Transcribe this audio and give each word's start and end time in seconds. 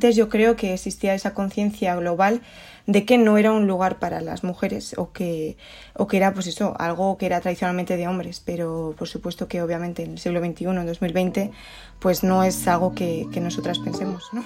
Antes 0.00 0.14
yo 0.14 0.28
creo 0.28 0.54
que 0.54 0.74
existía 0.74 1.12
esa 1.12 1.34
conciencia 1.34 1.96
global 1.96 2.40
de 2.86 3.04
que 3.04 3.18
no 3.18 3.36
era 3.36 3.50
un 3.50 3.66
lugar 3.66 3.98
para 3.98 4.20
las 4.20 4.44
mujeres 4.44 4.96
o 4.96 5.10
que, 5.10 5.56
o 5.94 6.06
que 6.06 6.18
era 6.18 6.32
pues 6.32 6.46
eso, 6.46 6.76
algo 6.78 7.18
que 7.18 7.26
era 7.26 7.40
tradicionalmente 7.40 7.96
de 7.96 8.06
hombres, 8.06 8.40
pero 8.46 8.94
por 8.96 9.08
supuesto 9.08 9.48
que 9.48 9.60
obviamente 9.60 10.04
en 10.04 10.12
el 10.12 10.18
siglo 10.20 10.38
XXI, 10.38 10.66
en 10.66 10.86
2020, 10.86 11.50
pues 11.98 12.22
no 12.22 12.44
es 12.44 12.68
algo 12.68 12.94
que, 12.94 13.26
que 13.32 13.40
nosotras 13.40 13.80
pensemos. 13.80 14.22
¿no? 14.32 14.44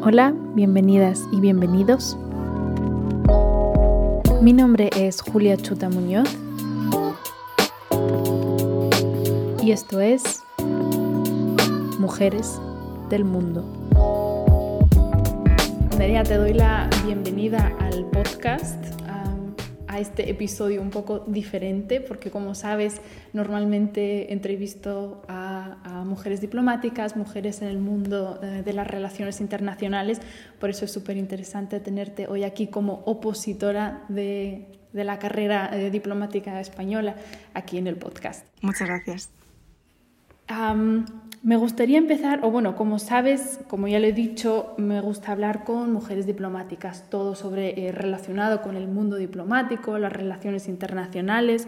Hola, 0.00 0.32
bienvenidas 0.54 1.24
y 1.32 1.40
bienvenidos. 1.40 2.16
Mi 4.40 4.52
nombre 4.52 4.90
es 4.94 5.20
Julia 5.20 5.56
Chuta 5.56 5.88
Muñoz 5.88 6.28
y 9.60 9.72
esto 9.72 10.00
es 10.00 10.44
mujeres 12.00 12.58
del 13.10 13.24
mundo. 13.24 13.62
María, 15.98 16.22
te 16.22 16.36
doy 16.36 16.54
la 16.54 16.88
bienvenida 17.04 17.76
al 17.78 18.06
podcast, 18.06 18.82
a 19.86 19.98
este 19.98 20.30
episodio 20.30 20.80
un 20.80 20.90
poco 20.90 21.18
diferente, 21.26 22.00
porque 22.00 22.30
como 22.30 22.54
sabes, 22.54 23.02
normalmente 23.34 24.32
entrevisto 24.32 25.22
a, 25.28 25.76
a 25.84 26.04
mujeres 26.04 26.40
diplomáticas, 26.40 27.16
mujeres 27.16 27.60
en 27.60 27.68
el 27.68 27.78
mundo 27.78 28.38
de, 28.40 28.62
de 28.62 28.72
las 28.72 28.86
relaciones 28.86 29.40
internacionales, 29.40 30.20
por 30.58 30.70
eso 30.70 30.86
es 30.86 30.92
súper 30.92 31.16
interesante 31.18 31.80
tenerte 31.80 32.28
hoy 32.28 32.44
aquí 32.44 32.68
como 32.68 33.02
opositora 33.04 34.04
de, 34.08 34.68
de 34.92 35.04
la 35.04 35.18
carrera 35.18 35.68
eh, 35.72 35.90
diplomática 35.90 36.60
española 36.60 37.16
aquí 37.52 37.76
en 37.76 37.88
el 37.88 37.96
podcast. 37.96 38.46
Muchas 38.62 38.88
gracias. 38.88 39.30
Um, 40.48 41.04
me 41.42 41.56
gustaría 41.56 41.96
empezar, 41.96 42.40
o 42.44 42.50
bueno, 42.50 42.76
como 42.76 42.98
sabes, 42.98 43.60
como 43.66 43.88
ya 43.88 43.98
lo 43.98 44.06
he 44.06 44.12
dicho, 44.12 44.74
me 44.76 45.00
gusta 45.00 45.32
hablar 45.32 45.64
con 45.64 45.90
mujeres 45.92 46.26
diplomáticas, 46.26 47.08
todo 47.08 47.34
sobre 47.34 47.86
eh, 47.86 47.92
relacionado 47.92 48.60
con 48.60 48.76
el 48.76 48.88
mundo 48.88 49.16
diplomático, 49.16 49.98
las 49.98 50.12
relaciones 50.12 50.68
internacionales. 50.68 51.66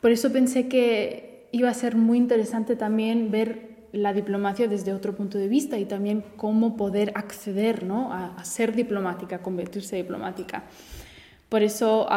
Por 0.00 0.10
eso 0.10 0.32
pensé 0.32 0.68
que 0.68 1.48
iba 1.52 1.68
a 1.68 1.74
ser 1.74 1.96
muy 1.96 2.16
interesante 2.16 2.76
también 2.76 3.30
ver 3.30 3.74
la 3.92 4.12
diplomacia 4.12 4.68
desde 4.68 4.92
otro 4.92 5.14
punto 5.14 5.38
de 5.38 5.48
vista 5.48 5.78
y 5.78 5.84
también 5.84 6.24
cómo 6.36 6.76
poder 6.76 7.12
acceder 7.14 7.84
¿no? 7.84 8.12
a, 8.12 8.42
ser 8.44 8.74
diplomática, 8.74 9.42
convertirse 9.42 9.96
diplomática. 9.96 10.64
Por 11.48 11.62
eso 11.62 12.08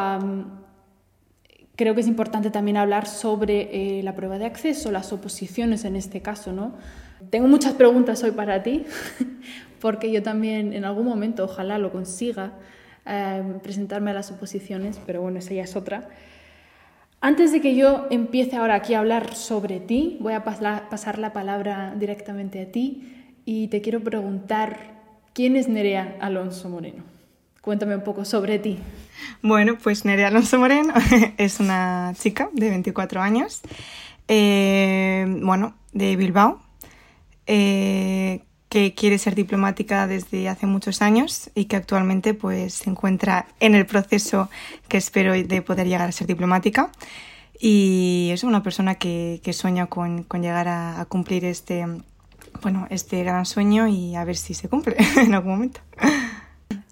creo 1.77 1.93
que 1.93 2.01
es 2.01 2.07
importante 2.07 2.49
también 2.49 2.75
hablar 2.75 3.05
sobre 3.07 3.99
eh, 3.99 4.03
la 4.03 4.15
prueba 4.15 4.37
de 4.39 4.45
acceso, 4.45 4.91
las 4.91 5.13
oposiciones 5.13 5.85
en 5.85 5.95
este 5.95 6.21
caso, 6.21 6.51
¿no? 6.51 6.73
Tengo 7.29 7.47
muchas 7.47 7.73
preguntas 7.73 8.23
hoy 8.23 8.31
para 8.31 8.63
ti, 8.63 8.83
porque 9.79 10.11
yo 10.11 10.21
también 10.23 10.73
en 10.73 10.85
algún 10.85 11.05
momento, 11.05 11.45
ojalá 11.45 11.77
lo 11.77 11.91
consiga, 11.91 12.53
eh, 13.05 13.43
presentarme 13.61 14.11
a 14.11 14.15
las 14.15 14.31
oposiciones, 14.31 14.99
pero 15.05 15.21
bueno, 15.21 15.37
esa 15.37 15.53
ya 15.53 15.63
es 15.63 15.75
otra. 15.75 16.09
Antes 17.21 17.51
de 17.51 17.61
que 17.61 17.75
yo 17.75 18.07
empiece 18.09 18.55
ahora 18.55 18.75
aquí 18.75 18.95
a 18.95 18.99
hablar 18.99 19.35
sobre 19.35 19.79
ti, 19.79 20.17
voy 20.19 20.33
a 20.33 20.43
pasar, 20.43 21.19
la 21.19 21.33
palabra 21.33 21.93
directamente 21.97 22.61
a 22.61 22.71
ti 22.71 23.35
y 23.45 23.67
te 23.67 23.81
quiero 23.81 24.01
preguntar, 24.01 24.77
¿quién 25.33 25.55
es 25.55 25.67
Nerea 25.67 26.15
Alonso 26.19 26.69
Moreno? 26.69 27.16
Cuéntame 27.67 27.97
un 27.97 28.01
poco 28.01 28.23
sobre 28.23 28.59
ti. 28.59 28.79
Bueno, 29.41 29.77
pues 29.77 30.05
Nerea 30.05 30.29
Alonso 30.29 30.57
Moreno 30.57 30.93
es 31.37 31.59
una 31.59 32.13
chica 32.17 32.47
de 32.53 32.69
24 32.69 33.21
años, 33.21 33.59
eh, 34.29 35.25
bueno, 35.41 35.75
de 35.91 36.15
Bilbao, 36.15 36.61
eh, 37.45 38.43
que 38.69 38.93
quiere 38.93 39.17
ser 39.17 39.35
diplomática 39.35 40.07
desde 40.07 40.47
hace 40.47 40.65
muchos 40.65 41.01
años 41.01 41.51
y 41.55 41.65
que 41.65 41.75
actualmente 41.75 42.33
pues 42.33 42.73
se 42.73 42.89
encuentra 42.89 43.47
en 43.59 43.75
el 43.75 43.85
proceso 43.85 44.49
que 44.87 44.95
espero 44.95 45.33
de 45.33 45.61
poder 45.61 45.87
llegar 45.87 46.07
a 46.07 46.13
ser 46.13 46.25
diplomática. 46.25 46.89
Y 47.59 48.29
es 48.31 48.45
una 48.45 48.63
persona 48.63 48.95
que, 48.95 49.41
que 49.43 49.51
sueña 49.51 49.87
con, 49.87 50.23
con 50.23 50.41
llegar 50.41 50.69
a, 50.69 51.01
a, 51.01 51.05
cumplir 51.05 51.43
este, 51.43 51.85
bueno, 52.61 52.87
este 52.89 53.25
gran 53.25 53.45
sueño 53.45 53.89
y 53.89 54.15
a 54.15 54.23
ver 54.23 54.37
si 54.37 54.53
se 54.53 54.69
cumple 54.69 54.95
en 55.17 55.33
algún 55.33 55.51
momento. 55.51 55.81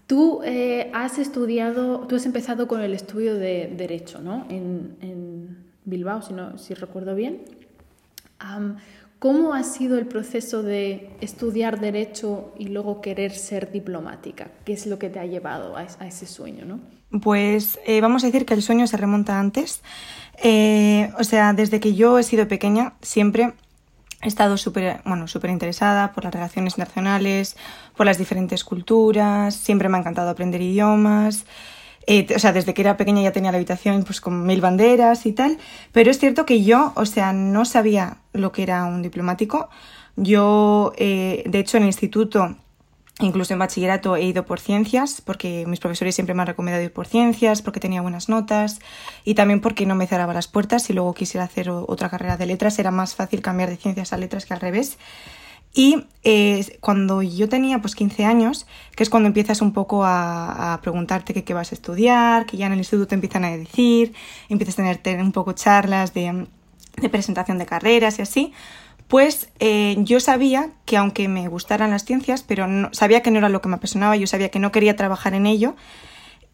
Tú 0.07 0.41
eh, 0.43 0.91
has 0.93 1.17
estudiado, 1.17 1.99
tú 2.07 2.15
has 2.15 2.25
empezado 2.25 2.67
con 2.67 2.81
el 2.81 2.93
estudio 2.93 3.35
de 3.35 3.73
Derecho, 3.75 4.19
¿no? 4.19 4.45
En, 4.49 5.65
Bilbao, 5.87 6.21
si, 6.57 6.73
recuerdo 6.73 7.13
bien. 7.13 7.41
¿Cómo 9.19 9.53
ha 9.53 9.63
sido 9.63 9.97
el 9.97 10.07
proceso 10.07 10.63
de 10.63 11.11
estudiar 11.21 11.79
Derecho 11.79 12.53
y 12.57 12.67
luego 12.67 13.01
querer 13.01 13.31
ser 13.31 13.71
diplomática? 13.71 14.49
¿Qué 14.65 14.73
es 14.73 14.87
lo 14.87 14.97
que 14.97 15.09
te 15.09 15.19
ha 15.19 15.25
llevado 15.25 15.77
a, 15.77 15.85
a 15.99 16.07
ese 16.07 16.25
sueño, 16.25 16.65
no? 16.65 16.79
Pues 17.21 17.79
eh, 17.85 18.01
vamos 18.01 18.23
a 18.23 18.27
decir 18.27 18.45
que 18.45 18.53
el 18.53 18.61
sueño 18.61 18.87
se 18.87 18.97
remonta 18.97 19.39
antes. 19.39 19.81
Eh, 20.43 21.11
o 21.17 21.23
sea, 21.23 21.53
desde 21.53 21.79
que 21.79 21.93
yo 21.93 22.19
he 22.19 22.23
sido 22.23 22.47
pequeña, 22.47 22.93
siempre 23.01 23.53
he 24.25 24.27
estado 24.27 24.57
súper 24.57 25.01
bueno, 25.05 25.27
super 25.27 25.49
interesada 25.49 26.11
por 26.11 26.23
las 26.23 26.33
relaciones 26.33 26.73
internacionales, 26.73 27.55
por 27.95 28.05
las 28.05 28.17
diferentes 28.17 28.63
culturas, 28.63 29.55
siempre 29.55 29.87
me 29.89 29.97
ha 29.97 30.01
encantado 30.01 30.29
aprender 30.29 30.61
idiomas. 30.61 31.45
Eh, 32.07 32.27
o 32.35 32.39
sea, 32.39 32.53
desde 32.53 32.73
que 32.73 32.81
era 32.81 32.97
pequeña 32.97 33.21
ya 33.23 33.31
tenía 33.31 33.51
la 33.51 33.57
habitación 33.57 34.03
pues 34.03 34.21
con 34.21 34.45
mil 34.45 34.61
banderas 34.61 35.25
y 35.25 35.31
tal, 35.31 35.57
pero 35.91 36.11
es 36.11 36.19
cierto 36.19 36.45
que 36.45 36.63
yo, 36.63 36.93
o 36.95 37.05
sea, 37.05 37.33
no 37.33 37.65
sabía 37.65 38.17
lo 38.33 38.51
que 38.51 38.63
era 38.63 38.85
un 38.85 39.01
diplomático. 39.01 39.69
Yo, 40.15 40.93
eh, 40.97 41.43
de 41.47 41.59
hecho, 41.59 41.77
en 41.77 41.83
el 41.83 41.89
instituto 41.89 42.55
Incluso 43.21 43.53
en 43.53 43.59
bachillerato 43.59 44.17
he 44.17 44.23
ido 44.23 44.45
por 44.45 44.59
ciencias, 44.59 45.21
porque 45.21 45.65
mis 45.67 45.79
profesores 45.79 46.15
siempre 46.15 46.35
me 46.35 46.41
han 46.41 46.47
recomendado 46.47 46.83
ir 46.83 46.91
por 46.91 47.07
ciencias, 47.07 47.61
porque 47.61 47.79
tenía 47.79 48.01
buenas 48.01 48.27
notas 48.27 48.81
y 49.23 49.35
también 49.35 49.61
porque 49.61 49.85
no 49.85 49.95
me 49.95 50.05
cerraba 50.05 50.33
las 50.33 50.49
puertas. 50.49 50.83
Si 50.83 50.93
luego 50.93 51.13
quisiera 51.13 51.45
hacer 51.45 51.69
otra 51.69 52.09
carrera 52.09 52.35
de 52.35 52.45
letras, 52.45 52.77
era 52.77 52.91
más 52.91 53.15
fácil 53.15 53.41
cambiar 53.41 53.69
de 53.69 53.77
ciencias 53.77 54.11
a 54.11 54.17
letras 54.17 54.45
que 54.45 54.53
al 54.53 54.59
revés. 54.59 54.97
Y 55.73 56.07
eh, 56.23 56.77
cuando 56.81 57.21
yo 57.21 57.47
tenía 57.47 57.79
pues 57.79 57.95
15 57.95 58.25
años, 58.25 58.65
que 58.95 59.03
es 59.03 59.09
cuando 59.09 59.27
empiezas 59.27 59.61
un 59.61 59.71
poco 59.71 60.03
a, 60.05 60.77
preguntarte 60.81 61.33
qué, 61.41 61.53
vas 61.53 61.71
a 61.71 61.75
estudiar, 61.75 62.45
que 62.45 62.57
ya 62.57 62.65
en 62.65 62.73
el 62.73 62.79
instituto 62.79 63.07
te 63.07 63.15
empiezan 63.15 63.45
a 63.45 63.55
decir, 63.55 64.13
empiezas 64.49 64.77
a 64.79 64.95
tener 64.95 65.21
un 65.21 65.31
poco 65.31 65.53
charlas 65.53 66.13
de 66.13 66.47
presentación 67.09 67.57
de 67.59 67.65
carreras 67.65 68.19
y 68.19 68.21
así, 68.21 68.53
pues 69.07 69.49
eh, 69.59 69.95
yo 69.99 70.19
sabía 70.19 70.71
que 70.85 70.97
aunque 70.97 71.27
me 71.27 71.47
gustaran 71.47 71.91
las 71.91 72.05
ciencias, 72.05 72.43
pero 72.43 72.67
no, 72.67 72.89
sabía 72.93 73.21
que 73.21 73.31
no 73.31 73.37
era 73.37 73.49
lo 73.49 73.61
que 73.61 73.69
me 73.69 73.75
apasionaba, 73.75 74.15
yo 74.15 74.27
sabía 74.27 74.49
que 74.49 74.59
no 74.59 74.71
quería 74.71 74.95
trabajar 74.95 75.33
en 75.33 75.45
ello. 75.45 75.75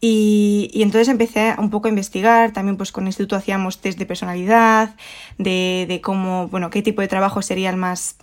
Y, 0.04 0.70
entonces 0.74 1.08
empecé 1.08 1.54
un 1.58 1.70
poco 1.70 1.86
a 1.86 1.90
investigar, 1.90 2.52
también 2.52 2.76
pues 2.76 2.90
con 2.90 3.04
el 3.04 3.08
instituto 3.08 3.36
hacíamos 3.36 3.80
test 3.80 3.98
de 3.98 4.04
personalidad, 4.04 4.96
de, 5.38 5.86
de 5.88 6.00
cómo, 6.00 6.48
bueno, 6.48 6.70
qué 6.70 6.82
tipo 6.82 7.02
de 7.02 7.08
trabajo 7.08 7.40
sería 7.40 7.70
el 7.70 7.76
más 7.76 8.16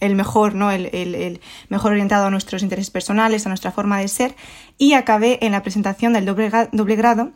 el 0.00 0.14
mejor, 0.14 0.54
¿no? 0.54 0.70
El, 0.70 0.86
el, 0.92 1.14
el, 1.14 1.40
mejor 1.68 1.92
orientado 1.92 2.26
a 2.26 2.30
nuestros 2.30 2.62
intereses 2.62 2.90
personales, 2.90 3.46
a 3.46 3.48
nuestra 3.48 3.72
forma 3.72 3.98
de 3.98 4.08
ser, 4.08 4.36
y 4.78 4.92
acabé 4.92 5.38
en 5.44 5.52
la 5.52 5.62
presentación 5.62 6.12
del 6.12 6.26
doble, 6.26 6.50
doble 6.72 6.96
grado 6.96 7.32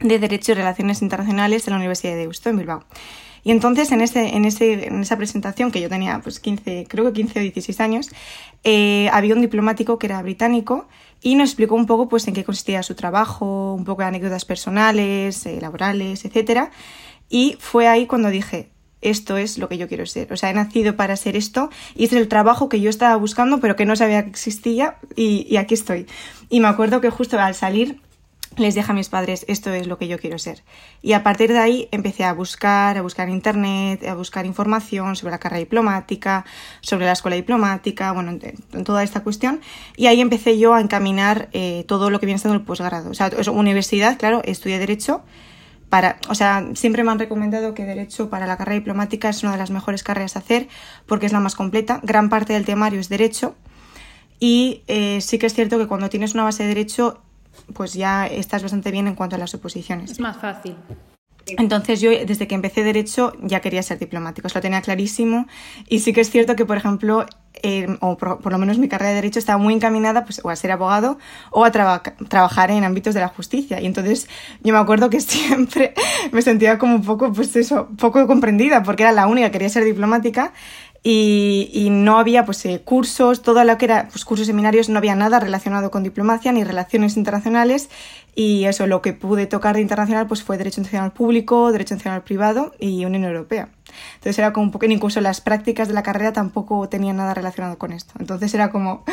de 0.00 0.18
Derecho 0.18 0.52
y 0.52 0.54
Relaciones 0.56 1.00
Internacionales 1.00 1.64
de 1.64 1.70
la 1.70 1.76
Universidad 1.76 2.12
de 2.12 2.18
Deusto 2.18 2.50
en 2.50 2.58
Bilbao. 2.58 2.84
Y 3.44 3.50
entonces 3.50 3.90
en, 3.90 4.00
ese, 4.00 4.36
en, 4.36 4.44
ese, 4.44 4.86
en 4.86 5.00
esa 5.02 5.16
presentación, 5.16 5.70
que 5.70 5.80
yo 5.80 5.88
tenía 5.88 6.20
pues 6.20 6.38
15, 6.40 6.86
creo 6.88 7.04
que 7.06 7.12
15 7.12 7.38
o 7.40 7.42
16 7.42 7.80
años, 7.80 8.10
eh, 8.64 9.08
había 9.12 9.34
un 9.34 9.40
diplomático 9.40 9.98
que 9.98 10.06
era 10.06 10.22
británico 10.22 10.86
y 11.20 11.34
nos 11.34 11.50
explicó 11.50 11.74
un 11.74 11.86
poco 11.86 12.08
pues 12.08 12.26
en 12.28 12.34
qué 12.34 12.44
consistía 12.44 12.82
su 12.82 12.94
trabajo, 12.94 13.74
un 13.74 13.84
poco 13.84 14.02
de 14.02 14.08
anécdotas 14.08 14.44
personales, 14.44 15.44
eh, 15.46 15.58
laborales, 15.60 16.24
etc. 16.24 16.70
Y 17.28 17.56
fue 17.58 17.88
ahí 17.88 18.06
cuando 18.06 18.28
dije, 18.28 18.70
esto 19.00 19.36
es 19.36 19.58
lo 19.58 19.68
que 19.68 19.78
yo 19.78 19.88
quiero 19.88 20.06
ser. 20.06 20.32
O 20.32 20.36
sea, 20.36 20.50
he 20.50 20.54
nacido 20.54 20.94
para 20.94 21.16
ser 21.16 21.36
esto 21.36 21.70
y 21.96 22.04
es 22.04 22.12
el 22.12 22.28
trabajo 22.28 22.68
que 22.68 22.80
yo 22.80 22.90
estaba 22.90 23.16
buscando 23.16 23.58
pero 23.58 23.74
que 23.74 23.84
no 23.84 23.96
sabía 23.96 24.22
que 24.22 24.30
existía 24.30 24.98
y, 25.16 25.46
y 25.50 25.56
aquí 25.56 25.74
estoy. 25.74 26.06
Y 26.48 26.60
me 26.60 26.68
acuerdo 26.68 27.00
que 27.00 27.10
justo 27.10 27.40
al 27.40 27.56
salir 27.56 28.00
les 28.56 28.74
dije 28.74 28.90
a 28.90 28.94
mis 28.94 29.08
padres, 29.08 29.44
esto 29.48 29.72
es 29.72 29.86
lo 29.86 29.98
que 29.98 30.08
yo 30.08 30.18
quiero 30.18 30.38
ser. 30.38 30.62
Y 31.00 31.14
a 31.14 31.22
partir 31.22 31.52
de 31.52 31.58
ahí 31.58 31.88
empecé 31.90 32.24
a 32.24 32.32
buscar, 32.32 32.98
a 32.98 33.02
buscar 33.02 33.28
en 33.28 33.34
internet, 33.34 34.06
a 34.06 34.14
buscar 34.14 34.46
información 34.46 35.16
sobre 35.16 35.32
la 35.32 35.38
carrera 35.38 35.60
diplomática, 35.60 36.44
sobre 36.80 37.06
la 37.06 37.12
escuela 37.12 37.36
diplomática, 37.36 38.12
bueno, 38.12 38.38
en, 38.42 38.84
toda 38.84 39.02
esta 39.02 39.22
cuestión. 39.22 39.60
Y 39.96 40.06
ahí 40.06 40.20
empecé 40.20 40.58
yo 40.58 40.74
a 40.74 40.80
encaminar 40.80 41.48
eh, 41.52 41.84
todo 41.88 42.10
lo 42.10 42.20
que 42.20 42.26
viene 42.26 42.38
siendo 42.38 42.56
el 42.56 42.64
posgrado. 42.64 43.10
O 43.10 43.14
sea, 43.14 43.30
universidad, 43.52 44.18
claro, 44.18 44.42
estudié 44.44 44.78
Derecho. 44.78 45.22
Para, 45.88 46.18
o 46.30 46.34
sea, 46.34 46.66
siempre 46.74 47.04
me 47.04 47.10
han 47.10 47.18
recomendado 47.18 47.74
que 47.74 47.84
Derecho 47.84 48.30
para 48.30 48.46
la 48.46 48.56
carrera 48.56 48.76
diplomática 48.76 49.28
es 49.28 49.42
una 49.42 49.52
de 49.52 49.58
las 49.58 49.70
mejores 49.70 50.02
carreras 50.02 50.36
a 50.36 50.38
hacer 50.38 50.68
porque 51.06 51.26
es 51.26 51.32
la 51.32 51.40
más 51.40 51.54
completa. 51.54 52.00
Gran 52.02 52.30
parte 52.30 52.54
del 52.54 52.64
temario 52.64 52.98
es 52.98 53.08
Derecho. 53.08 53.54
Y 54.40 54.82
eh, 54.88 55.20
sí 55.20 55.38
que 55.38 55.46
es 55.46 55.54
cierto 55.54 55.78
que 55.78 55.86
cuando 55.86 56.08
tienes 56.08 56.34
una 56.34 56.44
base 56.44 56.62
de 56.62 56.70
Derecho 56.70 57.22
pues 57.74 57.94
ya 57.94 58.26
estás 58.26 58.62
bastante 58.62 58.90
bien 58.90 59.06
en 59.06 59.14
cuanto 59.14 59.36
a 59.36 59.38
las 59.38 59.54
oposiciones. 59.54 60.10
Es 60.10 60.20
más 60.20 60.36
fácil. 60.36 60.76
Entonces 61.46 62.00
yo 62.00 62.10
desde 62.10 62.46
que 62.46 62.54
empecé 62.54 62.82
derecho 62.82 63.32
ya 63.42 63.60
quería 63.60 63.82
ser 63.82 63.98
diplomático, 63.98 64.46
eso 64.46 64.58
lo 64.58 64.62
tenía 64.62 64.80
clarísimo 64.80 65.46
y 65.88 66.00
sí 66.00 66.12
que 66.12 66.20
es 66.20 66.30
cierto 66.30 66.56
que 66.56 66.64
por 66.64 66.76
ejemplo, 66.76 67.26
eh, 67.62 67.96
o 68.00 68.16
por, 68.16 68.50
lo 68.50 68.58
menos 68.58 68.78
mi 68.78 68.88
carrera 68.88 69.10
de 69.10 69.16
derecho 69.16 69.38
estaba 69.38 69.58
muy 69.58 69.74
encaminada 69.74 70.24
pues, 70.24 70.40
o 70.44 70.50
a 70.50 70.56
ser 70.56 70.70
abogado 70.70 71.18
o 71.50 71.64
a 71.64 71.70
trabajar 71.70 72.70
en 72.70 72.84
ámbitos 72.84 73.14
de 73.14 73.20
la 73.20 73.28
justicia 73.28 73.80
y 73.80 73.86
entonces 73.86 74.28
yo 74.62 74.72
me 74.72 74.78
acuerdo 74.78 75.10
que 75.10 75.20
siempre 75.20 75.94
me 76.30 76.42
sentía 76.42 76.78
como 76.78 76.96
un 76.96 77.02
poco 77.02 77.32
pues 77.32 77.54
eso, 77.56 77.88
poco 77.98 78.26
comprendida 78.26 78.82
porque 78.82 79.02
era 79.02 79.12
la 79.12 79.26
única 79.26 79.48
que 79.48 79.52
quería 79.52 79.68
ser 79.68 79.84
diplomática 79.84 80.52
y, 81.04 81.68
y, 81.72 81.90
no 81.90 82.18
había 82.18 82.44
pues 82.44 82.64
eh, 82.64 82.80
cursos, 82.84 83.42
todo 83.42 83.64
lo 83.64 83.76
que 83.76 83.86
era 83.86 84.08
pues 84.08 84.24
cursos 84.24 84.46
seminarios, 84.46 84.88
no 84.88 84.98
había 84.98 85.16
nada 85.16 85.40
relacionado 85.40 85.90
con 85.90 86.04
diplomacia 86.04 86.52
ni 86.52 86.62
relaciones 86.62 87.16
internacionales 87.16 87.90
y 88.36 88.64
eso 88.64 88.86
lo 88.86 89.02
que 89.02 89.12
pude 89.12 89.46
tocar 89.46 89.74
de 89.74 89.82
internacional 89.82 90.28
pues 90.28 90.44
fue 90.44 90.58
derecho 90.58 90.80
internacional 90.80 91.12
público, 91.12 91.72
derecho 91.72 91.94
internacional 91.94 92.22
privado 92.22 92.72
y 92.78 93.04
Unión 93.04 93.24
Europea. 93.24 93.68
Entonces 94.14 94.38
era 94.38 94.52
como 94.52 94.66
un 94.66 94.70
poco, 94.70 94.86
incluso 94.86 95.20
las 95.20 95.40
prácticas 95.40 95.88
de 95.88 95.94
la 95.94 96.02
carrera 96.02 96.32
tampoco 96.32 96.88
tenían 96.88 97.16
nada 97.16 97.34
relacionado 97.34 97.78
con 97.78 97.92
esto. 97.92 98.14
Entonces 98.20 98.54
era 98.54 98.70
como 98.70 99.04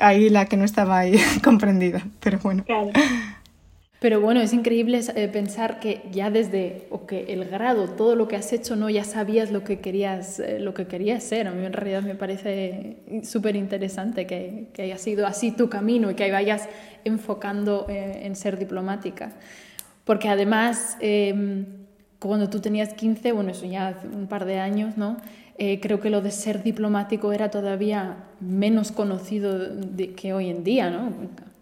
ahí 0.00 0.30
la 0.30 0.46
que 0.46 0.56
no 0.56 0.64
estaba 0.64 0.98
ahí 0.98 1.20
comprendida, 1.44 2.02
pero 2.20 2.38
bueno. 2.38 2.64
Claro. 2.64 2.90
Pero 4.04 4.20
bueno, 4.20 4.42
es 4.42 4.52
increíble 4.52 5.00
eh, 5.14 5.28
pensar 5.28 5.80
que 5.80 6.02
ya 6.12 6.30
desde 6.30 6.86
o 6.90 7.06
que 7.06 7.32
el 7.32 7.46
grado, 7.46 7.88
todo 7.88 8.16
lo 8.16 8.28
que 8.28 8.36
has 8.36 8.52
hecho, 8.52 8.76
no 8.76 8.90
ya 8.90 9.02
sabías 9.02 9.50
lo 9.50 9.64
que 9.64 9.80
querías, 9.80 10.40
eh, 10.40 10.58
lo 10.60 10.74
que 10.74 10.86
querías 10.86 11.24
ser. 11.24 11.48
A 11.48 11.52
mí 11.52 11.64
en 11.64 11.72
realidad 11.72 12.02
me 12.02 12.14
parece 12.14 12.98
súper 13.22 13.56
interesante 13.56 14.26
que, 14.26 14.68
que, 14.74 14.82
haya 14.82 14.98
sido 14.98 15.26
así 15.26 15.52
tu 15.52 15.70
camino 15.70 16.10
y 16.10 16.16
que 16.16 16.30
vayas 16.30 16.68
enfocando 17.04 17.86
eh, 17.88 18.20
en 18.24 18.36
ser 18.36 18.58
diplomática. 18.58 19.32
Porque 20.04 20.28
además, 20.28 20.98
em, 21.00 21.64
cuando 22.18 22.50
tú 22.50 22.60
tenías 22.60 22.92
15, 22.92 23.32
bueno, 23.32 23.52
eso 23.52 23.64
ya 23.64 23.88
hace 23.88 24.06
un 24.06 24.26
par 24.26 24.44
de 24.44 24.58
años, 24.58 24.98
¿no? 24.98 25.16
creo 25.56 26.00
que 26.00 26.10
lo 26.10 26.20
de 26.20 26.32
ser 26.32 26.62
diplomático 26.64 27.32
era 27.32 27.48
todavía 27.48 28.16
menos 28.40 28.90
conocido 28.92 29.56
que 30.16 30.34
hoy 30.34 30.50
en 30.50 30.64
día, 30.64 30.90
¿no? 30.90 31.12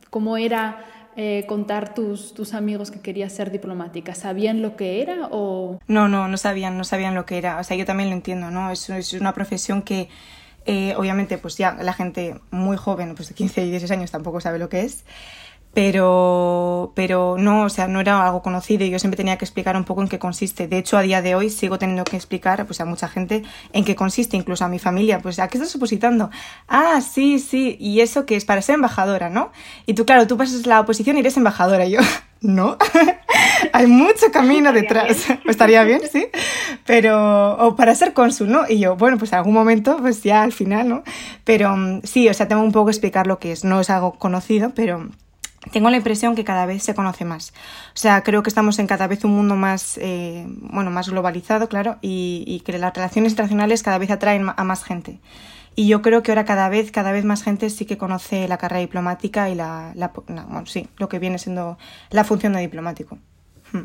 ¿Cómo 0.08 0.38
era 0.38 0.78
eh, 1.16 1.44
contar 1.46 1.94
tus, 1.94 2.34
tus 2.34 2.54
amigos 2.54 2.90
que 2.90 3.00
querías 3.00 3.32
ser 3.32 3.50
diplomática? 3.50 4.14
¿Sabían 4.14 4.62
lo 4.62 4.76
que 4.76 5.02
era 5.02 5.28
o...? 5.30 5.78
No, 5.86 6.08
no, 6.08 6.28
no 6.28 6.36
sabían, 6.36 6.78
no 6.78 6.84
sabían 6.84 7.14
lo 7.14 7.26
que 7.26 7.38
era. 7.38 7.58
O 7.58 7.64
sea, 7.64 7.76
yo 7.76 7.84
también 7.84 8.10
lo 8.10 8.16
entiendo, 8.16 8.50
¿no? 8.50 8.70
Es, 8.70 8.88
es 8.90 9.12
una 9.14 9.32
profesión 9.34 9.82
que... 9.82 10.08
Eh, 10.64 10.94
obviamente, 10.96 11.38
pues 11.38 11.56
ya 11.56 11.76
la 11.80 11.92
gente 11.92 12.36
muy 12.52 12.76
joven, 12.76 13.16
pues 13.16 13.28
de 13.28 13.34
15 13.34 13.64
y 13.64 13.70
16 13.70 13.90
años 13.98 14.12
tampoco 14.12 14.40
sabe 14.40 14.60
lo 14.60 14.68
que 14.68 14.82
es 14.82 15.04
pero, 15.74 16.92
pero 16.94 17.36
no, 17.38 17.62
o 17.62 17.68
sea, 17.70 17.88
no 17.88 18.00
era 18.00 18.26
algo 18.26 18.42
conocido 18.42 18.84
y 18.84 18.90
yo 18.90 18.98
siempre 18.98 19.16
tenía 19.16 19.38
que 19.38 19.44
explicar 19.44 19.74
un 19.76 19.84
poco 19.84 20.02
en 20.02 20.08
qué 20.08 20.18
consiste. 20.18 20.68
De 20.68 20.76
hecho, 20.76 20.98
a 20.98 21.02
día 21.02 21.22
de 21.22 21.34
hoy 21.34 21.48
sigo 21.48 21.78
teniendo 21.78 22.04
que 22.04 22.16
explicar 22.16 22.66
pues, 22.66 22.80
a 22.82 22.84
mucha 22.84 23.08
gente 23.08 23.42
en 23.72 23.84
qué 23.84 23.96
consiste, 23.96 24.36
incluso 24.36 24.66
a 24.66 24.68
mi 24.68 24.78
familia. 24.78 25.20
Pues, 25.20 25.38
¿a 25.38 25.48
qué 25.48 25.56
estás 25.56 25.70
supositando? 25.70 26.30
Ah, 26.68 27.00
sí, 27.00 27.38
sí, 27.38 27.76
y 27.80 28.00
eso 28.00 28.26
que 28.26 28.36
es 28.36 28.44
para 28.44 28.60
ser 28.60 28.74
embajadora, 28.74 29.30
¿no? 29.30 29.50
Y 29.86 29.94
tú, 29.94 30.04
claro, 30.04 30.26
tú 30.26 30.36
pasas 30.36 30.66
la 30.66 30.80
oposición 30.80 31.16
y 31.16 31.20
eres 31.20 31.38
embajadora. 31.38 31.86
Y 31.86 31.92
yo, 31.92 32.00
no, 32.42 32.76
hay 33.72 33.86
mucho 33.86 34.30
camino 34.30 34.74
detrás. 34.74 35.26
Estaría 35.46 35.84
bien, 35.84 36.02
sí, 36.10 36.26
pero, 36.84 37.56
o 37.56 37.76
para 37.76 37.94
ser 37.94 38.12
cónsul, 38.12 38.50
¿no? 38.50 38.64
Y 38.68 38.78
yo, 38.78 38.96
bueno, 38.96 39.16
pues 39.16 39.32
en 39.32 39.38
algún 39.38 39.54
momento, 39.54 39.96
pues 40.02 40.22
ya 40.22 40.42
al 40.42 40.52
final, 40.52 40.86
¿no? 40.86 41.02
Pero 41.44 41.74
mm, 41.74 42.02
sí, 42.04 42.28
o 42.28 42.34
sea, 42.34 42.46
tengo 42.46 42.60
un 42.60 42.72
poco 42.72 42.86
que 42.86 42.92
explicar 42.92 43.26
lo 43.26 43.38
que 43.38 43.52
es. 43.52 43.64
No 43.64 43.80
es 43.80 43.88
algo 43.88 44.18
conocido, 44.18 44.72
pero 44.74 45.08
tengo 45.70 45.90
la 45.90 45.96
impresión 45.96 46.34
que 46.34 46.44
cada 46.44 46.66
vez 46.66 46.82
se 46.82 46.94
conoce 46.94 47.24
más. 47.24 47.52
O 47.94 47.98
sea, 47.98 48.22
creo 48.22 48.42
que 48.42 48.50
estamos 48.50 48.78
en 48.78 48.86
cada 48.86 49.06
vez 49.06 49.24
un 49.24 49.32
mundo 49.32 49.54
más, 49.54 49.98
eh, 49.98 50.44
bueno, 50.46 50.90
más 50.90 51.08
globalizado, 51.08 51.68
claro, 51.68 51.98
y, 52.00 52.62
que 52.64 52.76
las 52.78 52.94
relaciones 52.94 53.32
internacionales 53.32 53.82
cada 53.82 53.98
vez 53.98 54.10
atraen 54.10 54.48
a 54.56 54.64
más 54.64 54.84
gente. 54.84 55.20
Y 55.74 55.86
yo 55.86 56.02
creo 56.02 56.22
que 56.22 56.32
ahora 56.32 56.44
cada 56.44 56.68
vez, 56.68 56.90
cada 56.90 57.12
vez 57.12 57.24
más 57.24 57.42
gente 57.42 57.70
sí 57.70 57.86
que 57.86 57.96
conoce 57.96 58.46
la 58.48 58.58
carrera 58.58 58.80
diplomática 58.80 59.48
y 59.48 59.54
la, 59.54 59.92
bueno, 60.26 60.66
sí, 60.66 60.88
lo 60.98 61.08
que 61.08 61.18
viene 61.18 61.38
siendo 61.38 61.78
la 62.10 62.24
función 62.24 62.52
de 62.52 62.60
diplomático. 62.60 63.18
Hmm. 63.72 63.84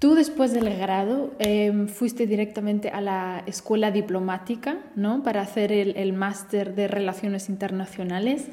Tú 0.00 0.14
después 0.14 0.52
del 0.52 0.76
grado 0.76 1.32
em, 1.38 1.86
fuiste 1.86 2.26
directamente 2.26 2.90
a 2.90 3.00
la 3.00 3.44
escuela 3.46 3.92
diplomática, 3.92 4.78
¿no? 4.96 5.22
Para 5.22 5.42
hacer 5.42 5.70
el, 5.70 5.96
el 5.96 6.12
máster 6.12 6.74
de 6.74 6.88
relaciones 6.88 7.48
internacionales. 7.48 8.48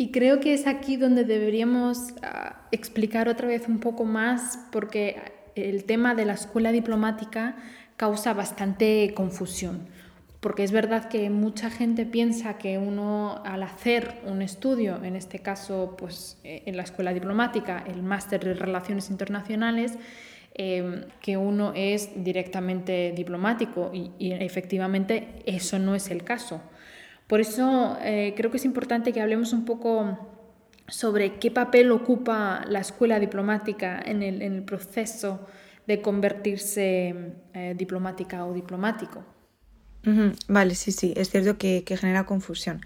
Y 0.00 0.12
creo 0.12 0.40
que 0.40 0.54
es 0.54 0.66
aquí 0.66 0.96
donde 0.96 1.24
deberíamos 1.24 2.14
ah, 2.22 2.62
explicar 2.72 3.28
otra 3.28 3.46
vez 3.46 3.68
un 3.68 3.80
poco 3.80 4.06
más, 4.06 4.58
porque 4.72 5.20
el 5.54 5.84
tema 5.84 6.14
de 6.14 6.24
la 6.24 6.32
escuela 6.32 6.72
diplomática 6.72 7.56
causa 7.98 8.32
bastante 8.32 9.12
confusión. 9.14 9.88
Porque 10.40 10.64
es 10.64 10.72
verdad 10.72 11.10
que 11.10 11.28
mucha 11.28 11.68
gente 11.68 12.06
piensa 12.06 12.56
que 12.56 12.78
uno 12.78 13.42
al 13.44 13.62
hacer 13.62 14.22
un 14.24 14.40
estudio, 14.40 15.04
en 15.04 15.16
este 15.16 15.40
caso 15.40 15.96
pues 15.98 16.38
eh, 16.44 16.62
en 16.64 16.78
la 16.78 16.82
escuela 16.82 17.12
diplomática, 17.12 17.84
el 17.86 18.02
máster 18.02 18.42
de 18.42 18.54
relaciones 18.54 19.10
internacionales, 19.10 19.98
em, 20.54 21.04
que 21.20 21.36
uno 21.36 21.74
es 21.76 22.24
directamente 22.24 23.12
diplomático 23.14 23.90
y, 23.92 24.12
y 24.18 24.32
efectivamente 24.32 25.42
eso 25.44 25.78
no 25.78 25.94
es 25.94 26.10
el 26.10 26.24
caso. 26.24 26.62
Por 27.30 27.40
eso 27.40 27.96
eh, 28.02 28.34
creo 28.36 28.50
que 28.50 28.56
es 28.56 28.64
importante 28.64 29.12
que 29.12 29.20
hablemos 29.20 29.52
un 29.52 29.64
poco 29.64 30.18
sobre 30.88 31.38
qué 31.38 31.52
papel 31.52 31.92
ocupa 31.92 32.64
la 32.68 32.80
escuela 32.80 33.20
diplomática 33.20 34.02
en 34.04 34.24
el, 34.24 34.64
proceso 34.64 35.46
de 35.86 36.02
convertirse 36.02 37.14
eh, 37.54 37.74
diplomática 37.78 38.44
o 38.44 38.52
diplomático. 38.52 39.22
Vale, 40.48 40.74
sí, 40.74 40.90
sí, 40.90 41.14
es 41.16 41.30
cierto 41.30 41.56
que, 41.56 41.84
genera 41.86 42.26
confusión. 42.26 42.80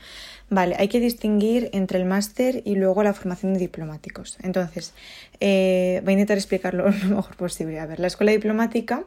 Vale, 0.55 0.77
hay 0.79 0.87
que 0.87 1.01
distinguir 1.01 1.69
entre 1.73 1.99
el 1.99 2.05
máster 2.05 2.63
y 2.65 2.77
luego 2.77 3.03
la 3.03 3.13
formación 3.13 3.55
de 3.55 3.59
diplomáticos. 3.59 4.39
Entonces, 4.41 4.95
eh, 5.41 6.01
voy 6.05 6.13
a 6.13 6.15
intentar 6.15 6.37
explicarlo 6.37 6.89
lo 7.09 7.17
mejor 7.17 7.35
posible. 7.37 7.81
A 7.81 7.87
ver, 7.87 7.99
la 7.99 8.07
escuela 8.07 8.31
diplomática 8.31 9.03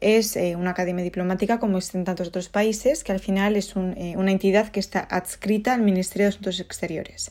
es 0.00 0.34
eh, 0.34 0.56
una 0.56 0.70
academia 0.70 1.04
diplomática 1.04 1.60
como 1.60 1.78
existe 1.78 1.98
en 1.98 2.04
tantos 2.04 2.26
otros 2.26 2.48
países, 2.48 3.04
que 3.04 3.12
al 3.12 3.20
final 3.20 3.54
es 3.54 3.74
eh, 3.76 4.14
una 4.16 4.32
entidad 4.32 4.70
que 4.70 4.80
está 4.80 4.98
adscrita 4.98 5.72
al 5.72 5.82
Ministerio 5.82 6.24
de 6.24 6.30
Asuntos 6.30 6.58
Exteriores. 6.58 7.30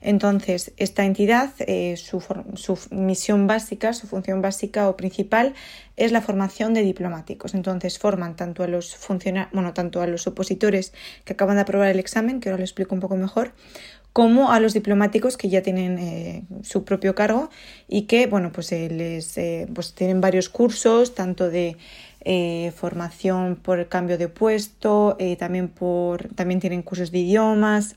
Entonces, 0.00 0.72
esta 0.76 1.04
entidad, 1.04 1.50
su, 1.96 2.22
su 2.54 2.78
misión 2.92 3.48
básica, 3.48 3.92
su 3.94 4.06
función 4.06 4.42
básica 4.42 4.88
o 4.88 4.96
principal 4.96 5.54
es 5.96 6.12
la 6.12 6.20
formación 6.20 6.74
de 6.74 6.82
diplomáticos. 6.82 7.54
Entonces, 7.54 7.98
forman 7.98 8.36
tanto 8.36 8.62
a 8.62 8.68
los 8.68 8.94
funcionarios, 8.94 9.52
bueno, 9.52 9.74
tanto 9.74 10.00
a 10.00 10.06
los 10.06 10.28
opositores 10.28 10.92
que 11.24 11.32
acaban 11.32 11.56
de 11.56 11.62
aprobar 11.62 11.88
el 11.88 11.98
examen, 11.98 12.38
que 12.38 12.48
ahora 12.48 12.58
lo 12.58 12.64
explico 12.64 12.94
un 12.94 13.00
poco 13.00 13.07
mejor, 13.16 13.52
como 14.12 14.50
a 14.50 14.58
los 14.58 14.74
diplomáticos 14.74 15.36
que 15.36 15.48
ya 15.48 15.62
tienen 15.62 15.98
eh, 15.98 16.44
su 16.62 16.84
propio 16.84 17.14
cargo 17.14 17.50
y 17.86 18.02
que, 18.02 18.26
bueno, 18.26 18.50
pues, 18.52 18.72
eh, 18.72 18.88
les, 18.90 19.38
eh, 19.38 19.68
pues 19.72 19.94
tienen 19.94 20.20
varios 20.20 20.48
cursos, 20.48 21.14
tanto 21.14 21.48
de 21.48 21.76
formación 22.74 23.56
por 23.56 23.78
el 23.78 23.88
cambio 23.88 24.18
de 24.18 24.28
puesto, 24.28 25.16
también, 25.38 25.68
por, 25.68 26.28
también 26.34 26.60
tienen 26.60 26.82
cursos 26.82 27.10
de 27.10 27.20
idiomas, 27.20 27.96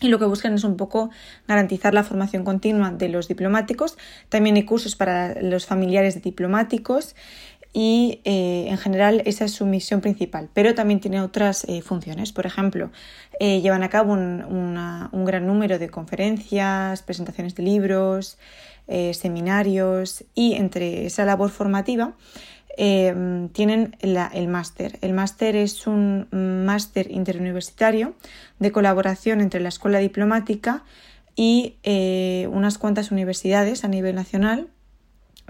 y 0.00 0.08
lo 0.08 0.18
que 0.18 0.26
buscan 0.26 0.54
es 0.54 0.64
un 0.64 0.76
poco 0.76 1.10
garantizar 1.48 1.94
la 1.94 2.02
formación 2.02 2.44
continua 2.44 2.90
de 2.90 3.08
los 3.08 3.28
diplomáticos. 3.28 3.96
También 4.28 4.56
hay 4.56 4.64
cursos 4.64 4.96
para 4.96 5.40
los 5.40 5.66
familiares 5.66 6.14
de 6.14 6.20
diplomáticos 6.20 7.14
y 7.76 8.20
eh, 8.22 8.66
en 8.68 8.78
general 8.78 9.20
esa 9.26 9.44
es 9.44 9.52
su 9.52 9.66
misión 9.66 10.00
principal, 10.00 10.48
pero 10.54 10.76
también 10.76 11.00
tiene 11.00 11.20
otras 11.20 11.64
eh, 11.64 11.82
funciones. 11.82 12.32
Por 12.32 12.46
ejemplo, 12.46 12.92
eh, 13.40 13.60
llevan 13.60 13.82
a 13.82 13.90
cabo 13.90 14.12
un, 14.12 14.44
un, 15.12 15.24
gran 15.24 15.44
número 15.46 15.80
de 15.80 15.90
conferencias, 15.90 17.02
presentaciones 17.02 17.54
de 17.56 17.64
libros, 17.64 18.38
seminarios 18.86 20.24
y 20.34 20.54
entre 20.54 21.06
esa 21.06 21.24
labor 21.24 21.48
formativa 21.48 22.12
tienen 22.76 23.96
el 24.02 24.48
máster. 24.48 24.98
El 25.00 25.14
máster 25.14 25.56
es 25.56 25.86
un 25.86 26.28
máster 26.66 27.10
interuniversitario 27.10 28.14
de 28.58 28.72
colaboración 28.72 29.40
entre 29.40 29.60
la 29.60 29.70
escuela 29.70 30.00
diplomática 30.00 30.84
y 31.34 31.76
unas 32.50 32.76
cuantas 32.76 33.10
universidades 33.10 33.84
a 33.84 33.88
nivel 33.88 34.16
nacional 34.16 34.68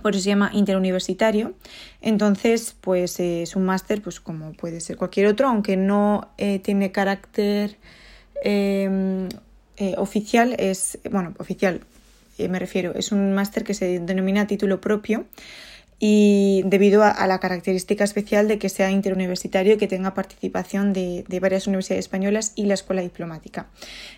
por 0.03 0.13
eso 0.15 0.23
se 0.23 0.31
llama 0.31 0.51
interuniversitario. 0.53 1.55
Entonces, 2.01 2.77
pues 2.81 3.19
eh, 3.21 3.43
es 3.43 3.57
un 3.57 3.65
máster, 3.65 4.03
pues 4.03 4.21
como 4.21 4.53
puede 4.53 4.81
ser 4.81 4.97
cualquier 4.97 5.27
otro, 5.27 5.49
aunque 5.49 5.77
no 5.77 6.29
eh, 6.39 6.59
tiene 6.59 6.93
carácter 6.93 7.77
em, 8.43 9.29
eh, 9.77 9.95
oficial, 9.97 10.55
es, 10.59 10.99
bueno, 11.11 11.35
oficial, 11.39 11.81
me 12.39 12.59
refiero, 12.59 12.95
es 12.95 13.13
un 13.13 13.33
máster 13.33 13.63
que 13.63 13.75
se 13.75 14.01
denomina 14.01 14.47
título 14.47 14.81
propio 14.81 15.25
y 15.99 16.63
debido 16.67 17.03
a, 17.03 17.27
la 17.27 17.39
característica 17.39 18.05
especial 18.05 18.49
de 18.49 18.59
que 18.59 18.69
sea 18.69 18.91
interuniversitario 18.91 19.75
y 19.75 19.77
que 19.77 19.87
tenga 19.87 20.15
participación 20.15 20.93
de, 20.93 21.25
varias 21.41 21.67
universidades 21.67 22.05
españolas 22.05 22.53
y 22.57 22.67
la 22.67 22.75
escuela 22.75 23.03
diplomática. 23.03 23.69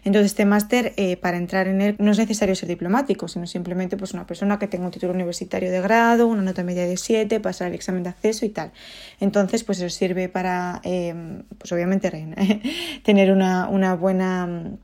Entonces, 0.05 0.33
este 0.33 0.45
máster, 0.45 0.95
eh, 0.97 1.17
para 1.17 1.37
entrar 1.37 1.69
en 1.69 1.81
él, 1.81 1.97
no 1.99 2.13
es 2.13 2.19
necesario 2.19 2.55
ser 2.55 2.69
diplomático, 2.69 3.29
sino 3.29 3.47
simplemente 3.47 3.97
pues, 3.97 4.15
una 4.15 4.27
persona 4.27 4.59
que 4.59 4.69
tenga 4.69 4.87
un 4.87 4.91
título 4.91 5.13
universitario 5.13 5.71
de 5.71 5.81
grado, 5.81 6.27
una 6.27 6.43
nota 6.43 6.63
media 6.63 6.87
de 6.87 6.97
7, 6.97 7.41
pasar 7.41 7.69
el 7.69 7.75
examen 7.75 8.03
de 8.03 8.11
acceso 8.11 8.45
y 8.47 8.51
tal. 8.51 8.73
Entonces, 9.21 9.65
pues 9.65 9.81
eso 9.81 9.91
sirve 9.91 10.29
para, 10.29 10.81
eh, 10.85 11.43
pues 11.59 11.73
obviamente, 11.73 12.11
tener 13.03 13.33
una, 13.33 13.69
una 13.69 13.95
buena 13.95 14.79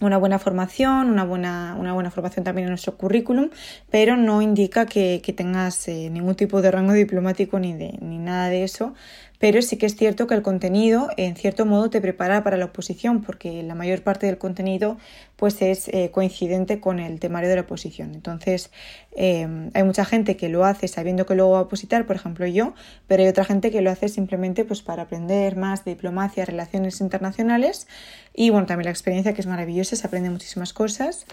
una 0.00 0.16
buena 0.16 0.38
formación, 0.38 1.10
una 1.10 1.24
buena, 1.24 1.76
una 1.78 1.92
buena 1.92 2.10
formación 2.10 2.44
también 2.44 2.66
en 2.66 2.70
nuestro 2.70 2.96
currículum, 2.96 3.50
pero 3.90 4.16
no 4.16 4.42
indica 4.42 4.86
que, 4.86 5.20
tengas 5.36 5.86
eh, 5.88 6.10
ningún 6.10 6.34
tipo 6.34 6.60
de 6.62 6.70
rango 6.70 6.92
diplomático 6.92 7.58
ni, 7.58 7.74
de, 7.74 7.96
ni 8.00 8.18
nada 8.18 8.48
de 8.48 8.64
eso, 8.64 8.94
pero 9.40 9.62
sí 9.62 9.78
que 9.78 9.86
es 9.86 9.96
cierto 9.96 10.26
que 10.26 10.34
el 10.34 10.42
contenido 10.42 11.08
en 11.16 11.34
cierto 11.34 11.64
modo 11.64 11.88
te 11.88 12.02
prepara 12.02 12.44
para 12.44 12.58
la 12.58 12.66
oposición 12.66 13.22
porque 13.22 13.62
la 13.62 13.74
mayor 13.74 14.02
parte 14.02 14.26
del 14.26 14.36
contenido 14.36 14.98
pues 15.36 15.62
es 15.62 15.88
eh, 15.88 16.10
coincidente 16.12 16.78
con 16.78 17.00
el 17.00 17.18
temario 17.18 17.48
de 17.48 17.56
la 17.56 17.62
oposición. 17.62 18.14
Entonces 18.14 18.70
em, 19.16 19.70
hay 19.72 19.82
mucha 19.82 20.04
gente 20.04 20.36
que 20.36 20.50
lo 20.50 20.66
hace 20.66 20.88
sabiendo 20.88 21.24
que 21.24 21.34
luego 21.34 21.52
va 21.52 21.60
a 21.60 21.62
opositar 21.62 22.06
por 22.06 22.16
ejemplo 22.16 22.46
yo 22.46 22.74
pero 23.08 23.22
hay 23.22 23.30
otra 23.30 23.46
gente 23.46 23.70
que 23.70 23.80
lo 23.80 23.90
hace 23.90 24.10
simplemente 24.10 24.66
pues 24.66 24.82
para 24.82 25.04
aprender 25.04 25.56
más 25.56 25.86
de 25.86 25.92
diplomacia 25.92 26.44
relaciones 26.44 27.00
internacionales. 27.00 27.88
Y 28.34 28.50
bueno 28.50 28.66
también 28.66 28.84
la 28.84 28.90
experiencia 28.90 29.32
que 29.32 29.40
es 29.40 29.46
maravillosa 29.46 29.96
se 29.96 30.06
aprende 30.06 30.28
muchísimas 30.28 30.74
cosas 30.74 31.24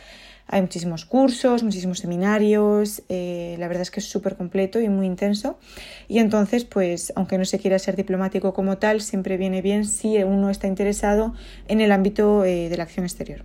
hay 0.48 0.62
muchísimos 0.62 1.06
cursos, 1.06 1.64
muchísimos 1.64 2.00
seminarios, 2.00 3.04
eh, 3.10 3.56
la 3.60 3.68
verdad 3.68 3.82
es 3.82 3.92
que 3.92 4.00
es 4.00 4.10
súper 4.10 4.36
completo 4.36 4.80
y 4.80 4.90
muy 4.90 5.06
intenso. 5.06 5.60
Y 6.08 6.20
entonces, 6.20 6.64
pues, 6.64 7.12
aunque 7.16 7.38
no 7.38 7.46
se 7.46 7.60
quiera 7.60 7.78
ser 7.80 7.96
diplomático 7.96 8.54
como 8.54 8.78
tal, 8.78 9.02
siempre 9.02 9.38
viene 9.38 9.62
bien 9.62 9.86
si 9.86 10.24
uno 10.24 10.50
está 10.50 10.68
interesado 10.68 11.34
en 11.68 11.82
el 11.82 11.92
ámbito 11.92 12.46
eh, 12.46 12.70
de 12.70 12.78
la 12.78 12.84
acción 12.84 13.06
exterior. 13.06 13.44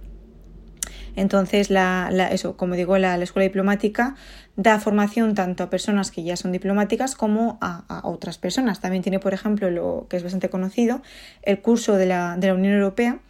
Entonces, 1.15 1.71
la, 1.71 2.09
eso, 2.31 2.57
como 2.57 2.75
digo, 2.75 2.97
la, 2.99 3.17
escuela 3.23 3.45
diplomática 3.45 4.15
da 4.57 4.79
formación 4.79 5.35
tanto 5.35 5.63
a 5.65 5.71
personas 5.71 6.11
que 6.11 6.23
ya 6.23 6.37
son 6.37 6.53
diplomáticas 6.53 7.15
como 7.15 7.59
a, 7.61 8.01
otras 8.05 8.39
personas. 8.39 8.81
También 8.81 9.03
tiene, 9.03 9.19
por 9.19 9.35
ejemplo, 9.35 9.71
lo 9.71 10.07
que 10.09 10.17
es 10.17 10.23
bastante 10.23 10.49
conocido, 10.49 11.03
el 11.43 11.61
curso 11.61 11.97
de 11.97 12.07
la, 12.07 12.37
de 12.39 12.47
la 12.47 12.55
Unión 12.55 12.75
Europea, 12.75 13.21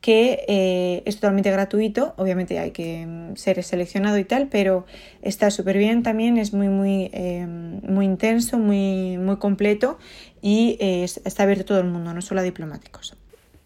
que 0.00 0.44
eh, 0.48 1.02
es 1.04 1.16
totalmente 1.16 1.50
gratuito, 1.50 2.14
obviamente 2.16 2.58
hay 2.58 2.70
que 2.70 3.06
mm, 3.06 3.36
ser 3.36 3.62
seleccionado 3.62 4.18
y 4.18 4.24
tal, 4.24 4.48
pero 4.48 4.86
está 5.22 5.50
súper 5.50 5.76
bien 5.76 6.02
también, 6.02 6.38
es 6.38 6.52
muy, 6.54 6.68
muy, 6.68 7.10
eh, 7.12 7.46
muy 7.46 8.06
intenso, 8.06 8.58
muy, 8.58 9.18
muy 9.18 9.36
completo 9.36 9.98
y 10.40 10.78
eh, 10.80 11.04
está 11.04 11.42
abierto 11.42 11.62
a 11.62 11.66
todo 11.66 11.80
el 11.80 11.86
mundo, 11.86 12.14
no 12.14 12.22
solo 12.22 12.40
a 12.40 12.44
diplomáticos. 12.44 13.14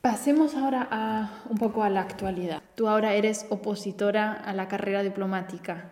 Pasemos 0.00 0.54
ahora 0.54 0.86
a, 0.90 1.42
un 1.48 1.56
poco 1.56 1.82
a 1.82 1.88
la 1.88 2.00
actualidad. 2.00 2.62
Tú 2.74 2.88
ahora 2.88 3.14
eres 3.14 3.46
opositora 3.48 4.32
a 4.32 4.52
la 4.52 4.68
carrera 4.68 5.02
diplomática. 5.02 5.90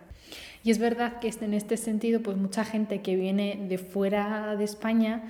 Y 0.63 0.71
es 0.71 0.77
verdad 0.77 1.19
que 1.19 1.33
en 1.41 1.53
este 1.53 1.77
sentido, 1.77 2.21
pues 2.21 2.37
mucha 2.37 2.63
gente 2.63 3.01
que 3.01 3.15
viene 3.15 3.65
de 3.67 3.77
fuera 3.77 4.55
de 4.55 4.63
España 4.63 5.23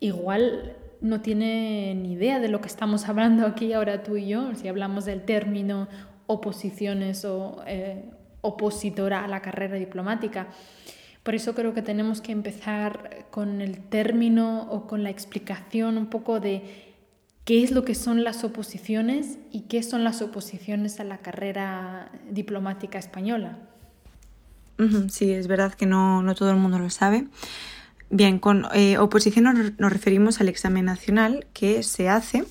igual 0.00 0.76
no 1.00 1.20
tiene 1.20 1.94
ni 1.94 2.12
idea 2.12 2.40
de 2.40 2.48
lo 2.48 2.60
que 2.60 2.68
estamos 2.68 3.08
hablando 3.08 3.46
aquí 3.46 3.72
ahora 3.72 4.02
tú 4.02 4.16
y 4.16 4.28
yo, 4.28 4.54
si 4.54 4.68
hablamos 4.68 5.04
del 5.04 5.22
término 5.22 5.88
oposiciones 6.26 7.24
o 7.24 7.62
eh, 7.66 8.04
opositora 8.40 9.24
a 9.24 9.28
la 9.28 9.40
carrera 9.40 9.76
diplomática. 9.76 10.48
Por 11.22 11.34
eso 11.34 11.54
creo 11.54 11.74
que 11.74 11.82
tenemos 11.82 12.20
que 12.20 12.32
empezar 12.32 13.26
con 13.30 13.60
el 13.60 13.78
término 13.78 14.68
o 14.70 14.86
con 14.86 15.02
la 15.02 15.10
explicación 15.10 15.98
un 15.98 16.06
poco 16.06 16.40
de 16.40 16.62
qué 17.44 17.62
es 17.62 17.70
lo 17.70 17.84
que 17.84 17.94
son 17.94 18.24
las 18.24 18.44
oposiciones 18.44 19.38
y 19.50 19.62
qué 19.62 19.82
son 19.82 20.04
las 20.04 20.22
oposiciones 20.22 21.00
a 21.00 21.04
la 21.04 21.18
carrera 21.18 22.10
diplomática 22.30 22.98
española. 22.98 23.58
Sí, 25.08 25.32
es 25.32 25.48
verdad 25.48 25.74
que 25.74 25.86
no, 25.86 26.22
no 26.22 26.34
todo 26.34 26.50
el 26.50 26.56
mundo 26.56 26.78
lo 26.78 26.88
sabe. 26.88 27.26
Bien, 28.10 28.38
con 28.38 28.64
eh, 28.72 28.96
oposición 28.96 29.44
nos, 29.44 29.92
referimos 29.92 30.40
al 30.40 30.48
examen 30.48 30.86
nacional 30.86 31.46
que 31.52 31.82
se 31.82 32.08
hace 32.08 32.44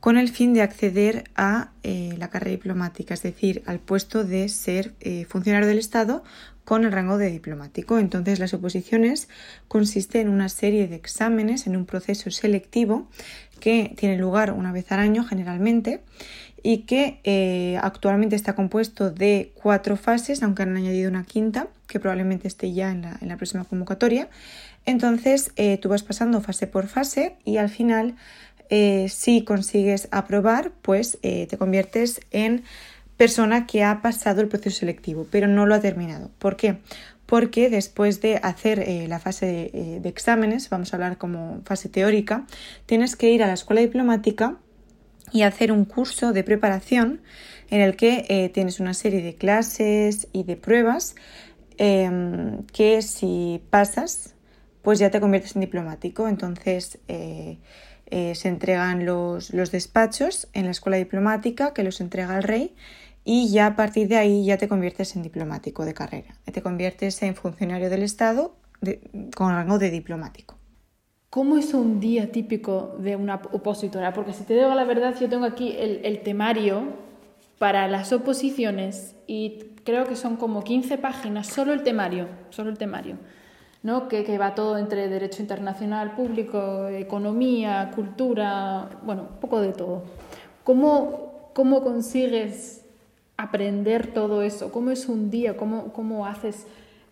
con 0.00 0.16
el 0.16 0.30
fin 0.30 0.54
de 0.54 0.62
acceder 0.62 1.24
a 1.36 1.72
eh, 1.82 2.14
la 2.16 2.30
carrera 2.30 2.52
diplomática, 2.52 3.12
es 3.12 3.22
decir, 3.22 3.62
al 3.66 3.78
puesto 3.78 4.24
de 4.24 4.48
ser 4.48 4.94
eh, 5.00 5.26
funcionario 5.26 5.68
del 5.68 5.78
Estado 5.78 6.24
con 6.64 6.84
el 6.84 6.92
rango 6.92 7.18
de 7.18 7.30
diplomático. 7.30 7.98
Entonces, 7.98 8.38
las 8.38 8.54
oposiciones 8.54 9.28
consisten 9.68 10.28
en 10.28 10.32
una 10.32 10.48
serie 10.48 10.88
de 10.88 10.96
exámenes, 10.96 11.66
en 11.66 11.76
un 11.76 11.84
proceso 11.84 12.30
selectivo 12.30 13.06
que 13.60 13.94
tiene 13.98 14.16
lugar 14.16 14.52
una 14.52 14.72
vez 14.72 14.90
al 14.92 15.00
año 15.00 15.24
generalmente 15.24 16.02
y 16.62 16.78
que 16.78 17.78
actualmente 17.80 18.34
está 18.34 18.54
compuesto 18.54 19.10
de 19.10 19.52
cuatro 19.54 19.96
fases, 19.96 20.42
aunque 20.42 20.64
han 20.64 20.76
añadido 20.76 21.08
una 21.08 21.24
quinta, 21.24 21.68
que 21.86 22.00
probablemente 22.00 22.48
esté 22.48 22.72
ya 22.72 22.90
en 22.90 23.02
la, 23.02 23.16
en 23.20 23.28
la 23.28 23.36
próxima 23.36 23.64
convocatoria. 23.64 24.28
Entonces 24.86 25.50
eh, 25.56 25.78
tú 25.78 25.88
vas 25.88 26.04
pasando 26.04 26.40
fase 26.40 26.68
por 26.68 26.86
fase 26.86 27.36
y 27.44 27.56
al 27.56 27.68
final, 27.68 28.14
eh, 28.70 29.08
si 29.10 29.42
consigues 29.42 30.08
aprobar, 30.12 30.70
pues 30.80 31.18
eh, 31.22 31.48
te 31.48 31.58
conviertes 31.58 32.20
en 32.30 32.62
persona 33.16 33.66
que 33.66 33.82
ha 33.82 34.00
pasado 34.00 34.40
el 34.40 34.48
proceso 34.48 34.80
selectivo, 34.80 35.26
pero 35.30 35.48
no 35.48 35.66
lo 35.66 35.74
ha 35.74 35.80
terminado. 35.80 36.30
¿Por 36.38 36.56
qué? 36.56 36.78
Porque 37.26 37.68
después 37.68 38.20
de 38.20 38.36
hacer 38.36 38.86
la 39.08 39.18
fase 39.18 39.46
de, 40.00 40.08
exámenes, 40.08 40.70
vamos 40.70 40.92
a 40.92 40.96
hablar 40.96 41.18
como 41.18 41.60
fase 41.64 41.88
teórica, 41.88 42.46
tienes 42.84 43.16
que 43.16 43.30
ir 43.30 43.42
a 43.42 43.48
la 43.48 43.54
escuela 43.54 43.80
diplomática 43.80 44.58
y 45.32 45.42
hacer 45.42 45.72
un 45.72 45.86
curso 45.86 46.32
de 46.32 46.44
preparación 46.44 47.22
en 47.70 47.80
el 47.80 47.96
que 47.96 48.48
tienes 48.54 48.78
una 48.78 48.94
serie 48.94 49.22
de 49.22 49.34
clases 49.34 50.28
y 50.32 50.44
de 50.44 50.56
pruebas 50.56 51.16
em, 51.78 52.62
que 52.66 53.02
si 53.02 53.60
pasas 53.70 54.35
pues 54.86 55.00
ya 55.00 55.10
te 55.10 55.18
conviertes 55.18 55.56
en 55.56 55.62
diplomático. 55.62 56.28
Entonces 56.28 57.00
eh, 57.08 57.58
eh, 58.06 58.36
se 58.36 58.46
entregan 58.46 59.04
los, 59.04 59.52
los, 59.52 59.72
despachos 59.72 60.46
en 60.52 60.66
la 60.66 60.70
escuela 60.70 60.96
diplomática 60.96 61.74
que 61.74 61.82
los 61.82 62.00
entrega 62.00 62.36
el 62.36 62.44
rey 62.44 62.72
y 63.24 63.50
ya 63.50 63.66
a 63.66 63.74
partir 63.74 64.06
de 64.06 64.16
ahí 64.16 64.44
ya 64.44 64.58
te 64.58 64.68
conviertes 64.68 65.16
en 65.16 65.24
diplomático 65.24 65.84
de 65.84 65.92
carrera. 65.92 66.36
Te 66.44 66.62
conviertes 66.62 67.20
en 67.24 67.34
funcionario 67.34 67.90
del 67.90 68.04
Estado 68.04 68.54
con 69.34 69.50
rango 69.50 69.80
de 69.80 69.90
diplomático. 69.90 70.56
¿Cómo 71.30 71.58
es 71.58 71.74
un 71.74 71.98
día 71.98 72.30
típico 72.30 72.94
de 73.00 73.16
una 73.16 73.42
opositora? 73.50 74.12
Porque 74.12 74.34
si 74.34 74.44
te 74.44 74.54
digo 74.54 74.72
la 74.72 74.84
verdad, 74.84 75.16
yo 75.20 75.28
tengo 75.28 75.46
aquí 75.46 75.74
el, 75.76 76.00
el 76.04 76.20
temario 76.20 76.92
para 77.58 77.88
las 77.88 78.12
oposiciones 78.12 79.16
y 79.26 79.64
creo 79.82 80.06
que 80.06 80.14
son 80.14 80.36
como 80.36 80.62
15 80.62 80.96
páginas, 80.98 81.48
solo 81.48 81.72
el 81.72 81.82
temario, 81.82 82.28
solo 82.50 82.70
el 82.70 82.78
temario. 82.78 83.16
¿No? 83.86 84.08
que, 84.08 84.24
que, 84.24 84.36
va 84.36 84.56
todo 84.56 84.78
entre 84.78 85.08
derecho 85.08 85.40
internacional 85.40 86.16
público, 86.16 86.88
economía, 86.88 87.92
cultura, 87.94 88.90
bueno, 89.04 89.28
un 89.30 89.40
poco 89.40 89.60
de 89.60 89.72
todo. 89.72 90.02
¿Cómo, 90.64 91.50
cómo 91.54 91.84
consigues 91.84 92.84
aprender 93.36 94.08
todo 94.08 94.42
eso? 94.42 94.72
¿Cómo 94.72 94.90
es 94.90 95.08
un 95.08 95.30
día? 95.30 95.56
¿Cómo, 95.56 95.92
cómo 95.92 96.26
haces? 96.26 96.66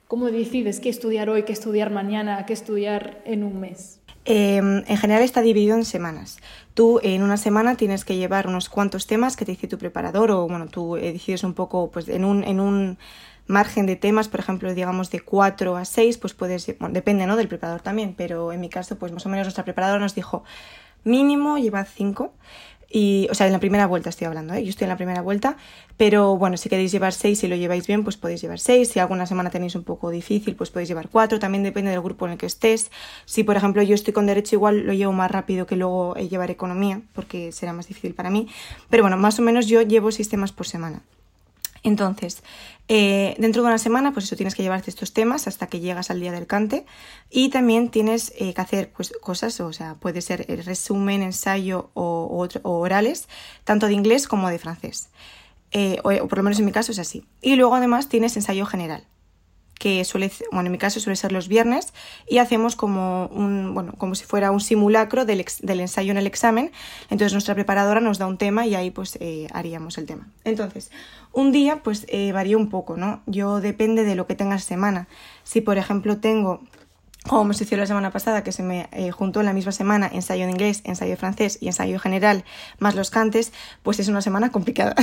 ¿Cómo 0.08 0.26
decides 0.26 0.80
qué 0.80 0.88
estudiar 0.88 1.30
hoy, 1.30 1.44
qué 1.44 1.52
estudiar 1.52 1.92
mañana, 1.92 2.44
qué 2.44 2.54
estudiar 2.54 3.22
en 3.24 3.44
un 3.44 3.60
mes? 3.60 4.00
Em, 4.24 4.78
en 4.88 4.96
general 4.96 5.22
está 5.22 5.42
dividido 5.42 5.76
en 5.76 5.84
semanas. 5.84 6.38
Tú 6.74 6.98
en 7.04 7.22
una 7.22 7.36
semana 7.36 7.76
tienes 7.76 8.04
que 8.04 8.16
llevar 8.16 8.48
unos 8.48 8.68
cuantos 8.68 9.06
temas 9.06 9.36
que 9.36 9.44
te 9.44 9.52
dice 9.52 9.68
tu 9.68 9.78
preparador 9.78 10.32
o 10.32 10.48
bueno, 10.48 10.66
tú 10.66 10.96
eh, 10.96 11.12
decides 11.12 11.44
un 11.44 11.54
poco 11.54 11.92
pues 11.92 12.08
en 12.08 12.24
un, 12.24 12.42
en 12.42 12.58
un 12.58 12.98
margen 13.46 13.86
de 13.86 13.96
temas, 13.96 14.28
por 14.28 14.40
ejemplo, 14.40 14.72
digamos 14.74 15.10
de 15.10 15.20
4 15.20 15.76
a 15.76 15.84
6, 15.84 16.18
pues 16.18 16.34
puedes, 16.34 16.66
depende 16.66 17.26
¿no? 17.26 17.36
del 17.36 17.48
preparador 17.48 17.82
también, 17.82 18.14
pero 18.16 18.52
en 18.52 18.60
mi 18.60 18.68
caso, 18.68 18.96
pues 18.98 19.12
más 19.12 19.26
o 19.26 19.28
menos 19.28 19.46
nuestra 19.46 19.64
preparadora 19.64 20.00
nos 20.00 20.14
dijo 20.14 20.44
mínimo 21.04 21.58
llevad 21.58 21.86
5. 21.92 22.32
Y, 22.96 23.26
o 23.28 23.34
sea, 23.34 23.46
en 23.46 23.52
la 23.52 23.58
primera 23.58 23.88
vuelta 23.88 24.08
estoy 24.08 24.28
hablando, 24.28 24.54
¿eh? 24.54 24.62
yo 24.62 24.70
estoy 24.70 24.84
en 24.84 24.90
la 24.90 24.96
primera 24.96 25.20
vuelta, 25.20 25.56
pero 25.96 26.36
bueno, 26.36 26.56
si 26.56 26.68
queréis 26.68 26.92
llevar 26.92 27.12
6 27.12 27.42
y 27.42 27.48
lo 27.48 27.56
lleváis 27.56 27.88
bien, 27.88 28.04
pues 28.04 28.16
podéis 28.16 28.40
llevar 28.40 28.60
6. 28.60 28.88
Si 28.88 29.00
alguna 29.00 29.26
semana 29.26 29.50
tenéis 29.50 29.74
un 29.74 29.82
poco 29.82 30.10
difícil, 30.10 30.54
pues 30.54 30.70
podéis 30.70 30.90
llevar 30.90 31.08
4. 31.08 31.40
También 31.40 31.64
depende 31.64 31.90
del 31.90 32.00
grupo 32.02 32.26
en 32.26 32.32
el 32.32 32.38
que 32.38 32.46
estés. 32.46 32.92
Si, 33.24 33.42
por 33.42 33.56
ejemplo, 33.56 33.82
yo 33.82 33.96
estoy 33.96 34.14
con 34.14 34.26
derecho, 34.26 34.54
igual 34.54 34.86
lo 34.86 34.92
llevo 34.92 35.12
más 35.12 35.28
rápido 35.28 35.66
que 35.66 35.74
luego 35.74 36.16
eh, 36.16 36.28
llevar 36.28 36.52
economía, 36.52 37.02
porque 37.14 37.50
será 37.50 37.72
más 37.72 37.88
difícil 37.88 38.14
para 38.14 38.30
mí. 38.30 38.46
Pero 38.90 39.02
bueno, 39.02 39.16
más 39.16 39.40
o 39.40 39.42
menos 39.42 39.66
yo 39.66 39.82
llevo 39.82 40.12
sistemas 40.12 40.52
por 40.52 40.68
semana. 40.68 41.02
Entonces, 41.84 42.42
eh, 42.88 43.34
dentro 43.38 43.62
de 43.62 43.68
una 43.68 43.78
semana, 43.78 44.12
pues 44.12 44.24
eso 44.24 44.36
tienes 44.36 44.54
que 44.54 44.62
llevarte 44.62 44.90
estos 44.90 45.12
temas 45.12 45.46
hasta 45.46 45.66
que 45.66 45.80
llegas 45.80 46.10
al 46.10 46.18
día 46.18 46.32
del 46.32 46.46
cante 46.46 46.86
y 47.30 47.50
también 47.50 47.90
tienes 47.90 48.32
eh, 48.38 48.54
que 48.54 48.60
hacer 48.60 48.90
pues, 48.90 49.12
cosas, 49.20 49.60
o 49.60 49.72
sea, 49.72 49.94
puede 49.94 50.22
ser 50.22 50.46
el 50.48 50.64
resumen, 50.64 51.22
ensayo 51.22 51.90
o, 51.92 52.48
orales, 52.62 53.28
tanto 53.64 53.86
de 53.86 53.92
inglés 53.92 54.26
como 54.26 54.48
de 54.48 54.58
francés. 54.58 55.10
Eh, 55.72 55.98
o, 56.04 56.26
por 56.26 56.38
lo 56.38 56.44
menos 56.44 56.58
en 56.58 56.64
mi 56.64 56.72
caso 56.72 56.90
es 56.90 56.98
así. 56.98 57.26
Y 57.42 57.56
luego 57.56 57.74
además 57.74 58.08
tienes 58.08 58.34
ensayo 58.36 58.64
general. 58.64 59.06
Que 59.78 60.04
suele, 60.04 60.30
bueno, 60.52 60.68
en 60.68 60.72
mi 60.72 60.78
caso 60.78 61.00
suele 61.00 61.16
ser 61.16 61.32
los 61.32 61.48
viernes, 61.48 61.92
y 62.28 62.38
hacemos 62.38 62.76
como 62.76 63.26
un, 63.26 63.74
bueno, 63.74 63.94
como 63.98 64.14
si 64.14 64.24
fuera 64.24 64.50
un 64.50 64.60
simulacro 64.60 65.24
del, 65.24 65.44
del 65.62 65.80
ensayo 65.80 66.10
en 66.10 66.18
el 66.18 66.26
examen. 66.26 66.70
Entonces 67.10 67.32
nuestra 67.32 67.54
preparadora 67.54 68.00
nos 68.00 68.18
da 68.18 68.26
un 68.26 68.38
tema 68.38 68.66
y 68.66 68.74
ahí 68.74 68.90
pues 68.90 69.18
eh, 69.20 69.48
haríamos 69.52 69.98
el 69.98 70.06
tema. 70.06 70.28
Entonces, 70.44 70.90
un 71.32 71.52
día 71.52 71.82
pues 71.82 72.06
eh, 72.08 72.32
varía 72.32 72.56
un 72.56 72.68
poco, 72.68 72.96
¿no? 72.96 73.22
Yo 73.26 73.60
depende 73.60 74.04
de 74.04 74.14
lo 74.14 74.26
que 74.26 74.34
tenga 74.34 74.58
semana. 74.58 75.08
Si 75.42 75.60
por 75.60 75.78
ejemplo 75.78 76.18
tengo 76.18 76.62
como 77.28 77.44
me 77.44 77.54
sucedió 77.54 77.78
la 77.78 77.86
semana 77.86 78.10
pasada, 78.10 78.44
que 78.44 78.52
se 78.52 78.62
me 78.62 78.88
eh, 78.92 79.10
juntó 79.10 79.40
en 79.40 79.46
la 79.46 79.54
misma 79.54 79.72
semana 79.72 80.10
ensayo 80.12 80.44
de 80.44 80.52
inglés, 80.52 80.82
ensayo 80.84 81.12
de 81.12 81.16
francés 81.16 81.56
y 81.60 81.68
ensayo 81.68 81.98
general, 81.98 82.44
más 82.78 82.94
los 82.94 83.10
cantes, 83.10 83.52
pues 83.82 83.98
es 83.98 84.08
una 84.08 84.20
semana 84.20 84.52
complicada. 84.52 84.94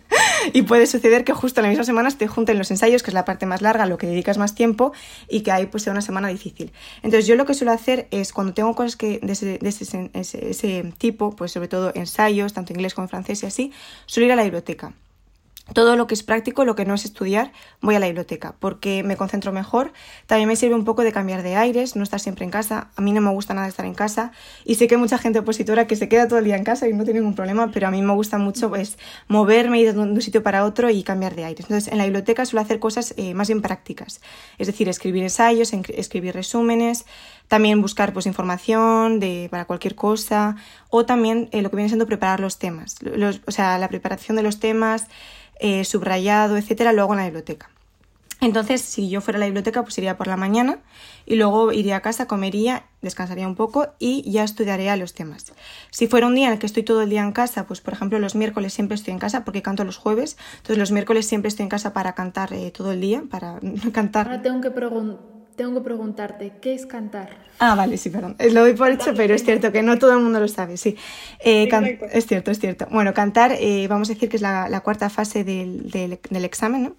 y 0.54 0.62
puede 0.62 0.86
suceder 0.86 1.24
que 1.24 1.34
justo 1.34 1.60
en 1.60 1.64
la 1.64 1.68
misma 1.68 1.84
semana 1.84 2.10
te 2.10 2.26
junten 2.28 2.56
los 2.56 2.70
ensayos, 2.70 3.02
que 3.02 3.10
es 3.10 3.14
la 3.14 3.26
parte 3.26 3.44
más 3.44 3.60
larga, 3.60 3.84
lo 3.84 3.98
que 3.98 4.06
dedicas 4.06 4.38
más 4.38 4.54
tiempo, 4.54 4.92
y 5.28 5.42
que 5.42 5.52
ahí 5.52 5.66
pues 5.66 5.82
sea 5.82 5.92
una 5.92 6.00
semana 6.00 6.28
difícil. 6.28 6.72
Entonces 7.02 7.26
yo 7.26 7.36
lo 7.36 7.44
que 7.44 7.52
suelo 7.52 7.72
hacer 7.72 8.08
es 8.10 8.32
cuando 8.32 8.54
tengo 8.54 8.74
cosas 8.74 8.96
que 8.96 9.20
de, 9.22 9.32
ese, 9.32 10.10
ese 10.14 10.92
tipo, 10.96 11.36
pues 11.36 11.52
sobre 11.52 11.68
todo 11.68 11.92
ensayos, 11.94 12.54
tanto 12.54 12.72
inglés 12.72 12.94
como 12.94 13.06
francés 13.08 13.42
y 13.42 13.46
así, 13.46 13.72
suelo 14.06 14.26
ir 14.26 14.32
a 14.32 14.36
la 14.36 14.44
biblioteca 14.44 14.94
todo 15.72 15.96
lo 15.96 16.06
que 16.06 16.14
es 16.14 16.22
práctico, 16.22 16.64
lo 16.64 16.76
que 16.76 16.84
no 16.84 16.94
es 16.94 17.04
estudiar, 17.04 17.52
voy 17.80 17.96
a 17.96 17.98
la 17.98 18.06
biblioteca 18.06 18.54
porque 18.60 19.02
me 19.02 19.16
concentro 19.16 19.52
mejor. 19.52 19.92
También 20.26 20.48
me 20.48 20.56
sirve 20.56 20.74
un 20.74 20.84
poco 20.84 21.02
de 21.02 21.12
cambiar 21.12 21.42
de 21.42 21.56
aires, 21.56 21.96
no 21.96 22.02
estar 22.02 22.20
siempre 22.20 22.44
en 22.44 22.50
casa. 22.50 22.90
A 22.96 23.00
mí 23.00 23.12
no 23.12 23.20
me 23.20 23.30
gusta 23.30 23.52
nada 23.54 23.66
estar 23.66 23.84
en 23.84 23.94
casa 23.94 24.32
y 24.64 24.76
sé 24.76 24.86
que 24.86 24.94
hay 24.94 25.00
mucha 25.00 25.18
gente 25.18 25.40
opositora 25.40 25.86
que 25.86 25.96
se 25.96 26.08
queda 26.08 26.28
todo 26.28 26.38
el 26.38 26.44
día 26.44 26.56
en 26.56 26.64
casa 26.64 26.88
y 26.88 26.92
no 26.92 27.04
tiene 27.04 27.20
ningún 27.20 27.34
problema, 27.34 27.70
pero 27.72 27.88
a 27.88 27.90
mí 27.90 28.00
me 28.00 28.12
gusta 28.12 28.38
mucho 28.38 28.68
pues, 28.68 28.96
moverme, 29.28 29.80
ir 29.80 29.92
de 29.92 29.98
un 29.98 30.20
sitio 30.20 30.42
para 30.42 30.64
otro 30.64 30.90
y 30.90 31.02
cambiar 31.02 31.34
de 31.34 31.44
aires. 31.44 31.66
Entonces, 31.66 31.92
en 31.92 31.98
la 31.98 32.04
biblioteca 32.04 32.44
suelo 32.46 32.62
hacer 32.62 32.78
cosas 32.78 33.14
eh, 33.16 33.34
más 33.34 33.48
bien 33.48 33.60
prácticas, 33.60 34.20
es 34.58 34.66
decir, 34.66 34.88
escribir 34.88 35.24
ensayos, 35.24 35.72
escribir 35.72 36.34
resúmenes, 36.34 37.06
también 37.48 37.80
buscar 37.82 38.12
pues, 38.12 38.26
información 38.26 39.20
de, 39.20 39.48
para 39.50 39.64
cualquier 39.64 39.94
cosa 39.94 40.56
o 40.90 41.04
también 41.04 41.48
eh, 41.52 41.62
lo 41.62 41.70
que 41.70 41.76
viene 41.76 41.88
siendo 41.88 42.06
preparar 42.06 42.40
los 42.40 42.58
temas, 42.58 42.96
o 43.46 43.50
sea, 43.50 43.78
la 43.78 43.88
preparación 43.88 44.36
de 44.36 44.42
los 44.42 44.60
temas 44.60 45.06
eh, 45.60 45.84
subrayado, 45.84 46.56
etcétera, 46.56 46.92
luego 46.92 47.12
en 47.14 47.18
la 47.18 47.24
biblioteca. 47.24 47.70
Entonces, 48.40 48.82
si 48.82 49.08
yo 49.08 49.22
fuera 49.22 49.38
a 49.38 49.40
la 49.40 49.46
biblioteca, 49.46 49.82
pues 49.82 49.96
iría 49.96 50.18
por 50.18 50.26
la 50.26 50.36
mañana 50.36 50.78
y 51.24 51.36
luego 51.36 51.72
iría 51.72 51.96
a 51.96 52.00
casa, 52.00 52.26
comería, 52.26 52.84
descansaría 53.00 53.48
un 53.48 53.54
poco 53.54 53.88
y 53.98 54.30
ya 54.30 54.44
estudiaría 54.44 54.94
los 54.96 55.14
temas. 55.14 55.54
Si 55.90 56.06
fuera 56.06 56.26
un 56.26 56.34
día 56.34 56.48
en 56.48 56.52
el 56.52 56.58
que 56.58 56.66
estoy 56.66 56.82
todo 56.82 57.00
el 57.00 57.08
día 57.08 57.22
en 57.22 57.32
casa, 57.32 57.66
pues 57.66 57.80
por 57.80 57.94
ejemplo 57.94 58.18
los 58.18 58.34
miércoles 58.34 58.74
siempre 58.74 58.94
estoy 58.94 59.12
en 59.12 59.18
casa 59.18 59.44
porque 59.44 59.62
canto 59.62 59.84
los 59.84 59.96
jueves, 59.96 60.36
entonces 60.58 60.76
los 60.76 60.92
miércoles 60.92 61.26
siempre 61.26 61.48
estoy 61.48 61.62
en 61.64 61.70
casa 61.70 61.94
para 61.94 62.14
cantar 62.14 62.52
eh, 62.52 62.70
todo 62.70 62.92
el 62.92 63.00
día, 63.00 63.22
para 63.30 63.58
cantar. 63.92 64.26
Ahora 64.26 64.42
tengo 64.42 64.60
que 64.60 64.70
tengo 65.56 65.74
que 65.74 65.80
preguntarte, 65.80 66.52
¿qué 66.60 66.74
es 66.74 66.86
cantar? 66.86 67.30
Ah, 67.58 67.74
vale, 67.74 67.96
sí, 67.96 68.10
perdón. 68.10 68.36
Lo 68.52 68.60
doy 68.60 68.74
por 68.74 68.90
hecho, 68.90 69.14
pero 69.14 69.34
es 69.34 69.44
cierto 69.44 69.72
que 69.72 69.82
no 69.82 69.98
todo 69.98 70.12
el 70.12 70.20
mundo 70.20 70.38
lo 70.38 70.48
sabe, 70.48 70.76
sí. 70.76 70.96
Eh, 71.40 71.68
es 72.12 72.26
cierto, 72.26 72.50
es 72.50 72.58
cierto. 72.58 72.86
Bueno, 72.90 73.14
cantar, 73.14 73.52
eh, 73.58 73.86
vamos 73.88 74.10
a 74.10 74.14
decir 74.14 74.28
que 74.28 74.36
es 74.36 74.42
la, 74.42 74.80
cuarta 74.84 75.08
fase 75.08 75.42
del, 75.42 75.90
del, 75.90 76.44
examen, 76.44 76.82
¿no? 76.84 76.96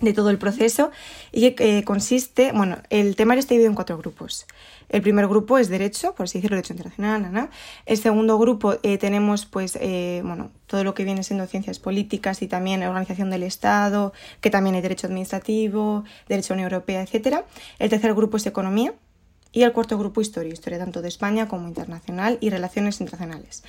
De 0.00 0.12
todo 0.12 0.30
el 0.30 0.38
proceso 0.38 0.90
y 1.32 1.54
eh, 1.58 1.84
consiste, 1.84 2.52
bueno, 2.52 2.78
el 2.90 3.16
temario 3.16 3.40
está 3.40 3.54
dividido 3.54 3.70
en 3.70 3.74
cuatro 3.74 3.98
grupos. 3.98 4.46
El 4.88 5.02
primer 5.02 5.28
grupo 5.28 5.58
es 5.58 5.68
Derecho, 5.68 6.14
por 6.14 6.24
así 6.24 6.38
decirlo, 6.38 6.56
Derecho 6.56 6.72
Internacional. 6.72 7.50
El 7.84 7.98
segundo 7.98 8.38
grupo 8.38 8.76
eh, 8.82 8.96
tenemos 8.96 9.44
pues, 9.44 9.76
eh, 9.80 10.22
bueno, 10.24 10.50
todo 10.66 10.82
lo 10.82 10.94
que 10.94 11.04
viene 11.04 11.22
siendo 11.22 11.46
ciencias 11.46 11.78
políticas 11.78 12.40
y 12.42 12.48
también 12.48 12.82
organización 12.82 13.30
del 13.30 13.42
Estado, 13.42 14.12
que 14.40 14.50
también 14.50 14.76
hay 14.76 14.82
Derecho 14.82 15.06
Administrativo, 15.06 16.04
Derecho 16.28 16.54
Unión 16.54 16.70
Europea, 16.72 17.02
etc. 17.02 17.44
El 17.78 17.90
tercer 17.90 18.14
grupo 18.14 18.38
es 18.38 18.46
Economía 18.46 18.94
y 19.52 19.62
el 19.62 19.72
cuarto 19.72 19.98
grupo 19.98 20.20
Historia, 20.20 20.52
Historia 20.52 20.78
tanto 20.78 21.02
de 21.02 21.08
España 21.08 21.48
como 21.48 21.68
internacional 21.68 22.38
y 22.40 22.50
Relaciones 22.50 23.00
Internacionales. 23.00 23.64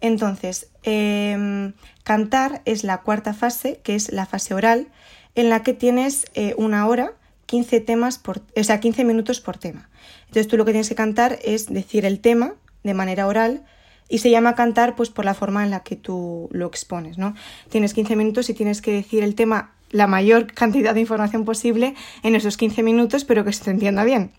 Entonces, 0.00 0.68
em, 0.82 1.72
cantar 2.02 2.62
es 2.64 2.84
la 2.84 3.02
cuarta 3.02 3.32
fase, 3.32 3.80
que 3.82 3.94
es 3.94 4.12
la 4.12 4.26
fase 4.26 4.54
oral, 4.54 4.88
en 5.34 5.50
la 5.50 5.62
que 5.62 5.72
tienes 5.72 6.26
eh, 6.34 6.54
una 6.56 6.86
hora 6.86 7.12
15 7.46 7.80
temas 7.80 8.18
por, 8.18 8.42
o 8.56 8.64
sea, 8.64 8.80
15 8.80 9.04
minutos 9.04 9.40
por 9.40 9.58
tema. 9.58 9.88
Entonces 10.26 10.48
tú 10.48 10.56
lo 10.56 10.64
que 10.64 10.72
tienes 10.72 10.88
que 10.88 10.94
cantar 10.94 11.38
es 11.44 11.66
decir 11.66 12.04
el 12.04 12.20
tema 12.20 12.54
de 12.82 12.94
manera 12.94 13.26
oral 13.26 13.64
y 14.08 14.18
se 14.18 14.30
llama 14.30 14.54
cantar 14.54 14.96
pues 14.96 15.10
por 15.10 15.24
la 15.24 15.34
forma 15.34 15.64
en 15.64 15.70
la 15.70 15.80
que 15.80 15.96
tú 15.96 16.48
lo 16.52 16.66
expones, 16.66 17.18
¿no? 17.18 17.34
Tienes 17.68 17.94
15 17.94 18.16
minutos 18.16 18.50
y 18.50 18.54
tienes 18.54 18.82
que 18.82 18.92
decir 18.92 19.22
el 19.22 19.34
tema 19.34 19.72
la 19.90 20.06
mayor 20.06 20.52
cantidad 20.52 20.92
de 20.94 21.00
información 21.00 21.44
posible 21.44 21.94
en 22.22 22.34
esos 22.34 22.56
15 22.56 22.82
minutos, 22.82 23.24
pero 23.24 23.44
que 23.44 23.52
se 23.52 23.64
te 23.64 23.70
entienda 23.70 24.02
bien. 24.04 24.32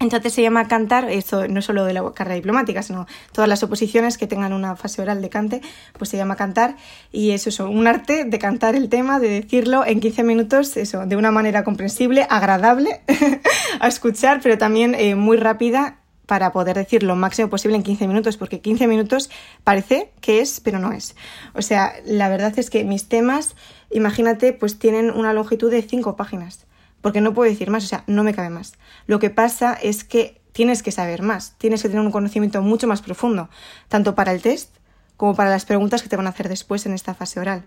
Entonces 0.00 0.32
se 0.32 0.40
llama 0.40 0.66
cantar, 0.66 1.10
esto 1.10 1.46
no 1.46 1.60
solo 1.60 1.84
de 1.84 1.92
la 1.92 2.10
carrera 2.14 2.34
diplomática, 2.34 2.82
sino 2.82 3.06
todas 3.32 3.50
las 3.50 3.62
oposiciones 3.62 4.16
que 4.16 4.26
tengan 4.26 4.54
una 4.54 4.74
fase 4.74 5.02
oral 5.02 5.20
de 5.20 5.28
cante, 5.28 5.60
pues 5.98 6.08
se 6.08 6.16
llama 6.16 6.36
cantar 6.36 6.76
y 7.12 7.32
es 7.32 7.46
eso, 7.46 7.68
un 7.68 7.86
arte 7.86 8.24
de 8.24 8.38
cantar 8.38 8.74
el 8.74 8.88
tema, 8.88 9.20
de 9.20 9.28
decirlo 9.28 9.84
en 9.84 10.00
15 10.00 10.22
minutos, 10.22 10.78
eso, 10.78 11.04
de 11.04 11.16
una 11.16 11.30
manera 11.30 11.64
comprensible, 11.64 12.26
agradable 12.30 13.02
a 13.80 13.88
escuchar, 13.88 14.40
pero 14.42 14.56
también 14.56 14.94
eh, 14.94 15.16
muy 15.16 15.36
rápida 15.36 15.98
para 16.24 16.50
poder 16.50 16.76
decir 16.76 17.02
lo 17.02 17.14
máximo 17.14 17.50
posible 17.50 17.76
en 17.76 17.82
15 17.82 18.08
minutos, 18.08 18.38
porque 18.38 18.62
15 18.62 18.86
minutos 18.86 19.28
parece 19.64 20.12
que 20.22 20.40
es, 20.40 20.60
pero 20.60 20.78
no 20.78 20.92
es. 20.92 21.14
O 21.52 21.60
sea, 21.60 21.92
la 22.06 22.30
verdad 22.30 22.58
es 22.58 22.70
que 22.70 22.84
mis 22.84 23.06
temas, 23.06 23.54
imagínate, 23.90 24.54
pues 24.54 24.78
tienen 24.78 25.10
una 25.10 25.34
longitud 25.34 25.70
de 25.70 25.82
5 25.82 26.16
páginas 26.16 26.69
porque 27.00 27.20
no 27.20 27.34
puedo 27.34 27.50
decir 27.50 27.70
más, 27.70 27.84
o 27.84 27.88
sea, 27.88 28.04
no 28.06 28.24
me 28.24 28.34
cabe 28.34 28.50
más. 28.50 28.74
Lo 29.06 29.18
que 29.18 29.30
pasa 29.30 29.74
es 29.74 30.04
que 30.04 30.40
tienes 30.52 30.82
que 30.82 30.92
saber 30.92 31.22
más, 31.22 31.56
tienes 31.58 31.82
que 31.82 31.88
tener 31.88 32.04
un 32.04 32.12
conocimiento 32.12 32.60
mucho 32.62 32.86
más 32.86 33.02
profundo, 33.02 33.48
tanto 33.88 34.14
para 34.14 34.32
el 34.32 34.42
test 34.42 34.76
como 35.16 35.34
para 35.34 35.50
las 35.50 35.64
preguntas 35.64 36.02
que 36.02 36.08
te 36.08 36.16
van 36.16 36.26
a 36.26 36.30
hacer 36.30 36.48
después 36.48 36.86
en 36.86 36.92
esta 36.92 37.14
fase 37.14 37.40
oral, 37.40 37.64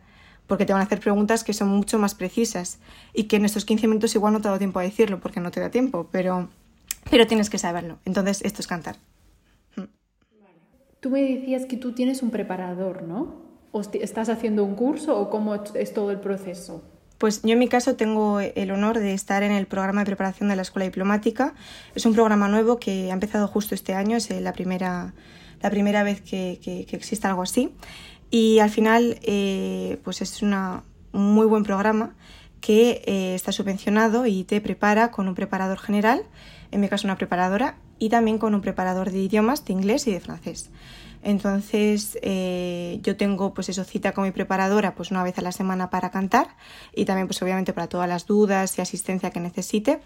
porque 0.47 0.65
te 0.65 0.73
van 0.73 0.81
a 0.81 0.85
hacer 0.85 0.99
preguntas 0.99 1.43
que 1.43 1.53
son 1.53 1.69
mucho 1.69 1.99
más 1.99 2.15
precisas 2.15 2.79
y 3.13 3.25
que 3.25 3.37
en 3.37 3.45
estos 3.45 3.65
15 3.65 3.87
minutos 3.87 4.15
igual 4.15 4.33
no 4.33 4.41
te 4.41 4.49
da 4.49 4.57
tiempo 4.57 4.79
a 4.79 4.83
decirlo 4.83 5.19
porque 5.19 5.39
no 5.39 5.51
te 5.51 5.59
da 5.59 5.69
tiempo, 5.69 6.07
pero, 6.11 6.49
pero 7.09 7.27
tienes 7.27 7.49
que 7.49 7.57
saberlo. 7.57 7.99
Entonces, 8.05 8.41
esto 8.43 8.61
es 8.61 8.67
cantar. 8.67 8.97
Mm. 9.75 9.83
Tú 10.99 11.09
me 11.09 11.21
decías 11.21 11.65
que 11.65 11.77
tú 11.77 11.93
tienes 11.93 12.23
un 12.23 12.31
preparador, 12.31 13.03
¿no? 13.03 13.43
¿O 13.71 13.81
estás 13.81 14.29
haciendo 14.29 14.63
un 14.63 14.75
curso 14.75 15.19
o 15.19 15.29
cómo 15.29 15.55
es 15.55 15.93
todo 15.93 16.11
el 16.11 16.19
proceso? 16.19 16.83
Pues 17.17 17.41
yo 17.43 17.54
en 17.54 17.60
mi 17.60 17.67
caso 17.67 17.95
tengo 17.95 18.39
el 18.39 18.71
honor 18.71 18.99
de 18.99 19.13
estar 19.13 19.43
en 19.43 19.52
el 19.52 19.65
programa 19.65 20.02
de 20.02 20.06
preparación 20.06 20.49
de 20.49 20.56
la 20.56 20.62
Escuela 20.62 20.86
Diplomática. 20.86 21.54
Es 21.95 22.06
un 22.06 22.13
programa 22.13 22.47
nuevo 22.47 22.80
que 22.80 23.12
ha 23.12 23.13
empezado 23.13 23.47
justo 23.47 23.76
este 23.76 23.93
año, 23.93 24.17
es 24.17 24.30
la 24.30 24.52
primera, 24.54 25.13
la 25.62 25.69
primera 25.69 26.04
vez 26.04 26.21
que, 26.21 26.60
que, 26.62 26.95
existe 26.95 27.28
algo 27.28 27.43
así. 27.43 27.73
Y 28.30 28.60
al 28.60 28.69
final, 28.69 29.19
eh, 29.21 29.99
pues 30.04 30.21
es 30.21 30.41
un 30.41 30.82
muy 31.13 31.45
buen 31.45 31.63
programa 31.63 32.15
que 32.60 33.04
eh, 33.06 33.36
está 33.36 33.52
subvencionado 33.52 34.26
y 34.26 34.45
te 34.45 34.62
prepara 34.62 35.12
con 35.12 35.28
un 35.28 35.36
preparador 35.36 35.80
general, 35.80 36.23
en 36.71 36.80
mi 36.80 36.88
caso 36.88 37.08
una 37.08 37.17
preparadora, 37.17 37.76
y 37.99 38.10
también 38.10 38.38
con 38.38 38.56
un 38.56 38.62
preparador 38.62 39.12
de 39.12 39.19
idiomas, 39.19 39.65
de 39.65 39.73
inglés 39.73 40.08
y 40.08 40.13
de 40.13 40.19
francés. 40.19 40.71
Entonces 41.23 42.17
eh, 42.21 42.99
yo 43.01 43.15
tengo 43.15 43.53
pues 43.53 43.69
eso 43.69 43.83
cita 43.83 44.12
con 44.12 44.25
mi 44.25 44.31
preparadora 44.31 44.93
pues 44.93 45.09
una 45.09 45.23
vez 45.23 45.38
a 45.38 45.41
la 45.41 45.51
semana 45.51 45.89
para 45.89 46.12
cantar 46.12 46.47
y 46.93 47.05
también 47.05 47.27
pues 47.27 47.41
obviamente 47.41 47.73
para 47.73 47.88
todas 47.88 48.09
las 48.09 48.25
dudas 48.25 48.77
y 48.77 48.81
asistencia 48.81 49.31
que 49.31 49.39
necesite 49.39 50.01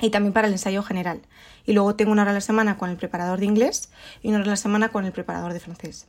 y 0.00 0.10
también 0.10 0.32
para 0.32 0.48
el 0.48 0.54
ensayo 0.54 0.82
general. 0.82 1.20
Y 1.66 1.72
luego 1.72 1.94
tengo 1.94 2.12
una 2.12 2.22
hora 2.22 2.32
a 2.32 2.34
la 2.34 2.40
semana 2.40 2.76
con 2.78 2.90
el 2.90 2.96
preparador 2.96 3.38
de 3.38 3.46
inglés 3.46 3.90
y 4.22 4.28
una 4.28 4.38
hora 4.38 4.46
a 4.46 4.50
la 4.50 4.56
semana 4.56 4.88
con 4.90 5.04
el 5.04 5.12
preparador 5.12 5.52
de 5.52 5.60
francés. 5.60 6.08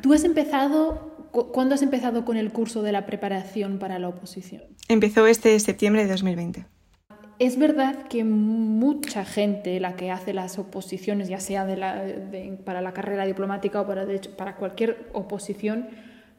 ¿Tú 0.00 0.12
has 0.14 0.24
empezado, 0.24 1.28
cuándo 1.30 1.74
has 1.74 1.82
empezado 1.82 2.24
con 2.24 2.36
el 2.36 2.50
curso 2.52 2.82
de 2.82 2.92
la 2.92 3.06
preparación 3.06 3.78
para 3.78 3.98
la 3.98 4.08
oposición? 4.08 4.62
Empezó 4.88 5.26
este 5.26 5.58
septiembre 5.60 6.04
de 6.04 6.10
2020. 6.10 6.66
Es 7.42 7.58
verdad 7.58 8.04
que 8.04 8.22
mucha 8.22 9.24
gente, 9.24 9.80
la 9.80 9.96
que 9.96 10.12
hace 10.12 10.32
las 10.32 10.60
oposiciones, 10.60 11.28
ya 11.28 11.40
sea 11.40 11.66
para 12.64 12.80
la 12.80 12.92
carrera 12.92 13.26
diplomática 13.26 13.80
o 13.80 13.86
para, 14.36 14.54
cualquier 14.54 15.10
oposición, 15.12 15.88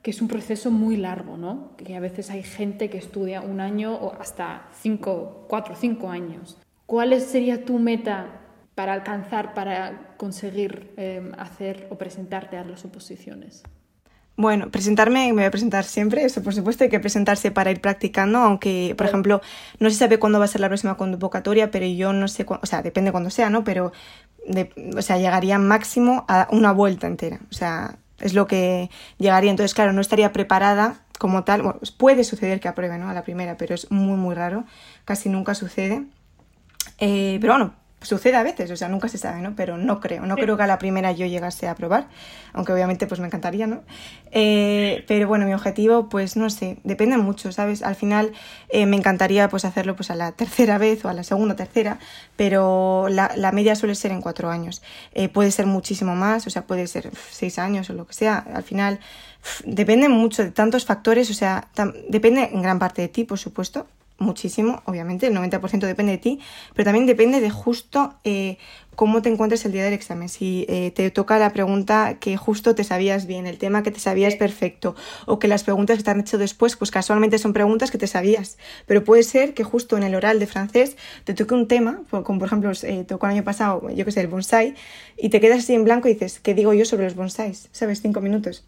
que 0.02 0.12
es 0.12 0.22
un 0.22 0.30
proceso 0.30 0.72
muy 0.72 0.96
largo, 0.96 1.36
¿no? 1.36 1.76
Que 1.76 1.98
a 1.98 2.00
veces 2.00 2.30
hay 2.30 2.42
gente 2.42 2.90
que 2.90 3.00
estudia 3.00 3.42
un 3.42 3.60
año 3.60 3.94
o 3.94 4.14
hasta 4.14 4.70
cinco, 4.80 5.46
cuatro, 5.50 5.76
cinco 5.76 6.10
años. 6.10 6.58
¿Cuál 6.86 7.20
sería 7.20 7.66
tu 7.66 7.80
meta 7.80 8.40
para 8.74 8.94
alcanzar, 8.94 9.54
para 9.54 10.16
conseguir 10.16 10.94
eh, 10.96 11.34
hacer 11.38 11.86
o 11.90 11.98
presentarte 11.98 12.56
a 12.56 12.64
las 12.64 12.86
oposiciones? 12.86 13.64
Bueno, 14.36 14.72
presentarme, 14.72 15.28
me 15.28 15.34
voy 15.34 15.44
a 15.44 15.52
presentar 15.52 15.84
siempre, 15.84 16.24
eso 16.24 16.42
por 16.42 16.56
supuesto 16.56 16.84
hay 16.84 16.90
que 16.90 17.00
presentarse 17.00 17.52
para 17.52 17.70
ir 17.70 17.82
practicando, 17.82 18.40
aunque, 18.40 18.96
por 18.98 19.06
ejemplo, 19.06 19.42
no 19.80 19.90
se 19.92 19.96
sabe 19.96 20.18
cuándo 20.18 20.40
va 20.40 20.46
a 20.46 20.48
ser 20.48 20.60
la 20.60 20.70
próxima 20.70 20.98
convocatoria, 20.98 21.70
pero 21.70 21.86
yo 21.86 22.14
no 22.14 22.28
sé, 22.28 22.44
o 22.48 22.66
sea, 22.66 22.82
depende 22.82 23.12
cuándo 23.12 23.30
sea, 23.30 23.52
¿no? 23.52 23.64
Pero, 23.64 23.92
o 24.98 25.02
sea, 25.04 25.18
llegaría 25.20 25.60
máximo 25.60 26.26
a 26.28 26.48
una 26.52 26.72
vuelta 26.72 27.06
entera, 27.06 27.42
o 27.52 27.54
sea, 27.54 28.00
es 28.20 28.34
lo 28.34 28.48
que 28.48 28.90
llegaría. 29.20 29.52
Entonces, 29.52 29.76
claro, 29.76 29.94
no 29.94 30.02
estaría 30.02 30.34
preparada 30.34 30.96
como 31.20 31.44
tal, 31.44 31.62
bueno, 31.62 31.80
puede 31.98 32.24
suceder 32.24 32.60
que 32.60 32.68
apruebe 32.68 32.98
¿no? 32.98 33.10
a 33.10 33.14
la 33.14 33.24
primera, 33.24 33.56
pero 33.58 33.76
es 33.76 33.92
muy, 33.92 34.18
muy 34.18 34.34
raro, 34.34 34.66
casi 35.06 35.30
nunca 35.30 35.54
sucede. 35.54 36.06
Eh, 36.98 37.38
pero 37.40 37.54
bueno, 37.54 37.76
sucede 38.04 38.36
a 38.36 38.44
veces, 38.44 38.70
o 38.72 38.76
sea, 38.76 38.90
nunca 38.90 39.08
se 39.08 39.18
sabe, 39.18 39.42
¿no? 39.42 39.56
Pero 39.56 39.78
no 39.78 40.00
creo, 40.00 40.26
no 40.26 40.36
creo 40.36 40.58
que 40.58 40.64
a 40.64 40.68
la 40.68 40.78
primera 40.78 41.12
yo 41.12 41.26
llegase 41.26 41.68
a 41.68 41.72
aprobar, 41.72 42.08
aunque 42.54 42.74
obviamente 42.74 43.08
pues 43.08 43.20
me 43.20 43.28
encantaría, 43.28 43.68
¿no? 43.68 43.84
Eh, 44.32 45.04
pero 45.08 45.28
bueno, 45.28 45.46
mi 45.46 45.54
objetivo, 45.54 46.10
pues 46.10 46.36
no 46.36 46.50
sé, 46.50 46.78
depende 46.84 47.18
mucho, 47.18 47.52
¿sabes? 47.52 47.84
Al 47.84 47.96
final 47.96 48.34
eh, 48.70 48.86
me 48.86 48.96
encantaría 48.96 49.50
pues 49.50 49.66
hacerlo 49.66 49.96
pues 49.96 50.12
a 50.12 50.16
la 50.16 50.32
tercera 50.32 50.78
vez 50.78 51.04
o 51.06 51.10
a 51.10 51.14
la 51.14 51.24
segunda, 51.24 51.56
tercera, 51.56 52.00
pero 52.36 53.08
la, 53.10 53.32
la 53.36 53.52
media 53.52 53.76
suele 53.76 53.96
ser 53.96 54.12
en 54.12 54.22
cuatro 54.22 54.50
años. 54.50 54.82
Eh, 55.14 55.30
puede 55.30 55.52
ser 55.52 55.66
muchísimo 55.66 56.16
más, 56.16 56.48
o 56.48 56.50
sea, 56.50 56.66
puede 56.68 56.88
ser 56.88 57.12
seis 57.32 57.60
años 57.60 57.90
o 57.90 57.94
lo 57.94 58.08
que 58.08 58.14
sea. 58.14 58.46
Al 58.54 58.64
final 58.64 59.00
depende 59.66 60.10
mucho 60.10 60.44
de 60.44 60.52
tantos 60.52 60.86
factores, 60.86 61.30
o 61.30 61.34
sea, 61.34 61.68
depende 62.10 62.50
en 62.52 62.62
gran 62.62 62.80
parte 62.80 63.02
de 63.02 63.08
ti, 63.08 63.24
por 63.24 63.40
supuesto, 63.40 63.88
muchísimo, 64.24 64.82
obviamente, 64.86 65.28
el 65.28 65.36
90% 65.36 65.86
depende 65.86 66.14
de 66.14 66.18
ti, 66.18 66.40
pero 66.74 66.86
también 66.86 67.06
depende 67.06 67.42
de 67.42 67.50
justo 67.50 68.16
eh, 68.24 68.58
cómo 68.96 69.22
te 69.22 69.30
encuentres 69.30 69.66
el 69.66 69.72
día 69.72 69.84
del 69.84 69.94
examen. 69.94 70.30
Si 70.30 70.66
eh, 70.70 70.92
te 70.92 71.12
toca 71.12 71.38
la 71.38 71.52
pregunta 71.54 72.18
que 72.20 72.38
justo 72.38 72.76
te 72.76 72.84
sabías 72.84 73.28
bien, 73.28 73.46
el 73.46 73.58
tema 73.58 73.84
que 73.84 73.92
te 73.92 74.00
sabías 74.00 74.36
perfecto, 74.36 74.96
o 75.26 75.40
que 75.40 75.48
las 75.48 75.64
preguntas 75.64 75.98
que 75.98 76.04
te 76.04 76.12
han 76.12 76.20
hecho 76.20 76.38
después, 76.38 76.76
pues 76.76 76.92
casualmente 76.92 77.38
son 77.38 77.54
preguntas 77.54 77.92
que 77.92 77.98
te 77.98 78.08
sabías. 78.08 78.58
Pero 78.86 79.04
puede 79.04 79.24
ser 79.24 79.54
que 79.54 79.64
justo 79.64 79.98
en 79.98 80.04
el 80.04 80.16
oral 80.16 80.40
de 80.40 80.48
francés 80.48 80.98
te 81.24 81.34
toque 81.34 81.54
un 81.54 81.68
tema, 81.68 82.02
como 82.10 82.40
por 82.40 82.48
ejemplo 82.48 82.72
eh, 82.84 83.04
tocó 83.08 83.28
el 83.28 83.34
año 83.34 83.44
pasado, 83.44 83.90
yo 83.90 84.06
que 84.06 84.12
sé, 84.12 84.22
el 84.22 84.28
bonsai, 84.28 84.76
y 85.18 85.30
te 85.30 85.40
quedas 85.40 85.60
así 85.60 85.74
en 85.74 85.84
blanco 85.84 86.08
y 86.08 86.14
dices, 86.14 86.40
¿qué 86.40 86.54
digo 86.54 86.74
yo 86.74 86.86
sobre 86.86 87.06
los 87.06 87.16
bonsais? 87.16 87.70
¿Sabes? 87.72 88.02
Cinco 88.02 88.22
minutos. 88.22 88.64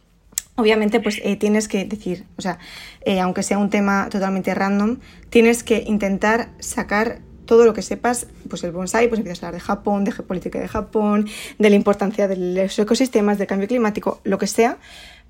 Obviamente, 0.57 1.01
pues 1.01 1.19
eh, 1.23 1.35
tienes 1.35 1.67
que 1.67 1.83
decir, 1.83 2.25
o 2.37 2.41
sea, 2.41 2.59
eh, 3.01 3.19
aunque 3.19 3.43
sea 3.43 3.57
un 3.57 3.69
tema 3.69 4.07
totalmente 4.09 4.53
random, 4.55 4.99
tienes 5.29 5.63
que 5.63 5.83
intentar 5.85 6.49
sacar 6.59 7.19
todo 7.45 7.65
lo 7.65 7.73
que 7.73 7.81
sepas, 7.81 8.27
pues 8.49 8.63
el 8.63 8.71
bonsai, 8.71 9.07
pues 9.07 9.19
empiezas 9.19 9.43
a 9.43 9.47
hablar 9.47 9.61
de 9.61 9.65
Japón, 9.65 10.03
de 10.03 10.11
geopolítica 10.11 10.59
de 10.59 10.67
Japón, 10.67 11.27
de 11.59 11.69
la 11.69 11.75
importancia 11.75 12.27
de 12.27 12.37
los 12.37 12.79
ecosistemas, 12.79 13.37
del 13.37 13.47
cambio 13.47 13.67
climático, 13.67 14.21
lo 14.23 14.37
que 14.37 14.47
sea, 14.47 14.77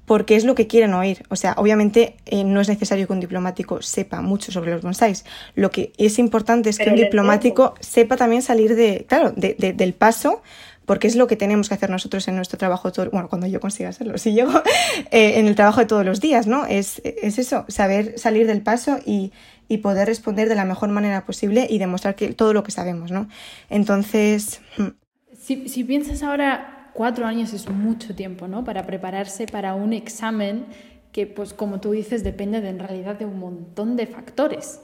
porque 0.05 0.35
es 0.35 0.45
lo 0.45 0.55
que 0.55 0.67
quieren 0.67 0.93
oír. 0.93 1.23
O 1.29 1.35
sea, 1.35 1.55
obviamente 1.57 2.17
eh, 2.25 2.43
no 2.43 2.61
es 2.61 2.69
necesario 2.69 3.07
que 3.07 3.13
un 3.13 3.19
diplomático 3.19 3.81
sepa 3.81 4.21
mucho 4.21 4.51
sobre 4.51 4.71
los 4.71 4.81
bonsais. 4.81 5.25
Lo 5.55 5.71
que 5.71 5.91
es 5.97 6.19
importante 6.19 6.69
es 6.69 6.77
que 6.77 6.89
un 6.89 6.95
diplomático 6.95 7.73
sepa 7.79 8.15
también 8.15 8.41
salir 8.41 8.75
de, 8.75 9.05
claro, 9.07 9.31
de, 9.35 9.55
del 9.55 9.93
paso 9.93 10.41
porque 10.85 11.07
es 11.07 11.15
lo 11.15 11.27
que 11.27 11.35
tenemos 11.35 11.67
que 11.67 11.75
hacer 11.75 11.89
nosotros 11.89 12.27
en 12.27 12.35
nuestro 12.35 12.57
trabajo, 12.57 12.91
bueno, 13.11 13.29
cuando 13.29 13.47
yo 13.47 13.59
consiga 13.59 13.89
hacerlo, 13.89 14.17
si 14.17 14.33
llego, 14.33 14.51
eh, 15.11 15.39
en 15.39 15.47
el 15.47 15.55
trabajo 15.55 15.79
de 15.79 15.85
todos 15.85 16.05
los 16.05 16.21
días, 16.21 16.47
¿no? 16.47 16.65
Es, 16.65 17.01
es 17.03 17.39
eso, 17.39 17.65
saber 17.67 18.17
salir 18.17 18.47
del 18.47 18.61
paso 18.61 18.99
y, 19.05 19.31
y, 19.67 19.77
poder 19.77 20.07
responder 20.07 20.49
de 20.49 20.55
la 20.55 20.65
mejor 20.65 20.89
manera 20.89 21.25
posible 21.25 21.67
y 21.69 21.77
demostrar 21.77 22.15
que 22.15 22.33
todo 22.33 22.53
lo 22.53 22.63
que 22.63 22.71
sabemos, 22.71 23.11
¿no? 23.11 23.27
Entonces... 23.69 24.61
Hmm. 24.77 24.89
Si, 25.37 25.69
si 25.69 25.83
piensas 25.83 26.23
ahora, 26.23 26.89
cuatro 26.93 27.25
años 27.25 27.53
es 27.53 27.69
mucho 27.69 28.15
tiempo, 28.15 28.47
¿no? 28.47 28.63
Para 28.63 28.85
prepararse 28.85 29.45
para 29.45 29.75
un 29.75 29.93
examen 29.93 30.65
que, 31.11 31.27
pues 31.27 31.53
como 31.53 31.79
tú 31.79 31.91
dices, 31.91 32.23
depende 32.23 32.61
de, 32.61 32.69
en 32.69 32.79
realidad 32.79 33.17
de 33.17 33.25
un 33.25 33.39
montón 33.39 33.95
de 33.95 34.07
factores. 34.07 34.81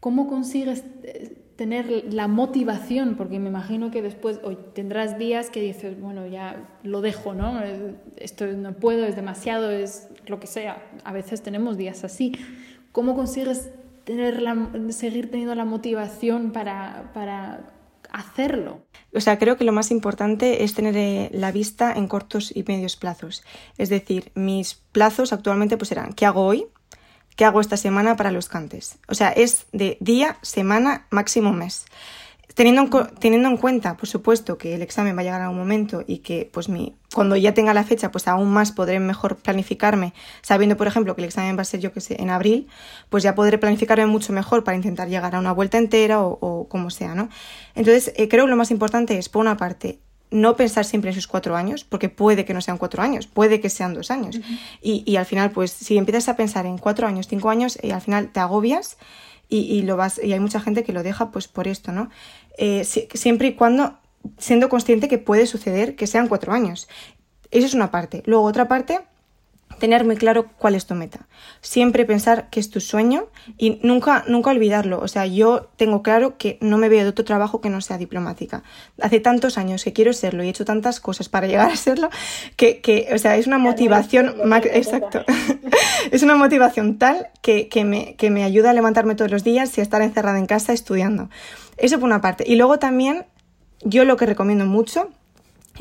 ¿Cómo 0.00 0.28
consigues 0.28 0.84
eh, 1.04 1.43
tener 1.56 2.12
la 2.12 2.26
motivación, 2.26 3.14
porque 3.16 3.38
me 3.38 3.48
imagino 3.48 3.90
que 3.90 4.02
después 4.02 4.40
hoy 4.42 4.58
tendrás 4.74 5.18
días 5.18 5.50
que 5.50 5.60
dices, 5.60 6.00
bueno, 6.00 6.26
ya 6.26 6.68
lo 6.82 7.00
dejo, 7.00 7.34
¿no? 7.34 7.60
Esto 8.16 8.46
no 8.46 8.72
puedo, 8.74 9.06
es 9.06 9.16
demasiado, 9.16 9.70
es 9.70 10.08
lo 10.26 10.40
que 10.40 10.46
sea. 10.46 10.82
A 11.04 11.12
veces 11.12 11.42
tenemos 11.42 11.76
días 11.76 12.02
así. 12.04 12.32
¿Cómo 12.92 13.14
consigues 13.14 13.70
tener 14.04 14.42
la, 14.42 14.70
seguir 14.90 15.30
teniendo 15.30 15.54
la 15.54 15.64
motivación 15.64 16.50
para, 16.50 17.10
para 17.14 17.72
hacerlo? 18.10 18.82
O 19.14 19.20
sea, 19.20 19.38
creo 19.38 19.56
que 19.56 19.64
lo 19.64 19.72
más 19.72 19.90
importante 19.90 20.64
es 20.64 20.74
tener 20.74 20.96
eh, 20.96 21.30
la 21.32 21.52
vista 21.52 21.92
en 21.92 22.08
cortos 22.08 22.52
y 22.54 22.64
medios 22.64 22.96
plazos. 22.96 23.44
Es 23.78 23.90
decir, 23.90 24.32
mis 24.34 24.74
plazos 24.74 25.32
actualmente 25.32 25.76
pues 25.76 25.88
serán, 25.88 26.14
¿qué 26.14 26.26
hago 26.26 26.44
hoy? 26.44 26.66
¿Qué 27.36 27.44
hago 27.44 27.60
esta 27.60 27.76
semana 27.76 28.16
para 28.16 28.30
los 28.30 28.48
cantes? 28.48 28.98
O 29.08 29.14
sea, 29.14 29.30
es 29.30 29.66
de 29.72 29.96
día, 30.00 30.38
semana, 30.42 31.06
máximo 31.10 31.52
mes. 31.52 31.86
Teniendo 32.54 32.82
en, 32.82 33.14
teniendo 33.16 33.48
en 33.48 33.56
cuenta, 33.56 33.96
por 33.96 34.08
supuesto, 34.08 34.56
que 34.56 34.76
el 34.76 34.82
examen 34.82 35.16
va 35.16 35.22
a 35.22 35.24
llegar 35.24 35.42
a 35.42 35.50
un 35.50 35.56
momento 35.56 36.04
y 36.06 36.18
que 36.18 36.48
pues 36.52 36.68
mi, 36.68 36.94
cuando 37.12 37.34
ya 37.34 37.52
tenga 37.52 37.74
la 37.74 37.82
fecha, 37.82 38.12
pues 38.12 38.28
aún 38.28 38.52
más 38.52 38.70
podré 38.70 39.00
mejor 39.00 39.36
planificarme, 39.38 40.14
sabiendo, 40.42 40.76
por 40.76 40.86
ejemplo, 40.86 41.16
que 41.16 41.22
el 41.22 41.26
examen 41.26 41.56
va 41.56 41.62
a 41.62 41.64
ser, 41.64 41.80
yo 41.80 41.92
que 41.92 42.00
sé, 42.00 42.22
en 42.22 42.30
abril, 42.30 42.68
pues 43.08 43.24
ya 43.24 43.34
podré 43.34 43.58
planificarme 43.58 44.06
mucho 44.06 44.32
mejor 44.32 44.62
para 44.62 44.76
intentar 44.76 45.08
llegar 45.08 45.34
a 45.34 45.40
una 45.40 45.50
vuelta 45.50 45.78
entera 45.78 46.22
o, 46.22 46.68
como 46.68 46.90
sea, 46.90 47.16
¿no? 47.16 47.28
Entonces, 47.74 48.12
eh, 48.16 48.28
creo 48.28 48.44
que 48.44 48.50
lo 48.50 48.56
más 48.56 48.70
importante 48.70 49.18
es, 49.18 49.28
por 49.28 49.40
una 49.40 49.56
parte, 49.56 49.98
no 50.34 50.56
pensar 50.56 50.84
siempre 50.84 51.10
en 51.10 51.12
esos 51.12 51.28
cuatro 51.28 51.54
años, 51.54 51.84
porque 51.84 52.08
puede 52.08 52.44
que 52.44 52.52
no 52.54 52.60
sean 52.60 52.76
cuatro 52.76 53.02
años, 53.02 53.26
puede 53.26 53.60
que 53.60 53.70
sean 53.70 53.94
dos 53.94 54.10
años. 54.10 54.40
y, 54.82 55.04
y, 55.06 55.16
al 55.16 55.26
final, 55.26 55.52
pues 55.52 55.70
si 55.70 55.96
empiezas 55.96 56.28
a 56.28 56.36
pensar 56.36 56.66
en 56.66 56.76
cuatro 56.76 57.06
años, 57.06 57.28
cinco 57.28 57.50
años, 57.50 57.78
y 57.80 57.90
eh, 57.90 57.92
al 57.92 58.00
final 58.00 58.30
te 58.32 58.40
agobias 58.40 58.98
y, 59.48 59.58
y, 59.58 59.82
lo 59.82 59.96
vas, 59.96 60.20
y 60.22 60.32
hay 60.32 60.40
mucha 60.40 60.60
gente 60.60 60.82
que 60.82 60.92
lo 60.92 61.02
deja 61.02 61.30
pues 61.30 61.46
por 61.46 61.68
esto, 61.68 61.92
¿no? 61.92 62.10
Eh, 62.58 62.84
siempre 62.84 63.48
y 63.48 63.54
cuando 63.54 63.98
siendo 64.38 64.68
consciente 64.68 65.08
que 65.08 65.18
puede 65.18 65.46
suceder 65.46 65.96
que 65.96 66.06
sean 66.06 66.28
cuatro 66.28 66.52
años. 66.52 66.88
Eso 67.50 67.66
es 67.66 67.74
una 67.74 67.90
parte. 67.90 68.22
Luego 68.26 68.44
otra 68.44 68.66
parte 68.68 69.00
tener 69.78 70.04
muy 70.04 70.16
claro 70.16 70.46
cuál 70.58 70.74
es 70.74 70.86
tu 70.86 70.94
meta. 70.94 71.26
Siempre 71.60 72.04
pensar 72.04 72.48
que 72.50 72.60
es 72.60 72.70
tu 72.70 72.80
sueño 72.80 73.26
y 73.58 73.80
nunca, 73.82 74.24
nunca 74.28 74.50
olvidarlo. 74.50 75.00
O 75.00 75.08
sea, 75.08 75.26
yo 75.26 75.70
tengo 75.76 76.02
claro 76.02 76.36
que 76.38 76.58
no 76.60 76.78
me 76.78 76.88
veo 76.88 77.02
de 77.02 77.10
otro 77.10 77.24
trabajo 77.24 77.60
que 77.60 77.70
no 77.70 77.80
sea 77.80 77.98
diplomática. 77.98 78.62
Hace 79.00 79.20
tantos 79.20 79.58
años 79.58 79.84
que 79.84 79.92
quiero 79.92 80.12
serlo 80.12 80.42
y 80.42 80.46
he 80.46 80.50
hecho 80.50 80.64
tantas 80.64 81.00
cosas 81.00 81.28
para 81.28 81.46
llegar 81.46 81.70
a 81.70 81.76
serlo 81.76 82.10
que, 82.56 82.80
que 82.80 83.08
o 83.12 83.18
sea, 83.18 83.36
es 83.36 83.46
una 83.46 83.58
motivación, 83.58 84.34
exacto, 84.72 85.24
es 86.10 86.22
una 86.22 86.36
motivación 86.36 86.98
tal 86.98 87.28
que, 87.42 87.68
que, 87.68 87.84
me, 87.84 88.14
que 88.16 88.30
me 88.30 88.44
ayuda 88.44 88.70
a 88.70 88.74
levantarme 88.74 89.14
todos 89.14 89.30
los 89.30 89.44
días 89.44 89.76
y 89.76 89.80
a 89.80 89.84
estar 89.84 90.02
encerrada 90.02 90.38
en 90.38 90.46
casa 90.46 90.72
estudiando. 90.72 91.30
Eso 91.76 91.98
por 91.98 92.06
una 92.06 92.20
parte. 92.20 92.44
Y 92.46 92.56
luego 92.56 92.78
también, 92.78 93.26
yo 93.82 94.04
lo 94.04 94.16
que 94.16 94.26
recomiendo 94.26 94.64
mucho 94.64 95.10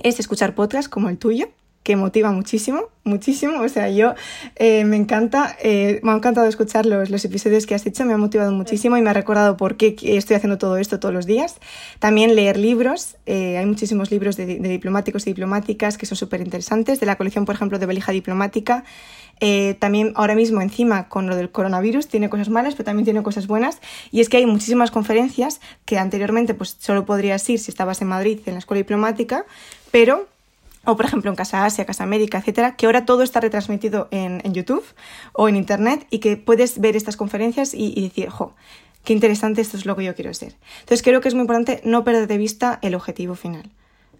es 0.02 0.20
escuchar 0.20 0.56
podcasts 0.56 0.90
como 0.90 1.10
el 1.10 1.18
tuyo, 1.18 1.50
que 1.84 1.96
motiva 1.98 2.32
muchísimo, 2.32 2.90
muchísimo. 3.04 3.62
O 3.62 3.70
sea, 3.70 3.90
yo 3.90 4.16
eh, 4.56 4.86
me 4.86 4.96
encanta, 4.96 5.56
eh, 5.62 6.00
me 6.02 6.12
ha 6.12 6.16
encantado 6.16 6.48
escuchar 6.48 6.86
los, 6.86 7.10
los, 7.10 7.24
episodios 7.26 7.66
que 7.66 7.76
has 7.76 7.86
hecho, 7.86 8.06
me 8.06 8.14
ha 8.14 8.18
motivado 8.18 8.52
muchísimo 8.52 8.98
y 8.98 9.02
me 9.02 9.10
ha 9.10 9.14
recordado 9.14 9.58
por 9.58 9.76
qué 9.76 9.96
estoy 10.02 10.38
haciendo 10.38 10.58
todo 10.58 10.78
esto 10.78 11.00
todos 11.00 11.14
los 11.14 11.26
días. 11.26 11.58
También 12.00 12.36
leer 12.36 12.58
libros, 12.58 13.18
eh, 13.26 13.58
hay 13.58 13.66
muchísimos 13.66 14.12
libros 14.12 14.38
de, 14.38 14.46
diplomáticos 14.46 15.28
y 15.28 15.32
diplomáticas 15.32 15.98
que 15.98 16.06
son 16.06 16.18
súper 16.18 16.42
interesantes, 16.42 17.00
de 17.00 17.06
la 17.06 17.18
colección, 17.18 17.46
por 17.46 17.56
ejemplo, 17.56 17.78
de 17.80 17.86
Belija 17.86 18.12
Diplomática. 18.12 18.84
también 19.80 20.14
ahora 20.16 20.36
mismo 20.36 20.62
encima 20.62 21.10
con 21.10 21.28
lo 21.28 21.36
del 21.36 21.50
coronavirus 21.50 22.08
tiene 22.08 22.30
cosas 22.30 22.48
malas, 22.50 22.76
pero 22.76 22.86
también 22.86 23.04
tiene 23.04 23.24
cosas 23.24 23.48
buenas. 23.48 23.82
Y 24.12 24.22
es 24.22 24.30
que 24.30 24.38
hay 24.38 24.46
muchísimas 24.46 24.90
conferencias 24.90 25.60
que 25.84 25.98
anteriormente 25.98 26.54
pues 26.54 26.78
solo 26.80 27.06
podrías 27.06 27.50
ir 27.50 27.60
si 27.60 27.70
estabas 27.72 28.02
en 28.02 28.08
Madrid 28.08 28.40
en 28.46 28.54
la 28.54 28.60
escuela 28.60 28.78
diplomática, 28.78 29.46
pero 29.92 30.28
o 30.86 30.96
por 30.96 31.06
ejemplo 31.06 31.30
en 31.30 31.36
Casa 31.36 31.66
Asia, 31.66 31.86
Casa 31.86 32.04
América, 32.04 32.40
etcétera, 32.40 32.76
que 32.76 32.86
ahora 32.86 33.06
todo 33.06 33.24
está 33.24 33.40
retransmitido 33.40 34.08
en, 34.12 34.42
en 34.44 34.54
YouTube 34.54 34.84
o 35.34 35.48
en 35.48 35.56
Internet 35.56 36.08
y 36.10 36.20
que 36.20 36.38
puedes 36.38 36.80
ver 36.80 36.96
estas 36.96 37.18
conferencias 37.18 37.74
y, 37.74 38.02
decir, 38.02 38.30
jo, 38.30 38.54
qué 39.04 39.14
interesante, 39.14 39.62
esto 39.62 39.78
es 39.78 39.86
lo 39.86 39.96
que 39.96 40.04
yo 40.04 40.16
quiero 40.16 40.34
ser. 40.34 40.56
Entonces 40.82 41.02
creo 41.02 41.22
que 41.22 41.30
es 41.30 41.34
muy 41.34 41.42
importante 41.42 41.82
no 41.86 42.04
perder 42.04 42.28
de 42.28 42.38
vista 42.38 42.80
el 42.82 42.96
objetivo 42.96 43.36
final. 43.36 43.70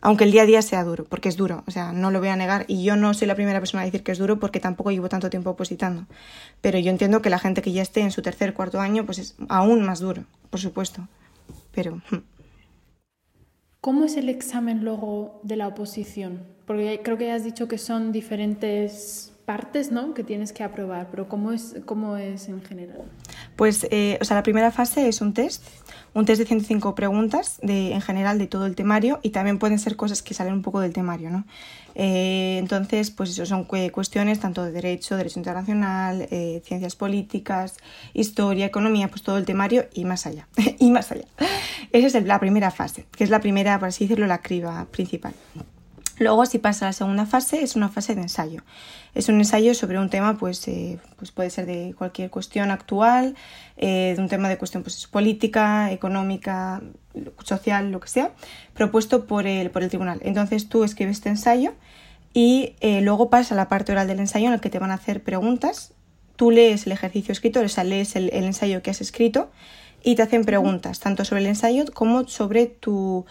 Aunque 0.06 0.26
el 0.26 0.32
día 0.32 0.42
a 0.42 0.46
día 0.46 0.62
sea 0.62 0.84
duro, 0.84 1.06
porque 1.06 1.30
es 1.30 1.38
duro, 1.38 1.64
o 1.66 1.72
sea, 1.72 1.94
no 1.94 2.12
lo 2.12 2.20
voy 2.20 2.28
a 2.28 2.36
negar 2.36 2.66
y 2.68 2.84
yo 2.84 2.98
no 2.98 3.14
soy 3.14 3.26
la 3.26 3.36
primera 3.36 3.60
persona 3.60 3.84
a 3.84 3.86
decir 3.86 4.04
que 4.04 4.12
es 4.12 4.18
duro 4.18 4.38
porque 4.38 4.60
tampoco 4.60 4.92
llevo 4.92 5.08
tanto 5.08 5.30
tiempo 5.30 5.52
opositando. 5.52 6.08
Pero 6.60 6.78
yo 6.78 6.90
entiendo 6.90 7.22
que 7.22 7.30
la 7.30 7.40
gente 7.40 7.62
que 7.62 7.72
ya 7.72 7.82
esté 7.82 8.02
en 8.02 8.12
su 8.12 8.22
tercer, 8.22 8.54
cuarto 8.54 8.82
año, 8.82 9.06
pues 9.06 9.18
es 9.20 9.36
aún 9.48 9.86
más 9.86 10.00
duro, 10.00 10.24
por 10.50 10.60
supuesto. 10.60 11.08
Pero... 11.74 12.02
¿Cómo 13.84 14.06
es 14.06 14.16
el 14.16 14.30
examen 14.30 14.86
luego 14.86 15.42
de 15.44 15.58
la 15.58 15.68
oposición? 15.68 16.46
Porque 16.66 17.02
creo 17.04 17.18
que 17.18 17.26
ya 17.26 17.36
has 17.36 17.44
dicho 17.44 17.68
que 17.68 17.78
son 17.78 18.14
diferentes 18.14 19.33
partes 19.46 19.92
¿no? 19.92 20.14
que 20.14 20.24
tienes 20.24 20.54
que 20.54 20.64
aprobar, 20.64 21.08
pero 21.12 21.28
¿cómo 21.28 21.52
es, 21.52 21.76
cómo 21.86 22.18
es 22.18 22.48
en 22.48 22.62
general? 22.64 23.04
Pues, 23.56 23.86
eh, 23.92 24.18
o 24.22 24.26
sea, 24.26 24.36
la 24.38 24.44
primera 24.44 24.72
fase 24.72 25.08
es 25.08 25.22
un 25.22 25.34
test, 25.34 25.64
un 26.14 26.26
test 26.26 26.40
de 26.40 26.46
105 26.46 26.96
preguntas 26.96 27.60
de, 27.62 27.94
en 27.94 28.02
general 28.02 28.40
de 28.40 28.48
todo 28.48 28.66
el 28.66 28.76
temario 28.76 29.20
y 29.22 29.32
también 29.32 29.60
pueden 29.60 29.80
ser 29.80 29.96
cosas 29.96 30.22
que 30.22 30.34
salen 30.34 30.54
un 30.54 30.62
poco 30.62 30.80
del 30.80 30.94
temario, 30.94 31.30
¿no? 31.30 31.46
Eh, 31.96 32.58
entonces, 32.58 33.12
pues 33.12 33.32
eso 33.32 33.46
son 33.46 33.66
cuestiones 33.66 34.40
tanto 34.40 34.64
de 34.64 34.72
derecho, 34.72 35.18
derecho 35.18 35.40
internacional, 35.40 36.28
eh, 36.32 36.62
ciencias 36.66 36.96
políticas, 36.96 37.78
historia, 38.14 38.66
economía, 38.66 39.10
pues 39.10 39.24
todo 39.24 39.38
el 39.38 39.46
temario 39.46 39.86
y 39.94 40.06
más 40.06 40.26
allá, 40.26 40.48
y 40.80 40.90
más 40.92 41.12
allá. 41.12 41.26
Esa 41.92 42.18
es 42.18 42.26
la 42.26 42.40
primera 42.40 42.72
fase, 42.72 43.06
que 43.12 43.24
es 43.24 43.30
la 43.30 43.42
primera, 43.42 43.78
por 43.78 43.90
así 43.90 44.06
decirlo, 44.06 44.26
la 44.26 44.42
criba 44.42 44.86
principal. 44.92 45.34
Luego, 46.20 46.46
si 46.46 46.60
pasa 46.60 46.86
a 46.86 46.90
la 46.90 46.94
segunda 46.94 47.26
fase, 47.26 47.64
es 47.64 47.76
una 47.76 47.90
fase 47.90 48.14
de 48.14 48.22
ensayo. 48.22 48.62
Es 49.16 49.30
un 49.30 49.36
ensayo 49.36 49.74
sobre 49.74 50.00
un 50.00 50.10
tema, 50.10 50.38
pues, 50.38 50.68
eh, 50.68 51.00
pues 51.18 51.32
puede 51.32 51.50
ser 51.50 51.66
de 51.66 51.96
cualquier 51.98 52.30
cuestión 52.30 52.72
actual, 52.72 53.36
eh, 53.78 54.14
de 54.16 54.22
un 54.22 54.30
tema 54.30 54.48
de 54.48 54.58
cuestión 54.58 54.84
pues, 54.84 55.08
política, 55.08 55.92
económica, 55.92 56.82
social, 57.44 57.92
lo 57.92 58.00
que 58.00 58.10
sea, 58.10 58.32
propuesto 58.74 59.26
por 59.26 59.48
el, 59.48 59.72
por 59.72 59.84
el 59.84 59.90
tribunal. 59.90 60.20
Entonces 60.24 60.70
tú 60.70 60.84
escribes 60.84 61.18
este 61.18 61.30
ensayo 61.30 61.74
y 62.34 62.76
eh, 62.80 63.02
luego 63.02 63.30
pasa 63.30 63.56
a 63.56 63.58
la 63.58 63.68
parte 63.68 63.92
oral 63.92 64.08
del 64.08 64.20
ensayo 64.20 64.46
en 64.46 64.52
la 64.52 64.60
que 64.60 64.70
te 64.70 64.80
van 64.80 64.92
a 64.92 64.96
hacer 64.96 65.24
preguntas. 65.24 65.94
Tú 66.36 66.52
lees 66.52 66.86
el 66.86 66.92
ejercicio 66.92 67.32
escrito, 67.32 67.60
o 67.60 67.70
sea, 67.70 67.84
lees 67.84 68.16
el, 68.16 68.30
el 68.34 68.44
ensayo 68.44 68.82
que 68.82 68.92
has 68.92 69.02
escrito 69.02 69.52
y 70.04 70.16
te 70.16 70.24
hacen 70.24 70.44
preguntas, 70.44 71.00
tanto 71.00 71.24
sobre 71.26 71.42
el 71.42 71.48
ensayo 71.48 71.86
como 71.94 72.28
sobre 72.28 72.66
tu 72.66 73.26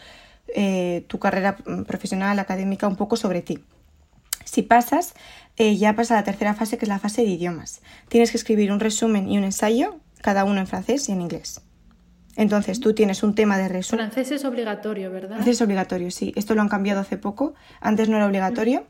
eh, 0.55 1.05
tu 1.09 1.19
carrera 1.19 1.57
profesional, 1.87 2.39
académica, 2.39 2.87
un 2.87 2.97
poco 2.97 3.17
sobre 3.17 3.43
ti. 3.43 3.61
Si 4.45 4.63
pasas, 4.63 5.15
eh, 5.57 5.77
ya 5.77 5.95
pasa 5.95 6.15
a 6.15 6.19
la 6.19 6.25
tercera 6.25 6.55
fase, 6.55 6.79
que 6.79 6.85
es 6.85 6.89
la 6.89 6.99
fase 6.99 7.23
de 7.23 7.29
idiomas. 7.29 7.81
Tienes 8.09 8.31
que 8.31 8.37
escribir 8.37 8.73
un 8.73 8.81
resumen 8.81 9.31
y 9.31 9.39
un 9.39 9.45
ensayo, 9.45 9.97
cada 10.21 10.45
uno 10.45 10.61
en 10.61 10.67
francés 10.67 11.09
y 11.09 11.13
en 11.13 11.21
inglés. 11.21 11.61
Entonces, 12.37 12.81
tú 12.81 12.95
tienes 12.95 13.23
un 13.23 13.35
tema 13.35 13.59
de 13.59 13.69
resumen. 13.69 14.11
Francés 14.11 14.33
es 14.33 14.45
obligatorio, 14.45 15.11
¿verdad? 15.11 15.37
Francés 15.37 15.57
es 15.57 15.63
obligatorio, 15.63 16.11
sí. 16.11 16.33
Esto 16.35 16.55
lo 16.55 16.63
han 16.63 16.69
cambiado 16.69 17.01
hace 17.01 17.19
poco. 17.19 17.55
Antes 17.81 18.09
no 18.09 18.17
era 18.17 18.27
obligatorio. 18.27 18.87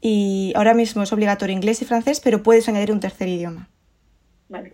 Y 0.00 0.52
ahora 0.54 0.74
mismo 0.74 1.02
es 1.02 1.12
obligatorio 1.12 1.56
inglés 1.56 1.82
y 1.82 1.86
francés, 1.86 2.20
pero 2.20 2.42
puedes 2.42 2.68
añadir 2.68 2.92
un 2.92 3.00
tercer 3.00 3.28
idioma. 3.28 3.68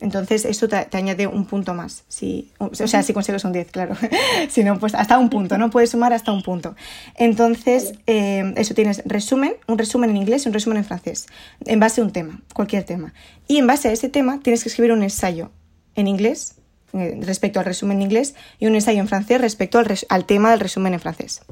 Entonces, 0.00 0.44
eso 0.44 0.68
te, 0.68 0.96
añade 0.96 1.26
un 1.26 1.46
punto 1.46 1.74
más. 1.74 2.04
Si, 2.08 2.50
o 2.58 2.74
sea, 2.74 3.02
si 3.02 3.12
consigues 3.12 3.44
un 3.44 3.52
10, 3.52 3.70
claro. 3.70 3.94
si 4.50 4.64
no, 4.64 4.78
pues 4.78 4.94
hasta 4.94 5.18
un 5.18 5.30
punto, 5.30 5.58
¿no? 5.58 5.70
Puedes 5.70 5.90
sumar 5.90 6.12
hasta 6.12 6.32
un 6.32 6.42
punto. 6.42 6.74
Entonces, 7.16 7.92
eh, 8.06 8.52
eso 8.56 8.74
tienes 8.74 9.02
resumen, 9.04 9.54
un 9.68 9.78
resumen 9.78 10.10
en 10.10 10.16
inglés 10.16 10.44
y 10.44 10.48
un 10.48 10.54
resumen 10.54 10.78
en 10.78 10.84
francés, 10.84 11.26
en 11.64 11.78
base 11.78 12.00
a 12.00 12.04
un 12.04 12.10
tema, 12.10 12.40
cualquier 12.52 12.84
tema. 12.84 13.14
Y 13.46 13.58
en 13.58 13.66
base 13.66 13.88
a 13.88 13.92
ese 13.92 14.08
tema 14.08 14.40
tienes 14.42 14.62
que 14.62 14.68
escribir 14.68 14.92
un 14.92 15.02
ensayo 15.02 15.50
en 15.94 16.08
inglés 16.08 16.56
eh, 16.92 17.18
respecto 17.22 17.60
al 17.60 17.66
resumen 17.66 17.98
en 17.98 18.02
inglés 18.02 18.34
y 18.58 18.66
un 18.66 18.74
ensayo 18.74 18.98
en 19.00 19.08
francés 19.08 19.40
respecto 19.40 19.78
al, 19.78 19.86
al 20.08 20.24
tema 20.24 20.50
del 20.50 20.60
resumen 20.60 20.94
en 20.94 21.00
francés. 21.00 21.42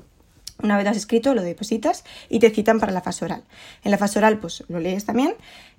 Una 0.62 0.76
vez 0.76 0.86
has 0.86 0.96
escrito, 0.96 1.34
lo 1.34 1.42
depositas 1.42 2.04
y 2.28 2.40
te 2.40 2.50
citan 2.50 2.80
para 2.80 2.92
la 2.92 3.00
fase 3.00 3.24
oral. 3.24 3.44
En 3.84 3.90
la 3.90 3.98
fase 3.98 4.18
oral, 4.18 4.38
pues 4.38 4.64
lo 4.68 4.80
lees 4.80 5.04
también 5.04 5.34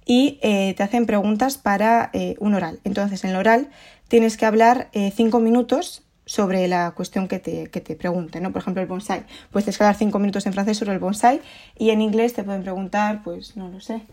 y 0.06 0.40
eh, 0.42 0.74
te 0.76 0.84
hacen 0.84 1.06
preguntas 1.06 1.58
para 1.58 2.10
eh, 2.14 2.36
un 2.40 2.54
oral. 2.54 2.80
Entonces, 2.84 3.24
en 3.24 3.32
el 3.32 3.36
oral 3.36 3.70
tienes 4.08 4.38
que 4.38 4.46
hablar 4.46 4.90
eh, 4.94 5.12
cinco 5.16 5.40
minutos 5.40 6.04
sobre 6.26 6.68
la 6.68 6.92
cuestión 6.92 7.28
que 7.28 7.40
te, 7.40 7.68
que 7.68 7.82
te 7.82 7.96
pregunten, 7.96 8.44
¿no? 8.44 8.52
Por 8.52 8.62
ejemplo, 8.62 8.82
el 8.82 8.88
bonsai. 8.88 9.26
Pues 9.52 9.66
tienes 9.66 9.78
que 9.78 9.84
hablar 9.84 9.98
cinco 9.98 10.20
minutos 10.20 10.46
en 10.46 10.54
francés 10.54 10.78
sobre 10.78 10.94
el 10.94 11.00
bonsai 11.00 11.42
y 11.78 11.90
en 11.90 12.02
inglés 12.02 12.34
te 12.34 12.44
pueden 12.44 12.62
preguntar, 12.62 13.24
pues, 13.24 13.58
no 13.58 13.70
lo 13.70 13.82
sé, 13.82 14.04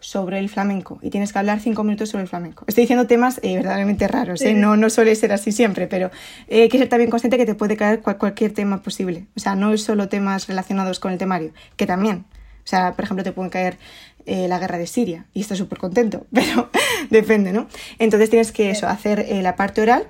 sobre 0.00 0.38
el 0.38 0.48
flamenco 0.48 0.98
y 1.02 1.10
tienes 1.10 1.32
que 1.32 1.38
hablar 1.38 1.60
cinco 1.60 1.84
minutos 1.84 2.08
sobre 2.08 2.22
el 2.22 2.28
flamenco. 2.28 2.64
Estoy 2.66 2.82
diciendo 2.82 3.06
temas 3.06 3.40
verdaderamente 3.42 4.08
raros, 4.08 4.42
no, 4.54 4.76
no 4.76 4.90
suele 4.90 5.14
ser 5.14 5.32
así 5.32 5.52
siempre, 5.52 5.86
pero 5.86 6.10
hay 6.50 6.68
que 6.68 6.78
ser 6.78 6.88
también 6.88 7.10
consciente 7.10 7.36
que 7.36 7.46
te 7.46 7.54
puede 7.54 7.76
caer 7.76 8.00
cualquier 8.00 8.52
tema 8.52 8.82
posible. 8.82 9.26
O 9.36 9.40
sea, 9.40 9.54
no 9.54 9.72
es 9.72 9.82
solo 9.82 10.08
temas 10.08 10.48
relacionados 10.48 10.98
con 11.00 11.12
el 11.12 11.18
temario, 11.18 11.52
que 11.76 11.86
también. 11.86 12.24
O 12.64 12.68
sea, 12.70 12.94
por 12.94 13.04
ejemplo, 13.04 13.24
te 13.24 13.32
pueden 13.32 13.50
caer 13.50 13.78
eh, 14.26 14.48
la 14.48 14.58
guerra 14.58 14.78
de 14.78 14.86
Siria 14.86 15.26
y 15.32 15.40
estás 15.40 15.58
súper 15.58 15.78
contento, 15.78 16.26
pero 16.32 16.70
depende, 17.10 17.52
¿no? 17.52 17.66
Entonces 17.98 18.30
tienes 18.30 18.52
que 18.52 18.70
eso, 18.70 18.86
hacer 18.86 19.20
eh, 19.20 19.42
la 19.42 19.56
parte 19.56 19.82
oral, 19.82 20.06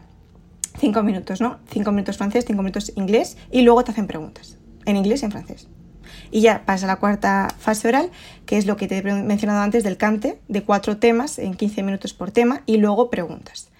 cinco 0.78 1.02
minutos, 1.02 1.40
¿no? 1.40 1.58
Cinco 1.70 1.92
minutos 1.92 2.16
francés, 2.16 2.44
cinco 2.46 2.62
minutos 2.62 2.92
inglés 2.96 3.36
y 3.50 3.62
luego 3.62 3.84
te 3.84 3.92
hacen 3.92 4.06
preguntas, 4.06 4.58
en 4.84 4.96
inglés 4.96 5.22
y 5.22 5.26
en 5.26 5.30
francés. 5.30 5.68
Y 6.30 6.42
ya 6.42 6.64
pasa 6.64 6.86
la 6.86 6.96
cuarta 6.96 7.48
fase 7.58 7.88
oral, 7.88 8.10
que 8.46 8.56
es 8.56 8.66
lo 8.66 8.76
que 8.76 8.86
te 8.86 8.98
he 8.98 9.02
mencionado 9.02 9.60
antes 9.60 9.82
del 9.84 9.96
cante, 9.96 10.40
de 10.48 10.62
cuatro 10.62 10.98
temas 10.98 11.38
en 11.38 11.54
15 11.54 11.82
minutos 11.82 12.14
por 12.14 12.30
tema 12.30 12.62
y 12.66 12.76
luego 12.76 13.10
preguntas. 13.10 13.70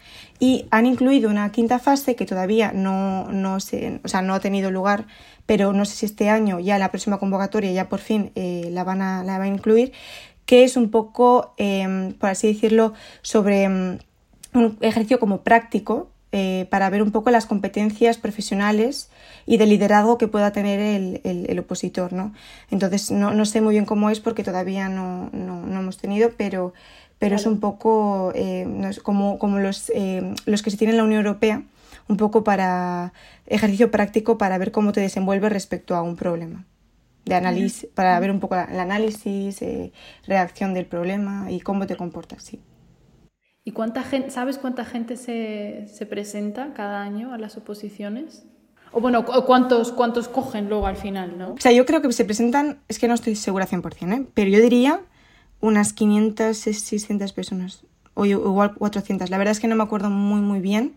Y 0.41 0.67
han 0.71 0.87
incluido 0.87 1.29
una 1.29 1.53
quinta 1.53 1.79
fase 1.79 2.17
que 2.17 2.25
todavía 2.25 2.73
no, 2.73 3.31
no, 3.31 3.61
se, 3.61 4.01
o 4.03 4.09
sea, 4.09 4.23
no 4.23 4.35
ha 4.35 4.41
tenido 4.41 4.71
lugar, 4.71 5.07
pero 5.45 5.73
no 5.75 5.85
sé 5.85 5.97
si 5.97 6.07
este 6.07 6.31
año, 6.31 6.59
ya 6.61 6.79
la 6.79 6.91
próxima 6.91 7.19
convocatoria, 7.19 7.73
ya 7.73 7.89
por 7.89 8.01
fin 8.01 8.33
eh, 8.35 8.69
la, 8.73 8.83
van 8.83 9.03
a, 9.03 9.23
la 9.23 9.39
van 9.39 9.53
a 9.53 9.55
incluir, 9.55 9.93
que 10.47 10.65
es 10.65 10.77
un 10.77 10.91
poco, 10.91 11.55
em, 11.59 12.15
por 12.15 12.31
así 12.31 12.49
decirlo, 12.49 12.95
sobre 13.21 13.65
em, 13.65 13.99
un 14.55 14.79
ejercicio 14.81 15.21
como 15.21 15.43
práctico 15.43 16.11
eh, 16.33 16.67
para 16.71 16.91
ver 16.91 17.03
un 17.03 17.11
poco 17.11 17.31
las 17.31 17.47
competencias 17.47 18.19
profesionales 18.19 19.11
y 19.47 19.57
de 19.57 19.67
liderazgo 19.67 20.19
que 20.19 20.29
pueda 20.29 20.53
tener 20.53 20.81
el, 20.81 21.59
opositor. 21.59 22.13
¿no? 22.13 22.33
Entonces, 22.71 23.11
no, 23.11 23.33
no, 23.33 23.45
sé 23.45 23.61
muy 23.61 23.75
bien 23.75 23.85
cómo 23.85 24.11
es 24.11 24.21
porque 24.21 24.45
todavía 24.45 24.89
no, 24.89 25.31
no, 25.33 25.67
no 25.67 25.81
hemos 25.81 25.99
tenido, 25.99 26.31
pero 26.37 26.73
pero 27.21 27.37
es 27.37 27.45
un 27.45 27.61
poco 27.61 28.33
eh, 28.35 28.67
como, 29.03 29.39
como 29.39 29.59
los, 29.59 29.93
eh, 29.95 30.35
los 30.47 30.63
que 30.63 30.71
se 30.71 30.79
tienen 30.79 30.95
en 30.95 30.97
la 30.97 31.05
Unión 31.05 31.19
Europea, 31.19 31.63
un 32.09 32.17
poco 32.17 32.43
para 32.43 33.13
ejercicio 33.47 33.91
práctico 33.91 34.39
para 34.39 34.57
ver 34.57 34.73
cómo 34.73 34.93
te 34.93 35.03
desenvuelves 35.03 35.53
respecto 35.53 35.95
a 35.95 36.03
un 36.03 36.17
problema. 36.17 36.65
De 37.27 37.35
análisis, 37.35 37.87
para 37.95 38.19
ver 38.19 38.31
un 38.31 38.41
poco 38.41 38.57
el 38.57 38.81
análisis, 38.81 39.61
eh, 39.61 39.93
reacción 40.27 40.73
del 40.73 40.87
problema 40.87 41.53
y 41.53 41.61
cómo 41.61 41.87
te 41.87 41.95
comportas, 41.95 42.43
sí. 42.43 42.59
¿Y 43.65 43.73
cuánta 43.73 44.03
gente, 44.03 44.31
sabes 44.31 44.59
cuánta 44.59 44.85
gente 44.85 45.17
se, 45.17 45.87
se 45.87 46.07
presenta 46.07 46.73
cada 46.73 47.03
año 47.03 47.35
a 47.35 47.39
las 47.39 47.57
oposiciones? 47.57 48.45
O 48.93 49.01
bueno, 49.01 49.25
¿cuántos, 49.25 49.93
¿cuántos 49.93 50.29
cogen 50.29 50.69
luego 50.69 50.87
al 50.87 50.97
final, 50.97 51.39
no? 51.39 51.53
O 51.53 51.61
sea, 51.61 51.71
yo 51.71 51.87
creo 51.87 52.03
que 52.03 52.13
se 52.13 52.25
presentan, 52.25 52.81
es 52.89 52.99
que 52.99 53.07
no 53.07 53.15
estoy 53.15 53.37
segura 53.37 53.67
100%, 53.67 54.13
¿eh? 54.13 54.27
pero 54.35 54.51
yo 54.51 54.61
diría 54.61 55.01
unas 55.61 55.93
500, 55.93 56.57
600 56.57 57.33
personas, 57.33 57.85
o 58.15 58.25
igual 58.27 58.75
400. 58.75 59.31
La 59.31 59.39
verdad 59.39 59.53
es 59.53 59.61
que 59.61 59.69
no 59.69 59.77
me 59.77 59.85
acuerdo 59.85 60.11
muy, 60.11 60.41
muy 60.41 60.61
bien, 60.61 60.97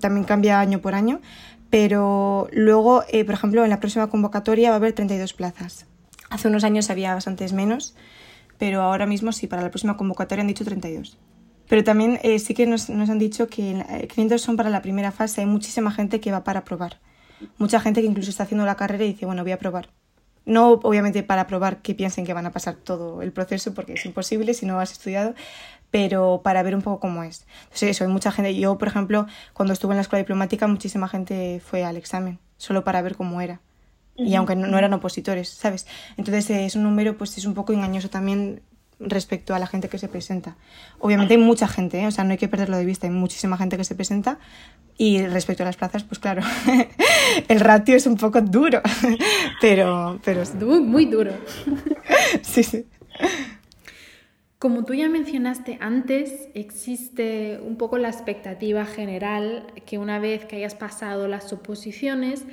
también 0.00 0.24
cambia 0.24 0.60
año 0.60 0.80
por 0.80 0.94
año, 0.94 1.20
pero 1.70 2.48
luego, 2.52 3.04
eh, 3.08 3.24
por 3.24 3.34
ejemplo, 3.34 3.64
en 3.64 3.70
la 3.70 3.80
próxima 3.80 4.08
convocatoria 4.08 4.68
va 4.68 4.74
a 4.74 4.78
haber 4.78 4.92
32 4.92 5.32
plazas. 5.32 5.86
Hace 6.28 6.48
unos 6.48 6.64
años 6.64 6.90
había 6.90 7.14
bastantes 7.14 7.52
menos, 7.52 7.94
pero 8.58 8.82
ahora 8.82 9.06
mismo 9.06 9.32
sí, 9.32 9.46
para 9.46 9.62
la 9.62 9.70
próxima 9.70 9.96
convocatoria 9.96 10.42
han 10.42 10.48
dicho 10.48 10.64
32. 10.64 11.16
Pero 11.68 11.84
también 11.84 12.18
eh, 12.22 12.38
sí 12.38 12.54
que 12.54 12.66
nos, 12.66 12.90
nos, 12.90 13.08
han 13.08 13.18
dicho 13.18 13.46
que 13.46 14.08
500 14.08 14.40
son 14.40 14.56
para 14.56 14.70
la 14.70 14.82
primera 14.82 15.12
fase, 15.12 15.40
hay 15.40 15.46
muchísima 15.46 15.90
gente 15.90 16.20
que 16.20 16.32
va 16.32 16.44
para 16.44 16.64
probar. 16.64 17.00
Mucha 17.58 17.80
gente 17.80 18.00
que 18.00 18.06
incluso 18.06 18.30
está 18.30 18.44
haciendo 18.44 18.66
la 18.66 18.76
carrera 18.76 19.04
y 19.04 19.12
dice, 19.12 19.26
bueno, 19.26 19.42
voy 19.42 19.52
a 19.52 19.58
probar. 19.58 19.90
No 20.44 20.72
obviamente 20.72 21.22
para 21.22 21.46
probar 21.46 21.82
que 21.82 21.94
piensen 21.94 22.26
que 22.26 22.34
van 22.34 22.46
a 22.46 22.50
pasar 22.50 22.74
todo 22.74 23.22
el 23.22 23.32
proceso, 23.32 23.74
porque 23.74 23.94
es 23.94 24.04
imposible 24.04 24.54
si 24.54 24.66
no 24.66 24.80
has 24.80 24.92
estudiado, 24.92 25.34
pero 25.90 26.40
para 26.42 26.62
ver 26.62 26.74
un 26.74 26.82
poco 26.82 27.00
cómo 27.00 27.22
es. 27.22 27.46
Entonces 27.64 27.90
eso, 27.90 28.04
hay 28.04 28.10
mucha 28.10 28.32
gente, 28.32 28.54
yo 28.54 28.76
por 28.78 28.88
ejemplo, 28.88 29.26
cuando 29.52 29.72
estuve 29.72 29.92
en 29.92 29.98
la 29.98 30.02
escuela 30.02 30.22
diplomática, 30.22 30.66
muchísima 30.66 31.06
gente 31.06 31.60
fue 31.64 31.84
al 31.84 31.96
examen, 31.96 32.38
solo 32.56 32.82
para 32.82 33.02
ver 33.02 33.14
cómo 33.14 33.40
era. 33.40 33.60
Y 34.16 34.34
aunque 34.34 34.54
no, 34.56 34.76
eran 34.76 34.92
opositores, 34.92 35.48
¿sabes? 35.48 35.86
Entonces 36.16 36.50
es 36.50 36.76
un 36.76 36.82
número, 36.82 37.16
pues 37.16 37.38
es 37.38 37.46
un 37.46 37.54
poco 37.54 37.72
engañoso 37.72 38.10
también 38.10 38.62
respecto 39.06 39.54
a 39.54 39.58
la 39.58 39.66
gente 39.66 39.88
que 39.88 39.98
se 39.98 40.08
presenta. 40.08 40.56
Obviamente 40.98 41.34
hay 41.34 41.40
mucha 41.40 41.68
gente, 41.68 42.00
¿eh? 42.00 42.06
o 42.06 42.10
sea, 42.10 42.24
no 42.24 42.32
hay 42.32 42.38
que 42.38 42.48
perderlo 42.48 42.76
de 42.76 42.84
vista, 42.84 43.06
hay 43.06 43.12
muchísima 43.12 43.56
gente 43.56 43.76
que 43.76 43.84
se 43.84 43.94
presenta 43.94 44.38
y 44.98 45.24
respecto 45.26 45.62
a 45.62 45.66
las 45.66 45.76
plazas, 45.76 46.04
pues 46.04 46.18
claro, 46.18 46.42
el 47.48 47.60
ratio 47.60 47.96
es 47.96 48.06
un 48.06 48.16
poco 48.16 48.40
duro, 48.40 48.80
pero, 49.60 50.20
pero 50.24 50.42
muy, 50.60 50.80
muy 50.80 51.06
duro. 51.06 51.32
sí, 52.42 52.62
sí. 52.62 52.86
Como 54.58 54.84
tú 54.84 54.94
ya 54.94 55.08
mencionaste 55.08 55.76
antes, 55.80 56.48
existe 56.54 57.58
un 57.60 57.76
poco 57.76 57.98
la 57.98 58.08
expectativa 58.08 58.84
general 58.84 59.66
que 59.86 59.98
una 59.98 60.20
vez 60.20 60.44
que 60.44 60.54
hayas 60.54 60.76
pasado 60.76 61.26
las 61.26 61.52
oposiciones, 61.52 62.44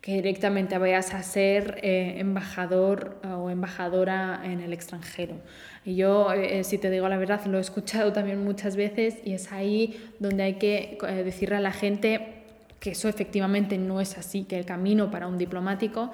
que 0.00 0.12
directamente 0.12 0.78
vayas 0.78 1.12
a 1.12 1.24
ser 1.24 1.80
eh, 1.82 2.18
embajador 2.18 3.20
o 3.24 3.50
embajadora 3.50 4.42
en 4.44 4.60
el 4.60 4.72
extranjero. 4.72 5.40
Y 5.86 5.94
yo, 5.94 6.32
eh, 6.32 6.64
si 6.64 6.78
te 6.78 6.90
digo 6.90 7.08
la 7.08 7.16
verdad, 7.16 7.46
lo 7.46 7.58
he 7.58 7.60
escuchado 7.60 8.12
también 8.12 8.42
muchas 8.42 8.74
veces 8.74 9.18
y 9.24 9.32
es 9.32 9.52
ahí 9.52 9.96
donde 10.18 10.42
hay 10.42 10.54
que 10.54 10.98
eh, 11.00 11.22
decirle 11.24 11.56
a 11.56 11.60
la 11.60 11.70
gente 11.70 12.42
que 12.80 12.90
eso 12.90 13.08
efectivamente 13.08 13.78
no 13.78 14.00
es 14.00 14.18
así, 14.18 14.42
que 14.44 14.58
el 14.58 14.66
camino 14.66 15.12
para 15.12 15.28
un 15.28 15.38
diplomático, 15.38 16.10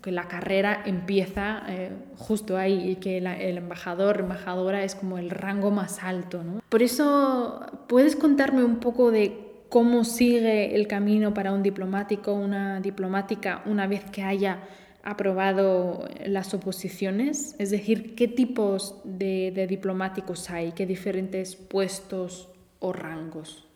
que 0.00 0.12
la 0.12 0.28
carrera 0.28 0.82
empieza 0.86 1.62
justo 2.16 2.56
ahí 2.56 2.90
y 2.90 2.96
que 2.96 3.18
el 3.18 3.58
embajador, 3.58 4.20
embajadora 4.20 4.84
es 4.84 4.94
como 4.94 5.18
el 5.18 5.30
rango 5.30 5.70
más 5.70 6.02
alto. 6.02 6.44
¿no? 6.44 6.60
Por 6.68 6.82
eso, 6.82 7.64
¿puedes 7.88 8.14
contarme 8.14 8.64
un 8.64 8.80
poco 8.80 9.10
de 9.10 9.48
cómo 9.68 10.04
sigue 10.04 10.74
el 10.74 10.86
camino 10.86 11.34
para 11.34 11.52
un 11.52 11.62
diplomático, 11.62 12.32
una 12.32 12.80
diplomática, 12.80 13.62
una 13.66 13.86
vez 13.86 14.04
que 14.10 14.22
haya 14.22 14.60
aprobado 15.08 16.06
las 16.26 16.52
oposiciones? 16.52 17.54
Es 17.58 17.70
decir, 17.70 18.14
¿qué 18.14 18.28
tipos 18.28 18.96
de, 19.04 19.66
diplomáticos 19.68 20.50
hay? 20.50 20.72
¿Qué 20.72 20.86
diferentes 20.86 21.56
puestos 21.56 22.48
o 22.78 22.92
rangos? 22.92 23.66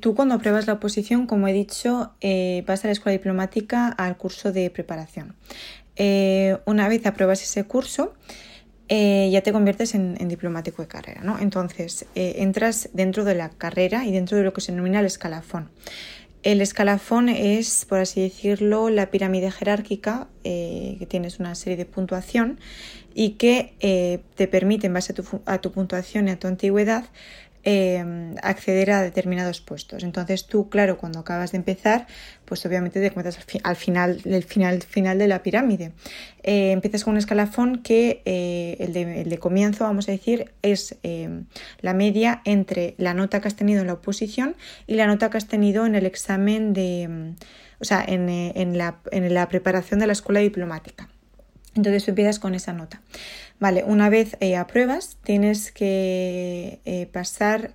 Tú 0.00 0.14
cuando 0.14 0.34
apruebas 0.34 0.66
la 0.66 0.72
oposición, 0.74 1.26
como 1.26 1.46
he 1.46 1.52
dicho, 1.52 2.12
eh, 2.22 2.64
vas 2.66 2.82
a 2.84 2.88
la 2.88 2.92
escuela 2.92 3.12
diplomática 3.12 3.88
al 3.88 4.16
curso 4.16 4.50
de 4.52 4.70
preparación. 4.70 5.36
eh, 5.96 6.56
una 6.64 6.88
vez 6.88 7.04
apruebas 7.04 7.42
ese 7.42 7.64
curso, 7.64 8.14
eh, 8.88 9.28
ya 9.30 9.42
te 9.42 9.52
conviertes 9.52 9.94
en, 9.94 10.16
diplomático 10.26 10.80
de 10.80 10.88
carrera, 10.88 11.20
¿no? 11.22 11.38
Entonces, 11.38 12.06
entras 12.14 12.88
dentro 12.94 13.24
de 13.24 13.34
la 13.34 13.50
carrera 13.50 14.06
y 14.06 14.12
dentro 14.12 14.38
de 14.38 14.44
lo 14.44 14.54
que 14.54 14.62
se 14.62 14.72
denomina 14.72 15.00
el 15.00 15.06
escalafón. 15.06 15.68
El 16.42 16.60
escalafón 16.60 17.28
es, 17.28 17.84
por 17.84 17.98
así 17.98 18.20
decirlo, 18.20 18.90
la 18.90 19.10
pirámide 19.10 19.50
jerárquica, 19.50 20.26
que 20.42 21.06
tienes 21.08 21.38
una 21.38 21.54
serie 21.54 21.76
de 21.76 21.84
puntuación 21.84 22.58
y 23.14 23.30
que 23.30 24.20
te 24.34 24.48
permite, 24.48 24.88
en 24.88 24.94
base 24.94 25.12
a 25.12 25.14
tu, 25.14 25.24
a 25.46 25.60
tu 25.60 25.70
puntuación 25.70 26.26
y 26.26 26.32
a 26.32 26.38
tu 26.38 26.48
antigüedad, 26.48 27.04
Em, 27.64 28.34
acceder 28.42 28.90
a 28.90 29.02
determinados 29.02 29.60
puestos. 29.60 30.02
Entonces 30.02 30.46
tú, 30.48 30.68
claro, 30.68 30.98
cuando 30.98 31.20
acabas 31.20 31.52
de 31.52 31.58
empezar, 31.58 32.08
pues 32.44 32.66
obviamente 32.66 32.98
te 32.98 33.06
encuentras 33.06 33.38
al, 33.62 33.76
final, 33.76 34.20
el 34.24 34.42
final, 34.42 34.82
final 34.82 35.16
de 35.16 35.28
la 35.28 35.44
pirámide. 35.44 35.92
Eh, 36.42 36.72
empiezas 36.72 37.04
con 37.04 37.12
un 37.12 37.18
escalafón 37.18 37.84
que 37.84 38.20
eh, 38.24 38.78
el, 38.80 38.92
de, 39.28 39.38
comienzo, 39.38 39.84
vamos 39.84 40.08
a 40.08 40.12
decir, 40.12 40.50
es 40.62 40.96
em, 41.04 41.44
la 41.80 41.94
media 41.94 42.42
entre 42.44 42.96
la 42.98 43.14
nota 43.14 43.40
que 43.40 43.46
has 43.46 43.54
tenido 43.54 43.80
en 43.82 43.86
la 43.86 43.92
oposición 43.92 44.56
y 44.88 44.94
la 44.94 45.06
nota 45.06 45.30
que 45.30 45.36
has 45.36 45.46
tenido 45.46 45.86
en 45.86 45.94
el 45.94 46.04
examen 46.04 46.72
de, 46.72 47.02
em, 47.02 47.36
o 47.78 47.84
sea, 47.84 48.04
en, 48.04 48.28
eh, 48.28 48.54
en, 48.56 48.76
la, 48.76 48.98
en 49.12 49.32
la 49.32 49.48
preparación 49.48 50.00
de 50.00 50.08
la 50.08 50.14
escuela 50.14 50.40
diplomática. 50.40 51.08
Entonces 51.74 52.04
tú 52.04 52.10
empiezas 52.10 52.38
con 52.38 52.54
esa 52.54 52.72
nota. 52.72 53.00
Vale, 53.62 53.84
una 53.84 54.08
vez 54.08 54.36
eh, 54.40 54.56
apruebas, 54.56 55.18
tienes 55.22 55.70
que 55.70 56.80
eh, 56.84 57.06
pasar, 57.12 57.74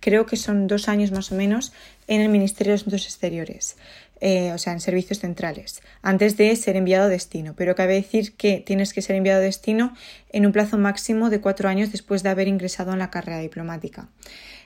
creo 0.00 0.26
que 0.26 0.36
son 0.36 0.66
dos 0.66 0.88
años 0.88 1.12
más 1.12 1.30
o 1.30 1.36
menos, 1.36 1.72
en 2.08 2.22
el 2.22 2.28
Ministerio 2.28 2.72
de 2.72 2.74
Asuntos 2.74 3.04
Exteriores, 3.04 3.76
eh, 4.20 4.50
o 4.50 4.58
sea, 4.58 4.72
en 4.72 4.80
servicios 4.80 5.20
centrales, 5.20 5.80
antes 6.02 6.36
de 6.36 6.56
ser 6.56 6.74
enviado 6.74 7.04
a 7.04 7.08
destino. 7.08 7.54
Pero 7.56 7.76
cabe 7.76 7.94
decir 7.94 8.32
que 8.32 8.58
tienes 8.66 8.92
que 8.92 9.00
ser 9.00 9.14
enviado 9.14 9.38
a 9.38 9.44
destino 9.44 9.94
en 10.30 10.44
un 10.44 10.50
plazo 10.50 10.76
máximo 10.76 11.30
de 11.30 11.40
cuatro 11.40 11.68
años 11.68 11.92
después 11.92 12.24
de 12.24 12.30
haber 12.30 12.48
ingresado 12.48 12.92
en 12.92 12.98
la 12.98 13.10
carrera 13.10 13.38
diplomática. 13.38 14.08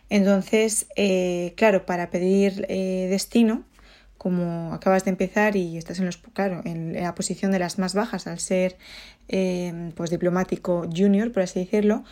Entonces, 0.08 0.86
claro, 1.54 1.84
para 1.84 2.08
pedir 2.08 2.66
destino, 2.66 3.66
como 4.18 4.72
acabas 4.72 5.04
de 5.04 5.10
empezar 5.10 5.56
y 5.56 5.76
estás 5.76 5.98
en 5.98 6.06
los 6.06 6.16
claro 6.16 6.60
en 6.64 6.94
la 6.94 7.14
posición 7.14 7.52
de 7.52 7.58
las 7.58 7.78
más 7.78 7.94
bajas 7.94 8.26
al 8.26 8.38
ser 8.38 8.76
eh, 9.28 9.90
pues 9.94 10.10
diplomático 10.10 10.88
junior 10.94 11.32
por 11.32 11.42
así 11.42 11.60
decirlo 11.60 12.04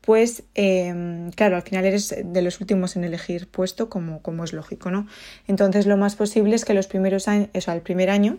pues 0.00 0.42
eh, 0.54 1.30
claro 1.36 1.56
al 1.56 1.62
final 1.62 1.84
eres 1.84 2.14
de 2.24 2.42
los 2.42 2.60
últimos 2.60 2.96
en 2.96 3.04
elegir 3.04 3.48
puesto 3.48 3.88
como, 3.88 4.20
como 4.22 4.44
es 4.44 4.52
lógico 4.52 4.90
no 4.90 5.06
entonces 5.46 5.86
lo 5.86 5.96
más 5.96 6.16
posible 6.16 6.54
es 6.54 6.64
que 6.64 6.74
los 6.74 6.86
primeros 6.86 7.28
años 7.28 7.48
o 7.54 7.60
sea 7.60 7.74
el 7.74 7.82
primer 7.82 8.10
año 8.10 8.38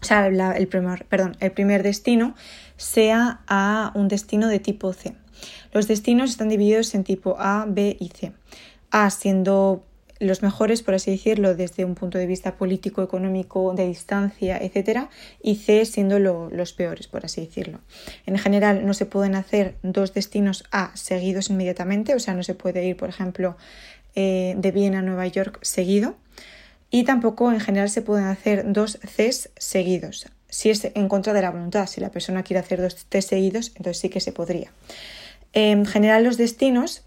o 0.00 0.04
sea 0.04 0.26
el 0.26 0.68
primer 0.68 1.04
perdón 1.06 1.36
el 1.40 1.52
primer 1.52 1.82
destino 1.82 2.34
sea 2.82 3.40
a 3.46 3.92
un 3.94 4.08
destino 4.08 4.48
de 4.48 4.58
tipo 4.58 4.92
C. 4.92 5.14
Los 5.72 5.86
destinos 5.86 6.30
están 6.30 6.48
divididos 6.48 6.94
en 6.94 7.04
tipo 7.04 7.36
A 7.38 7.64
B 7.68 7.96
y 7.98 8.08
C. 8.08 8.32
A 8.90 9.08
siendo 9.10 9.84
los 10.22 10.42
mejores, 10.42 10.82
por 10.82 10.94
así 10.94 11.10
decirlo, 11.10 11.54
desde 11.54 11.84
un 11.84 11.94
punto 11.94 12.16
de 12.16 12.26
vista 12.26 12.56
político, 12.56 13.02
económico, 13.02 13.74
de 13.74 13.86
distancia, 13.88 14.56
etcétera, 14.56 15.10
y 15.42 15.56
C 15.56 15.84
siendo 15.84 16.18
los 16.18 16.72
peores, 16.72 17.08
por 17.08 17.24
así 17.24 17.40
decirlo. 17.40 17.80
En 18.24 18.38
general, 18.38 18.86
no 18.86 18.94
se 18.94 19.04
pueden 19.04 19.34
hacer 19.34 19.74
dos 19.82 20.14
destinos 20.14 20.64
A 20.70 20.92
seguidos 20.94 21.50
inmediatamente, 21.50 22.14
o 22.14 22.20
sea, 22.20 22.34
no 22.34 22.42
se 22.42 22.54
puede 22.54 22.84
ir, 22.86 22.96
por 22.96 23.08
ejemplo, 23.08 23.56
eh, 24.14 24.54
de 24.56 24.70
Viena 24.70 25.00
a 25.00 25.02
Nueva 25.02 25.26
York 25.26 25.58
seguido, 25.62 26.14
y 26.90 27.04
tampoco 27.04 27.50
en 27.50 27.60
general 27.60 27.90
se 27.90 28.02
pueden 28.02 28.26
hacer 28.26 28.64
dos 28.72 28.98
Cs 29.00 29.50
seguidos. 29.56 30.26
Si 30.48 30.70
es 30.70 30.84
en 30.84 31.08
contra 31.08 31.32
de 31.32 31.42
la 31.42 31.50
voluntad, 31.50 31.86
si 31.86 32.00
la 32.00 32.10
persona 32.10 32.42
quiere 32.42 32.60
hacer 32.60 32.80
dos 32.80 33.06
Cs 33.08 33.26
seguidos, 33.26 33.68
entonces 33.76 33.98
sí 33.98 34.08
que 34.08 34.20
se 34.20 34.32
podría. 34.32 34.70
En 35.54 35.86
general, 35.86 36.24
los 36.24 36.36
destinos 36.36 37.02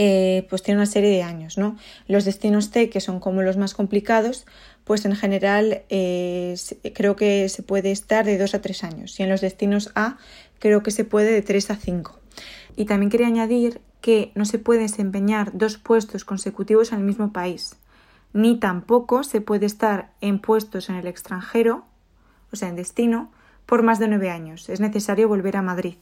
eh, 0.00 0.46
pues 0.48 0.62
tiene 0.62 0.78
una 0.78 0.86
serie 0.86 1.10
de 1.10 1.24
años, 1.24 1.58
¿no? 1.58 1.76
Los 2.06 2.24
destinos 2.24 2.70
C, 2.70 2.88
que 2.88 3.00
son 3.00 3.18
como 3.18 3.42
los 3.42 3.56
más 3.56 3.74
complicados, 3.74 4.46
pues 4.84 5.04
en 5.04 5.16
general 5.16 5.82
eh, 5.88 6.54
creo 6.94 7.16
que 7.16 7.48
se 7.48 7.64
puede 7.64 7.90
estar 7.90 8.24
de 8.24 8.38
2 8.38 8.54
a 8.54 8.60
3 8.60 8.84
años 8.84 9.18
y 9.18 9.24
en 9.24 9.28
los 9.28 9.40
destinos 9.40 9.90
A 9.96 10.16
creo 10.60 10.84
que 10.84 10.92
se 10.92 11.04
puede 11.04 11.32
de 11.32 11.42
3 11.42 11.72
a 11.72 11.76
5. 11.76 12.16
Y 12.76 12.84
también 12.84 13.10
quería 13.10 13.26
añadir 13.26 13.80
que 14.00 14.30
no 14.36 14.44
se 14.44 14.60
puede 14.60 14.82
desempeñar 14.82 15.50
dos 15.52 15.78
puestos 15.78 16.24
consecutivos 16.24 16.92
en 16.92 16.98
el 16.98 17.04
mismo 17.04 17.32
país, 17.32 17.74
ni 18.32 18.56
tampoco 18.56 19.24
se 19.24 19.40
puede 19.40 19.66
estar 19.66 20.12
en 20.20 20.38
puestos 20.38 20.90
en 20.90 20.94
el 20.94 21.08
extranjero, 21.08 21.84
o 22.52 22.56
sea, 22.56 22.68
en 22.68 22.76
destino, 22.76 23.32
por 23.66 23.82
más 23.82 23.98
de 23.98 24.06
9 24.06 24.30
años. 24.30 24.68
Es 24.68 24.78
necesario 24.78 25.26
volver 25.26 25.56
a 25.56 25.62
Madrid. 25.62 25.96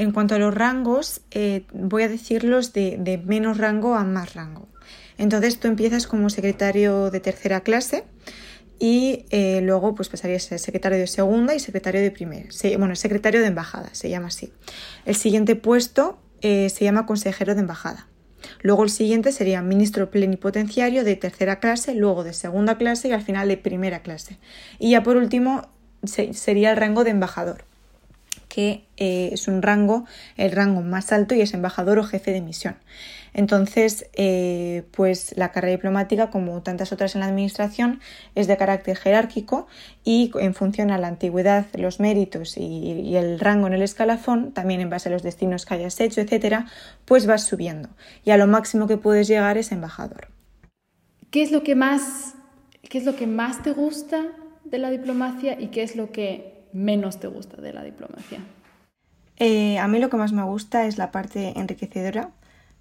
En 0.00 0.12
cuanto 0.12 0.34
a 0.34 0.38
los 0.38 0.54
rangos, 0.54 1.20
eh, 1.30 1.66
voy 1.74 2.04
a 2.04 2.08
decirlos 2.08 2.72
de, 2.72 3.20
menos 3.26 3.58
rango 3.58 3.96
a 3.96 4.04
más 4.04 4.32
rango. 4.32 4.66
Entonces 5.18 5.60
tú 5.60 5.68
empiezas 5.68 6.06
como 6.06 6.30
secretario 6.30 7.10
de 7.10 7.20
tercera 7.20 7.60
clase 7.60 8.04
y 8.78 9.26
eh, 9.28 9.60
luego 9.62 9.94
pues 9.94 10.08
pasarías 10.08 10.46
a 10.46 10.48
ser 10.48 10.58
secretario 10.58 10.96
de 10.96 11.06
segunda 11.06 11.54
y 11.54 11.60
secretario 11.60 12.00
de 12.00 12.10
primera. 12.10 12.48
bueno, 12.78 12.96
secretario 12.96 13.42
de 13.42 13.48
embajada, 13.48 13.90
se 13.92 14.08
llama 14.08 14.28
así. 14.28 14.54
El 15.04 15.16
siguiente 15.16 15.54
puesto 15.54 16.18
eh, 16.40 16.70
se 16.70 16.82
llama 16.86 17.04
consejero 17.04 17.54
de 17.54 17.60
embajada. 17.60 18.08
Luego 18.62 18.84
el 18.84 18.90
siguiente 18.90 19.32
sería 19.32 19.60
ministro 19.60 20.10
plenipotenciario 20.10 21.04
de 21.04 21.16
tercera 21.16 21.60
clase, 21.60 21.94
luego 21.94 22.24
de 22.24 22.32
segunda 22.32 22.78
clase 22.78 23.08
y 23.08 23.12
al 23.12 23.20
final 23.20 23.48
de 23.48 23.58
primera 23.58 24.00
clase. 24.00 24.38
Y 24.78 24.92
ya 24.92 25.02
por 25.02 25.18
último 25.18 25.68
sería 26.06 26.70
el 26.70 26.78
rango 26.78 27.04
de 27.04 27.10
embajador 27.10 27.68
que 28.50 28.84
eh, 28.98 29.30
es 29.32 29.48
un 29.48 29.62
rango, 29.62 30.04
el 30.36 30.52
rango 30.52 30.82
más 30.82 31.12
alto 31.12 31.34
y 31.34 31.40
es 31.40 31.54
embajador 31.54 31.98
o 31.98 32.04
jefe 32.04 32.32
de 32.32 32.42
misión. 32.42 32.76
Entonces, 33.32 34.10
eh, 34.14 34.82
pues 34.90 35.34
la 35.36 35.52
carrera 35.52 35.76
diplomática, 35.76 36.30
como 36.30 36.60
tantas 36.62 36.92
otras 36.92 37.14
en 37.14 37.20
la 37.20 37.28
administración, 37.28 38.00
es 38.34 38.48
de 38.48 38.56
carácter 38.56 38.96
jerárquico 38.96 39.68
y 40.04 40.32
en 40.40 40.52
función 40.52 40.90
a 40.90 40.98
la 40.98 41.06
antigüedad, 41.06 41.66
los 41.74 42.00
méritos 42.00 42.56
y, 42.56 43.16
el 43.16 43.38
rango 43.38 43.68
en 43.68 43.74
el 43.74 43.82
escalafón, 43.82 44.52
también 44.52 44.80
en 44.80 44.90
base 44.90 45.08
a 45.08 45.12
los 45.12 45.22
destinos 45.22 45.64
que 45.64 45.74
hayas 45.74 46.00
hecho, 46.00 46.20
etcétera, 46.20 46.66
pues 47.04 47.26
vas 47.26 47.44
subiendo. 47.44 47.88
Y 48.24 48.32
a 48.32 48.36
lo 48.36 48.48
máximo 48.48 48.88
que 48.88 48.96
puedes 48.96 49.28
llegar 49.28 49.58
es 49.58 49.70
embajador. 49.70 50.28
¿Qué 51.30 51.42
es 51.42 51.52
lo 51.52 51.62
que 51.62 51.76
más, 51.76 52.34
qué 52.88 52.98
es 52.98 53.04
lo 53.04 53.14
que 53.14 53.28
más 53.28 53.62
te 53.62 53.72
gusta 53.72 54.26
de 54.64 54.78
la 54.78 54.90
diplomacia 54.90 55.60
y 55.60 55.68
qué 55.68 55.84
es 55.84 55.94
lo 55.94 56.10
que 56.10 56.59
menos 56.72 57.20
te 57.20 57.26
gusta 57.26 57.60
de 57.60 57.72
la 57.72 57.82
diplomacia? 57.82 58.40
Eh, 59.40 59.78
a 59.78 59.88
mí 59.88 59.98
lo 59.98 60.10
que 60.10 60.18
más 60.18 60.32
me 60.32 60.42
gusta 60.42 60.86
es 60.86 60.98
la 60.98 61.10
parte 61.10 61.58
enriquecedora, 61.58 62.30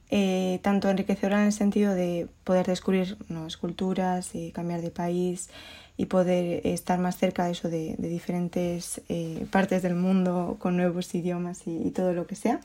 eh, 0.09 0.59
tanto 0.61 0.89
enriquecedora 0.89 1.39
en 1.39 1.45
el 1.45 1.53
sentido 1.53 1.95
de 1.95 2.27
poder 2.43 2.65
descubrir 2.67 3.17
nuevas 3.29 3.55
culturas, 3.55 4.35
y 4.35 4.51
cambiar 4.51 4.81
de 4.81 4.91
país 4.91 5.49
y 5.95 6.07
poder 6.07 6.65
estar 6.67 6.99
más 6.99 7.17
cerca 7.17 7.45
de 7.45 7.51
eso 7.51 7.69
de, 7.69 7.95
diferentes 7.97 9.01
eh, 9.07 9.45
partes 9.51 9.81
del 9.81 9.95
mundo 9.95 10.57
con 10.59 10.75
nuevos 10.75 11.13
idiomas 11.15 11.61
y, 11.65 11.91
todo 11.91 12.13
lo 12.13 12.27
que 12.27 12.35
sea. 12.35 12.59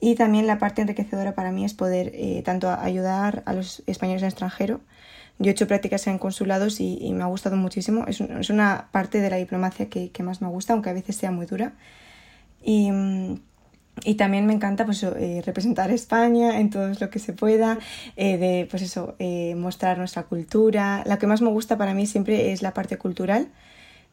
Y 0.00 0.16
también 0.16 0.46
la 0.46 0.58
parte 0.58 0.82
enriquecedora 0.82 1.34
para 1.34 1.50
mí 1.52 1.64
es 1.64 1.74
poder 1.74 2.12
tanto 2.42 2.70
ayudar 2.70 3.42
a 3.46 3.52
los 3.52 3.82
españoles 3.86 4.22
en 4.22 4.28
extranjero, 4.28 4.80
yo 5.40 5.48
he 5.48 5.52
hecho 5.52 5.66
prácticas 5.66 6.06
en 6.06 6.18
consulados 6.18 6.80
y, 6.80 7.12
me 7.14 7.22
ha 7.22 7.26
gustado 7.26 7.56
muchísimo. 7.56 8.04
Es, 8.06 8.20
una 8.50 8.88
parte 8.92 9.20
de 9.20 9.30
la 9.30 9.36
diplomacia 9.36 9.88
que, 9.88 10.22
más 10.22 10.42
me 10.42 10.48
gusta, 10.48 10.74
aunque 10.74 10.90
a 10.90 10.92
veces 10.92 11.16
sea 11.16 11.30
muy 11.30 11.46
dura. 11.46 11.72
Y, 12.62 12.90
también 14.16 14.46
me 14.46 14.52
encanta 14.52 14.84
pues, 14.84 15.02
eh, 15.02 15.42
representar 15.44 15.90
a 15.90 15.94
España 15.94 16.60
en 16.60 16.70
todo 16.70 16.88
lo 16.88 17.10
que 17.10 17.18
se 17.18 17.32
pueda, 17.32 17.78
eh, 18.16 18.36
de 18.36 18.66
pues 18.70 18.82
eso, 18.82 19.16
eh, 19.18 19.54
mostrar 19.56 19.96
nuestra 19.98 20.24
cultura. 20.24 21.02
Lo 21.06 21.18
que 21.18 21.26
más 21.26 21.40
me 21.40 21.48
gusta 21.48 21.78
para 21.78 21.94
mí 21.94 22.06
siempre 22.06 22.52
es 22.52 22.60
la 22.62 22.72
parte 22.74 22.98
cultural 22.98 23.48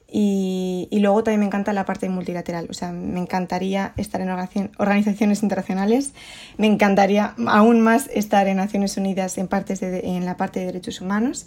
y, 0.09 0.87
luego 0.91 1.23
también 1.23 1.41
me 1.41 1.45
encanta 1.45 1.73
la 1.73 1.85
parte 1.85 2.07
multilateral, 2.09 2.67
o 2.69 2.73
sea, 2.73 2.91
me 2.91 3.19
encantaría 3.19 3.93
estar 3.97 4.21
en 4.21 4.29
organizaciones 4.29 5.43
internacionales, 5.43 6.13
me 6.57 6.67
encantaría 6.67 7.33
aún 7.47 7.81
más 7.81 8.09
estar 8.13 8.47
en 8.47 8.57
Naciones 8.57 8.95
Unidas 8.97 9.37
en, 9.37 9.47
partes 9.47 9.81
en 9.81 10.25
la 10.25 10.37
parte 10.37 10.61
de 10.61 10.67
derechos 10.67 11.01
humanos, 11.01 11.45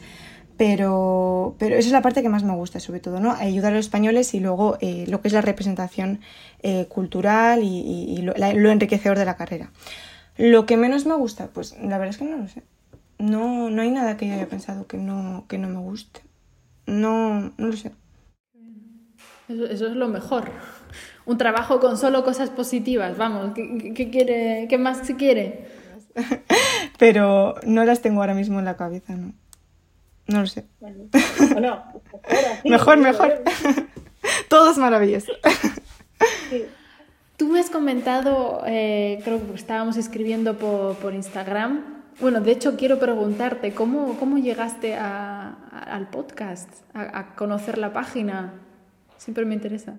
pero, 0.61 1.57
pero 1.59 1.77
esa 1.77 1.89
es 1.89 1.93
la 1.93 2.03
parte 2.03 2.21
que 2.21 2.29
más 2.29 2.45
me 2.45 2.53
gusta, 2.53 2.81
sobre 2.81 3.01
todo, 3.01 3.19
¿no? 3.19 3.33
Ayudar 3.33 3.73
a 3.73 3.77
los 3.77 3.87
españoles 3.87 4.35
y 4.35 4.41
luego 4.41 4.77
eh, 4.83 5.07
lo 5.09 5.23
que 5.23 5.29
es 5.29 5.33
la 5.33 5.41
representación 5.41 6.21
eh, 6.63 6.85
cultural 6.85 7.61
y, 7.63 8.19
lo, 8.21 8.35
enriquecedor 8.71 9.19
de 9.19 9.25
la 9.25 9.37
carrera. 9.37 9.71
Lo 10.37 10.67
que 10.67 10.77
menos 10.77 11.07
me 11.07 11.15
gusta, 11.15 11.47
pues 11.47 11.75
la 11.81 11.97
verdad 11.97 12.11
es 12.11 12.19
que 12.19 12.27
no 12.27 12.37
lo 12.37 12.47
sé. 12.47 12.63
No, 13.19 13.71
no 13.71 13.81
hay 13.81 13.91
nada 13.91 14.19
que 14.19 14.29
yo 14.29 14.35
haya 14.35 14.49
pensado 14.51 14.87
que 14.87 14.99
no, 14.99 15.47
que 15.49 15.57
no 15.57 15.69
me 15.69 15.79
guste. 15.79 16.21
No, 16.85 17.55
no 17.57 17.67
lo 17.67 17.73
sé. 17.73 17.93
Eso, 19.51 19.87
es 19.87 19.97
lo 19.97 20.07
mejor. 20.07 20.45
Un 21.27 21.37
trabajo 21.37 21.81
con 21.81 21.99
solo 21.99 22.25
cosas 22.25 22.51
positivas, 22.51 23.17
vamos, 23.17 23.53
¿qué, 23.55 24.11
quiere, 24.11 24.67
qué 24.69 24.79
más 24.79 25.07
se 25.07 25.17
quiere? 25.17 25.67
Pero 26.99 27.57
no 27.65 27.85
las 27.85 28.01
tengo 28.01 28.21
ahora 28.21 28.35
mismo 28.35 28.59
en 28.59 28.65
la 28.65 28.77
cabeza, 28.77 29.15
¿no? 29.17 29.33
No 30.27 30.41
lo 30.43 30.47
sé. 30.47 30.67
Bueno, 30.79 31.83
mejor, 32.65 32.99
mejor. 32.99 33.43
Todo 34.49 34.71
es 34.71 34.79
maravilloso. 34.79 35.33
Tú 37.37 37.49
me 37.49 37.59
has 37.59 37.71
comentado, 37.71 38.63
eh, 38.67 39.21
creo 39.25 39.45
que 39.45 39.55
estábamos 39.55 39.97
escribiendo 39.97 40.59
por, 40.59 41.15
Instagram. 41.15 42.03
Bueno, 42.21 42.41
de 42.41 42.53
hecho 42.53 42.77
quiero 42.77 43.01
preguntarte, 43.01 43.73
¿cómo, 43.73 44.17
cómo 44.19 44.39
llegaste 44.39 44.95
al 44.95 46.09
podcast, 46.11 46.69
a 46.95 47.35
conocer 47.35 47.79
la 47.79 47.93
página? 47.93 48.53
Siempre 49.21 49.45
me 49.45 49.55
interesa. 49.55 49.99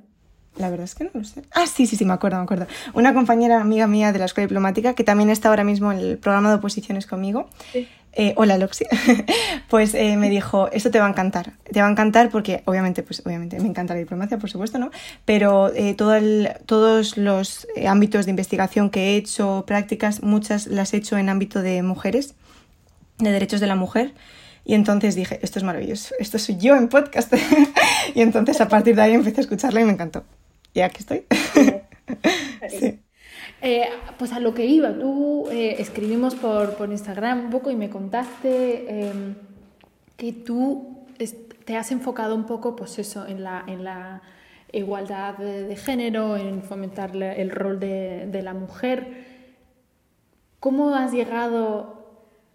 La 0.58 0.70
verdad 0.72 0.86
es 0.86 0.96
que 0.96 1.04
no 1.04 1.12
lo 1.14 1.24
sé. 1.24 1.44
Ah, 1.52 1.68
sí, 1.68 1.86
sí, 1.86 1.96
sí, 1.96 2.06
me 2.06 2.14
acuerdo, 2.14 2.38
me 2.38 2.44
acuerdo. 2.44 2.66
Una 2.94 3.14
compañera 3.14 3.62
amiga 3.62 3.86
mía 3.86 4.12
de 4.12 4.18
la 4.18 4.26
escuela 4.26 4.48
diplomática, 4.48 4.96
que 4.96 5.04
también 5.04 5.30
está 5.30 5.50
ahora 5.50 5.64
mismo 5.64 5.92
en 5.92 6.00
el 6.00 6.18
programa 6.18 6.50
de 6.50 6.56
oposiciones 6.56 7.06
conmigo, 7.06 7.48
eh, 8.14 8.34
hola 8.36 8.58
Loxi, 8.58 8.86
pues 9.70 9.94
eh, 9.94 10.18
me 10.18 10.30
dijo, 10.30 10.70
esto 10.72 10.90
te 10.90 11.00
va 11.00 11.06
a 11.06 11.10
encantar. 11.10 11.54
Te 11.72 11.82
va 11.82 11.88
a 11.88 11.92
encantar 11.92 12.32
porque, 12.32 12.64
obviamente, 12.66 13.04
pues 13.04 13.22
obviamente 13.24 13.60
me 13.60 13.70
encanta 13.70 13.94
la 13.94 14.00
diplomacia, 14.00 14.40
por 14.40 14.50
supuesto, 14.50 14.80
¿no? 14.80 14.90
Pero 15.24 15.72
eh, 15.74 15.94
todo 15.94 16.20
todos 16.66 17.16
los 17.16 17.68
ámbitos 17.88 18.26
de 18.26 18.32
investigación 18.32 18.90
que 18.90 19.12
he 19.12 19.18
hecho, 19.18 19.66
prácticas, 19.68 20.24
muchas 20.24 20.66
las 20.66 20.96
he 20.96 20.98
hecho 20.98 21.20
en 21.20 21.30
ámbito 21.30 21.62
de 21.62 21.84
mujeres, 21.84 22.34
de 23.20 23.32
derechos 23.32 23.60
de 23.60 23.68
la 23.68 23.76
mujer. 23.76 24.16
Y 24.64 24.76
entonces 24.76 25.16
dije, 25.16 25.40
esto 25.42 25.60
es 25.60 25.64
maravilloso, 25.64 26.14
esto 26.20 26.38
soy 26.40 26.58
yo 26.58 26.76
en 26.76 26.88
podcast. 26.88 27.34
y 28.16 28.22
entonces 28.22 28.62
a 28.62 28.68
partir 28.68 28.96
de 28.96 29.02
ahí 29.02 29.14
empecé 29.14 29.42
a 29.42 29.42
escucharla 29.42 29.82
y 29.82 29.86
me 29.86 29.92
encantó 29.92 30.24
y 30.74 30.82
aquí 30.82 31.00
estoy. 31.00 31.26
Eh, 33.64 33.86
pues 34.18 34.34
a 34.34 34.40
lo 34.40 34.56
que 34.56 34.66
iba, 34.66 34.92
tú 34.92 35.48
eh, 35.52 35.76
escribimos 35.78 36.34
por, 36.34 36.74
por, 36.78 36.90
Instagram 36.90 37.46
un 37.46 37.50
poco 37.52 37.70
y 37.70 37.76
me 37.76 37.92
contaste 37.92 39.08
em, 39.08 39.36
que 40.18 40.34
tú 40.34 41.06
te 41.64 41.78
has 41.78 41.92
enfocado 41.92 42.34
un 42.34 42.48
poco 42.48 42.76
pues 42.76 42.98
eso, 42.98 43.28
en, 43.28 43.44
la, 43.44 43.64
en 43.68 43.84
la 43.84 44.24
igualdad 44.72 45.38
de, 45.38 45.76
género, 45.76 46.38
en 46.38 46.64
fomentar 46.64 47.16
el 47.16 47.52
rol 47.52 47.80
de, 47.80 48.26
de 48.32 48.42
la 48.42 48.56
mujer. 48.56 49.28
¿Cómo 50.60 50.96
has 50.96 51.12
llegado 51.12 52.04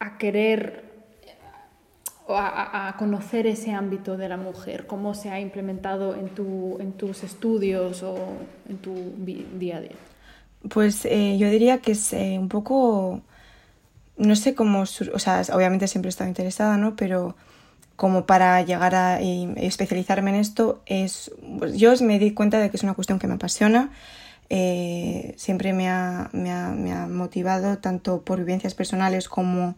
a 0.01 0.19
querer 0.19 0.86
a, 2.35 2.89
a, 2.89 2.97
conocer 2.97 3.47
ese 3.47 3.73
ámbito 3.73 4.17
de 4.17 4.29
la 4.29 4.37
mujer? 4.37 4.87
¿Cómo 4.87 5.15
se 5.15 5.31
ha 5.31 5.41
implementado 5.41 6.15
en, 6.15 6.29
tu, 6.29 6.79
en 6.81 6.93
tus 6.93 7.23
estudios 7.23 8.03
o 8.03 8.17
en 8.69 8.79
tu 8.79 8.95
día 9.59 9.77
a 9.77 9.81
día? 9.81 9.97
Pues 10.69 11.05
eh, 11.05 11.37
yo 11.39 11.49
diría 11.51 11.79
que 11.79 11.93
es 11.93 12.13
eh, 12.13 12.39
un 12.39 12.49
poco, 12.49 13.21
no 14.17 14.37
sé 14.37 14.55
cómo, 14.55 14.81
o 14.81 15.19
sea, 15.19 15.43
obviamente 15.53 15.87
siempre 15.87 16.09
he 16.09 16.11
estado 16.11 16.29
interesada, 16.29 16.77
¿no? 16.77 16.97
Pero 16.97 17.37
como 17.95 18.27
para 18.27 18.61
llegar 18.63 18.95
a 18.95 19.21
especializarme 19.21 20.31
en 20.31 20.37
esto, 20.37 20.83
es, 20.87 21.31
pues 21.59 21.79
yo 21.79 21.95
me 22.03 22.19
di 22.19 22.33
cuenta 22.33 22.59
de 22.59 22.71
que 22.71 22.77
es 22.77 22.83
una 22.83 22.95
cuestión 22.95 23.19
que 23.19 23.27
me 23.27 23.35
apasiona. 23.35 23.91
Eh, 24.49 25.35
siempre 25.37 25.73
me 25.73 25.89
ha, 25.89 26.29
me, 26.33 26.53
ha, 26.53 26.69
me 26.69 26.93
ha 26.93 27.07
motivado 27.07 27.79
tanto 27.79 28.23
por 28.23 28.39
vivencias 28.39 28.75
personales 28.75 29.29
como 29.29 29.77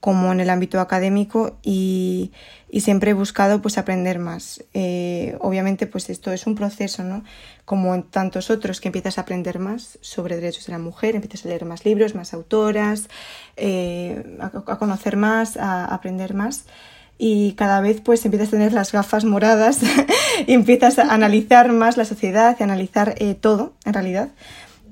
como 0.00 0.32
en 0.32 0.40
el 0.40 0.50
ámbito 0.50 0.80
académico 0.80 1.58
y, 1.62 2.32
siempre 2.80 3.10
he 3.10 3.14
buscado 3.14 3.60
pues 3.60 3.78
aprender 3.78 4.18
más. 4.18 4.64
Eh, 4.74 5.36
obviamente 5.40 5.86
pues 5.86 6.08
esto 6.08 6.32
es 6.32 6.46
un 6.46 6.54
proceso, 6.54 7.02
¿no? 7.02 7.24
Como 7.64 7.94
en 7.94 8.04
tantos 8.04 8.48
otros 8.48 8.80
que 8.80 8.88
empiezas 8.88 9.18
a 9.18 9.22
aprender 9.22 9.58
más 9.58 9.98
sobre 10.00 10.36
derechos 10.36 10.66
de 10.66 10.72
la 10.72 10.78
mujer, 10.78 11.16
empiezas 11.16 11.44
a 11.44 11.48
leer 11.48 11.64
más 11.64 11.84
libros, 11.84 12.14
más 12.14 12.32
autoras, 12.32 13.08
eh, 13.56 14.38
a, 14.40 14.78
conocer 14.78 15.16
más, 15.16 15.56
a, 15.56 15.84
aprender 15.84 16.32
más 16.32 16.64
y 17.18 17.52
cada 17.52 17.80
vez 17.80 18.00
pues 18.00 18.24
empiezas 18.24 18.48
a 18.48 18.52
tener 18.52 18.72
las 18.72 18.92
gafas 18.92 19.24
moradas 19.24 19.80
y 20.46 20.52
empiezas 20.54 20.98
a 20.98 21.12
analizar 21.12 21.72
más 21.72 21.96
la 21.96 22.04
sociedad 22.04 22.56
y 22.58 22.62
a 22.62 22.66
analizar 22.66 23.16
eh, 23.18 23.34
todo 23.34 23.74
en 23.84 23.94
realidad. 23.94 24.30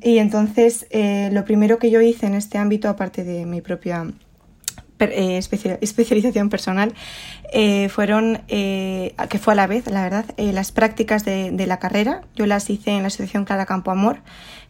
Y 0.03 0.19
entonces 0.19 0.87
lo 0.93 1.45
primero 1.45 1.79
que 1.79 1.91
yo 1.91 2.01
hice 2.01 2.27
en 2.27 2.35
este 2.35 2.57
ámbito, 2.59 2.89
aparte 2.89 3.25
de 3.25 3.47
mi 3.47 3.61
propia 3.61 4.07
eh, 5.01 5.39
especialización 5.39 6.49
personal 6.49 6.93
eh, 7.53 7.89
fueron, 7.89 8.43
eh, 8.49 9.15
que 9.29 9.39
fue 9.39 9.53
a 9.53 9.57
la 9.57 9.67
vez, 9.67 9.87
la 9.87 10.03
verdad, 10.03 10.25
las 10.37 10.73
prácticas 10.73 11.25
de, 11.25 11.67
la 11.67 11.79
carrera. 11.79 12.23
Yo 12.35 12.47
las 12.47 12.69
hice 12.71 12.91
en 12.91 13.03
la 13.03 13.09
Asociación 13.09 13.45
Clara 13.45 13.67
Campo 13.67 13.91
Amor, 13.91 14.21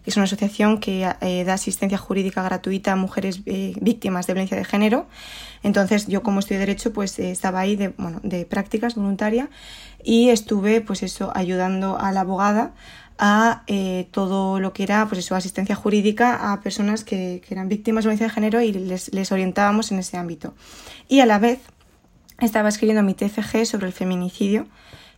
que 0.05 0.11
es 0.11 0.17
una 0.17 0.25
asociación 0.25 0.79
que 0.79 1.01
da 1.01 1.55
asistencia 1.55 1.99
jurídica 1.99 2.43
gratuita 2.43 2.93
a 2.93 2.97
mujeres 2.97 3.45
víctimas 3.45 4.27
de 4.27 4.35
violencia 4.35 4.57
de 4.57 4.65
género. 4.65 5.07
Entonces, 5.63 6.07
yo 6.07 6.23
como 6.23 6.41
estudio 6.41 6.61
Derecho, 6.61 6.93
pues 6.93 7.19
estaba 7.19 7.61
ahí 7.61 7.77
de, 7.77 7.89
bueno, 7.89 8.21
de 8.23 8.45
prácticas 8.45 8.95
voluntaria 8.95 9.49
y 10.05 10.31
estuve, 10.31 10.81
pues 10.81 11.03
eso, 11.03 11.33
ayudando 11.35 11.99
a 11.99 12.13
la 12.13 12.21
abogada 12.21 12.73
a 13.19 13.63
eh, 13.67 14.09
todo 14.11 14.61
lo 14.61 14.73
que 14.73 14.85
era 14.85 15.07
pues 15.07 15.19
eso, 15.21 15.35
asistencia 15.35 15.75
jurídica 15.75 16.53
a 16.53 16.61
personas 16.61 17.05
que, 17.05 17.43
eran 17.51 17.69
víctimas 17.69 18.05
de 18.05 18.09
violencia 18.09 18.27
de 18.27 18.33
género 18.33 18.61
y 18.61 18.73
les, 18.73 19.13
les, 19.13 19.33
orientábamos 19.33 19.91
en 19.93 19.99
ese 19.99 20.17
ámbito. 20.17 20.55
Y 21.09 21.21
a 21.21 21.27
la 21.27 21.39
vez 21.39 21.61
estaba 22.41 22.69
escribiendo 22.69 23.03
mi 23.03 23.15
TFG 23.15 23.67
sobre 23.67 23.87
el 23.87 23.93
feminicidio. 23.93 24.67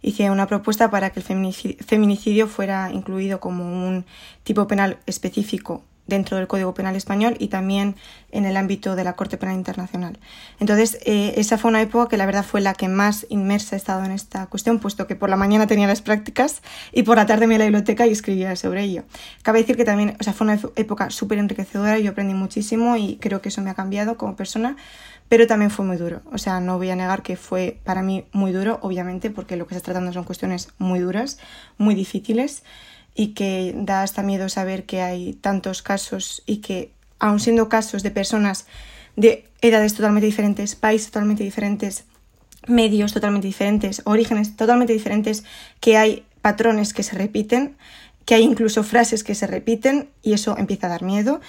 Hice 0.03 0.30
una 0.30 0.46
propuesta 0.46 0.90
para 0.90 1.11
que 1.11 1.20
el 1.20 1.76
feminicidio 1.84 2.48
fuera 2.48 2.90
incluido 2.90 3.38
como 3.38 3.64
un 3.64 4.07
tipo 4.44 4.66
penal 4.66 4.98
específico 5.07 5.84
dentro 6.11 6.37
del 6.37 6.47
Código 6.47 6.75
Penal 6.75 6.97
español 6.97 7.37
y 7.39 7.49
también 7.49 7.97
en 8.33 8.45
el 8.45 8.57
ámbito 8.59 8.97
de 8.97 9.05
la 9.05 9.15
Corte 9.15 9.39
Penal 9.39 9.55
Internacional. 9.55 10.19
Entonces, 10.59 10.99
eh, 11.07 11.33
esa 11.37 11.57
fue 11.57 11.71
una 11.71 11.81
época 11.81 12.11
que 12.11 12.17
la 12.19 12.27
verdad 12.27 12.45
fue 12.45 12.61
la 12.61 12.75
que 12.75 12.89
más 12.89 13.27
inmersa 13.31 13.77
he 13.77 13.79
estado 13.79 14.05
en 14.05 14.13
esta 14.13 14.47
cuestión, 14.47 14.79
puesto 14.79 15.07
que 15.07 15.17
por 15.17 15.31
la 15.31 15.37
mañana 15.37 15.67
tenía 15.67 15.87
las 15.87 16.03
prácticas 16.03 16.61
y 16.93 17.05
por 17.05 17.17
la 17.17 17.25
tarde 17.25 17.47
me 17.47 17.55
iba 17.55 17.65
a 17.65 17.65
la 17.65 17.71
biblioteca 17.71 18.07
y 18.07 18.13
escribía 18.13 18.55
sobre 18.57 18.83
ello. 18.83 19.05
Cabe 19.43 19.61
decir 19.61 19.77
que 19.77 19.85
también, 19.85 20.17
o 20.21 20.23
sea, 20.23 20.35
fue 20.35 20.45
una 20.45 20.61
época 20.77 21.09
súper 21.11 21.39
enriquecedora, 21.39 21.99
yo 21.99 22.11
aprendí 22.11 22.35
muchísimo 22.35 22.97
y 22.97 23.17
creo 23.17 23.41
que 23.41 23.49
eso 23.49 23.63
me 23.63 23.71
ha 23.71 23.75
cambiado 23.75 24.17
como 24.17 24.37
persona, 24.37 24.77
pero 25.29 25.47
también 25.47 25.71
fue 25.71 25.85
muy 25.85 25.97
duro. 25.97 26.23
O 26.33 26.39
sea, 26.39 26.61
no 26.61 26.77
voy 26.77 26.91
a 26.91 26.97
negar 26.97 27.23
que 27.23 27.37
fue 27.37 27.79
para 27.85 28.03
mí 28.03 28.25
muy 28.33 28.53
duro, 28.53 28.81
obviamente, 28.83 29.31
porque 29.31 29.57
lo 29.57 29.67
que 29.67 29.75
se 29.75 29.79
está 29.79 29.93
tratando 29.93 30.13
son 30.13 30.25
cuestiones 30.25 30.71
muy 30.79 30.99
duras, 30.99 31.39
muy 31.79 31.95
difíciles 31.95 32.65
y 33.15 33.29
que 33.29 33.75
da 33.77 34.03
hasta 34.03 34.23
miedo 34.23 34.49
saber 34.49 34.85
que 34.85 35.03
hay 35.03 35.35
tantos 35.35 35.83
casos 35.83 36.43
y 36.47 36.59
que, 36.59 36.93
aun 37.19 37.41
siendo 37.41 37.69
casos 37.69 38.03
de 38.03 38.11
personas 38.11 38.67
de 39.17 39.45
edades 39.61 39.95
totalmente 39.95 40.27
diferentes, 40.27 40.75
países 40.75 41.09
totalmente 41.09 41.45
diferentes, 41.45 42.05
medios 42.67 43.13
totalmente 43.13 43.47
diferentes, 43.47 44.03
orígenes 44.05 44.57
totalmente 44.57 44.93
diferentes, 44.93 45.45
que 45.81 45.97
hay 45.97 46.25
patrones 46.43 46.95
que 46.95 47.03
se 47.03 47.17
repiten, 47.17 47.77
que 48.25 48.35
hay 48.35 48.43
incluso 48.43 48.83
frases 48.85 49.25
que 49.25 49.35
se 49.35 49.47
repiten 49.47 50.09
y 50.23 50.35
eso 50.35 50.57
empieza 50.57 50.87
a 50.87 50.91
dar 50.91 51.03
miedo. 51.03 51.41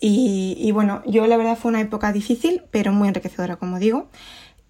Y, 0.00 0.70
bueno, 0.72 1.02
yo 1.06 1.26
la 1.26 1.36
verdad 1.36 1.58
fue 1.58 1.68
una 1.68 1.82
época 1.82 2.12
difícil, 2.12 2.62
pero 2.70 2.92
muy 2.92 3.08
enriquecedora, 3.08 3.56
como 3.56 3.78
digo. 3.78 4.08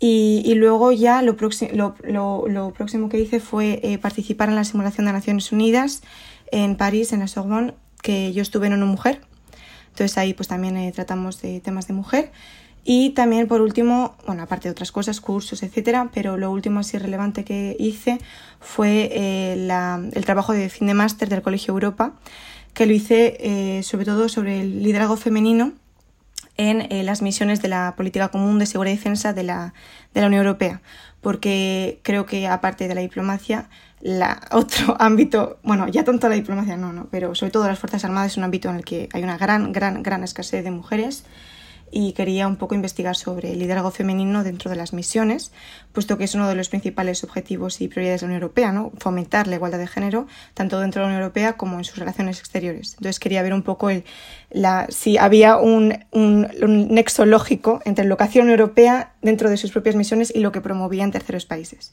Y, 0.01 0.55
luego 0.57 0.93
ya 0.93 1.23
lo, 1.23 1.37
lo, 1.73 2.49
lo, 2.49 2.73
próximo 2.73 3.09
que 3.09 3.21
hice 3.21 3.39
fue 3.39 3.81
eh, 3.83 3.99
participar 3.99 4.49
en 4.49 4.57
la 4.57 4.65
simulación 4.65 5.07
de 5.07 5.13
Naciones 5.13 5.53
Unidas 5.53 6.03
en 6.53 6.77
París, 6.77 7.13
en 7.13 7.21
la 7.21 7.29
Sorbonne, 7.29 7.75
que 8.03 8.33
yo 8.33 8.43
estuve 8.43 8.67
en 8.67 8.75
una 8.75 8.87
mujer. 8.87 9.21
Entonces 9.89 10.17
ahí 10.19 10.35
pues 10.35 10.49
también 10.49 10.77
eh, 10.77 10.93
tratamos 10.93 11.41
de 11.43 11.61
temas 11.61 11.87
de 11.87 11.95
mujer. 11.95 12.33
Y 12.83 13.11
también 13.11 13.47
por 13.47 13.61
último, 13.61 14.17
bueno, 14.27 14.43
aparte 14.43 14.69
de 14.69 14.73
otras 14.73 14.91
cosas, 14.91 15.21
cursos, 15.21 15.63
etcétera, 15.63 16.11
pero 16.15 16.39
lo 16.39 16.51
último 16.51 16.81
así 16.81 16.97
relevante 16.97 17.45
que 17.45 17.77
hice 17.79 18.19
fue 18.59 19.11
eh, 19.13 19.69
el 20.15 20.25
trabajo 20.25 20.55
de 20.55 20.71
fin 20.71 20.87
de 20.87 20.95
máster 20.95 21.29
del 21.29 21.43
Colegio 21.43 21.75
Europa, 21.75 22.15
que 22.73 22.87
lo 22.87 22.95
hice 22.95 23.37
eh, 23.41 23.83
sobre 23.83 24.07
todo 24.07 24.31
sobre 24.31 24.63
el 24.63 24.83
liderazgo 24.83 25.17
femenino 25.17 25.75
en 26.57 27.07
las 27.07 27.23
misiones 27.23 27.63
de 27.63 27.69
la 27.69 27.95
política 27.97 28.29
común 28.29 28.59
de 28.59 28.67
seguridad 28.67 28.93
y 28.93 28.97
defensa 28.97 29.33
de 29.33 29.45
la, 29.45 29.73
de 30.13 30.21
la 30.21 30.27
Unión 30.27 30.45
Europea, 30.45 30.83
porque 31.23 32.01
creo 32.03 32.27
que 32.27 32.49
aparte 32.49 32.87
de 32.87 32.95
la 32.95 33.01
diplomacia, 33.01 33.71
la, 34.01 34.41
otro 34.53 34.97
ámbito, 35.01 35.59
bueno, 35.63 35.89
ya 35.89 36.05
tanto 36.05 36.29
la 36.29 36.35
diplomacia 36.35 36.77
no, 36.77 36.93
no, 36.93 37.09
pero 37.11 37.35
sobre 37.35 37.53
todo 37.53 37.67
las 37.67 37.79
Fuerzas 37.79 38.05
Armadas 38.05 38.33
es 38.33 38.39
un 38.39 38.45
ámbito 38.45 38.69
en 38.71 38.77
el 38.77 38.85
que 38.85 39.09
hay 39.13 39.23
una 39.23 39.39
gran, 39.39 39.73
gran, 39.73 40.03
gran 40.03 40.25
escasez 40.25 40.65
de 40.65 40.71
mujeres 40.71 41.25
y 41.91 42.13
quería 42.13 42.47
un 42.47 42.57
poco 42.57 42.75
investigar 42.75 43.17
sobre 43.17 43.53
el 43.53 43.59
liderazgo 43.59 43.91
femenino 43.91 44.45
dentro 44.45 44.71
de 44.71 44.77
las 44.77 44.93
misiones, 44.93 45.53
puesto 45.93 46.19
que 46.19 46.25
es 46.25 46.35
uno 46.35 46.49
de 46.49 46.55
los 46.55 46.69
principales 46.69 47.25
objetivos 47.25 47.81
y 47.81 47.89
prioridades 47.89 48.21
de 48.21 48.27
la 48.27 48.31
Unión 48.31 48.43
Europea, 48.43 48.73
¿no? 48.73 48.93
fomentar 48.99 49.49
la 49.49 49.57
igualdad 49.57 49.79
de 49.79 49.87
género 49.87 50.27
tanto 50.55 50.81
dentro 50.81 51.01
de 51.01 51.07
la 51.07 51.09
Unión 51.09 51.23
Europea 51.23 51.57
como 51.57 51.79
en 51.79 51.85
sus 51.85 51.99
relaciones 51.99 52.39
exteriores. 52.39 52.95
Entonces 52.95 53.19
quería 53.19 53.43
ver 53.43 53.55
un 53.55 53.63
poco 53.63 53.91
el, 53.91 54.05
si 54.89 55.19
había 55.19 55.57
un, 55.57 55.99
un, 56.13 56.49
nexo 56.91 57.27
lógico 57.27 57.81
entre 57.85 58.05
lo 58.05 58.17
que 58.17 58.25
hacía 58.25 58.41
la 58.43 58.45
Unión 58.45 58.61
Europea 58.61 59.13
dentro 59.23 59.51
de 59.51 59.57
sus 59.57 59.73
propias 59.73 59.97
misiones 59.97 60.33
y 60.35 60.41
lo 60.41 60.53
que 60.53 60.61
promovía 60.61 61.05
en 61.05 61.11
terceros 61.11 61.47
países. 61.47 61.93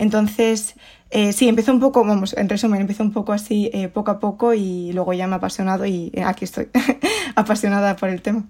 Entonces, 0.00 0.76
eh, 1.10 1.34
sí, 1.34 1.46
empezó 1.46 1.72
un 1.72 1.78
poco, 1.78 2.02
vamos, 2.02 2.34
en 2.34 2.48
resumen, 2.48 2.80
empezó 2.80 3.02
un 3.02 3.12
poco 3.12 3.34
así, 3.34 3.70
eh, 3.74 3.88
poco 3.88 4.10
a 4.10 4.18
poco, 4.18 4.54
y 4.54 4.94
luego 4.94 5.12
ya 5.12 5.26
me 5.26 5.34
ha 5.34 5.36
apasionado 5.36 5.84
y 5.84 6.10
eh, 6.14 6.22
aquí 6.22 6.46
estoy, 6.46 6.68
apasionada 7.36 7.96
por 7.96 8.08
el 8.08 8.22
tema. 8.22 8.48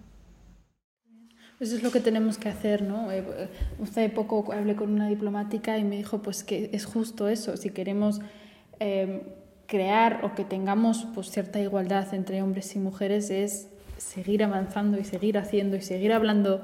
Eso 1.58 1.74
es 1.74 1.82
lo 1.82 1.90
que 1.90 1.98
tenemos 1.98 2.38
que 2.38 2.48
hace 2.50 2.80
¿no? 2.82 3.08
Hace 3.82 4.08
poco 4.10 4.52
hablé 4.52 4.76
con 4.76 4.92
una 4.92 5.08
diplomática 5.08 5.76
y 5.76 5.82
me 5.82 5.96
dijo 5.96 6.22
pues 6.22 6.44
que 6.44 6.70
es 6.72 6.84
justo 6.84 7.28
eso, 7.28 7.56
si 7.56 7.70
queremos 7.70 8.20
em, 8.78 9.22
crear 9.66 10.24
o 10.24 10.36
que 10.36 10.44
tengamos 10.44 11.08
pues, 11.14 11.32
cierta 11.32 11.58
igualdad 11.58 12.14
entre 12.14 12.42
hombres 12.42 12.76
y 12.76 12.78
mujeres 12.78 13.28
es 13.30 13.68
seguir 13.98 14.44
avanzando 14.44 14.98
y 14.98 15.04
seguir 15.04 15.36
haciendo 15.36 15.76
y 15.76 15.82
seguir 15.82 16.12
hablando 16.12 16.62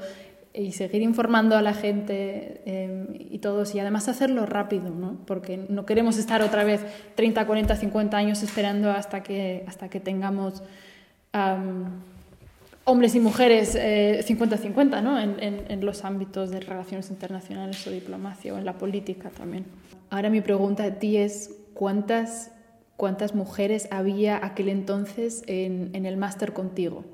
y 0.57 0.73
seguir 0.73 1.03
informando 1.03 1.57
a 1.57 1.63
la 1.63 1.75
gente 1.75 2.63
em, 2.65 3.09
y 3.13 3.39
todos 3.39 3.75
y 3.75 3.81
además 3.81 4.09
hacerlo 4.09 4.47
rápido, 4.47 4.91
¿no? 4.91 5.19
porque 5.27 5.59
no 5.69 5.85
queremos 5.85 6.17
estar 6.17 6.41
otra 6.43 6.65
vez 6.65 6.81
30, 7.15 7.47
40, 7.47 7.77
50 7.77 8.17
años 8.17 8.43
esperando 8.43 8.91
hasta 8.91 9.23
que, 9.23 9.65
hasta 9.67 9.89
que 9.89 10.01
tengamos 10.01 10.63
hombres 12.85 13.15
y 13.15 13.21
mujeres 13.21 13.77
50-50 13.77 14.99
eh, 14.99 15.03
¿no? 15.03 15.21
en, 15.21 15.37
en, 15.39 15.85
los 15.85 16.03
ámbitos 16.03 16.51
de 16.51 16.61
relaciones 16.61 17.11
internacionales 17.11 17.87
o 17.87 17.91
diplomacia 17.91 18.55
o 18.55 18.59
en 18.59 18.65
la 18.65 18.79
política 18.79 19.29
también. 19.29 19.67
Ahora 20.09 20.31
mi 20.31 20.41
pregunta 20.41 20.85
a 20.85 20.93
ti 20.93 21.19
es, 21.19 21.51
¿cuántas, 21.75 22.53
cuántas 22.97 23.35
mujeres 23.35 23.89
había 23.91 24.43
aquel 24.43 24.71
entonces 24.71 25.43
en, 25.47 25.91
en 25.93 26.07
el 26.07 26.17
máster 26.17 26.55
contigo? 26.55 27.05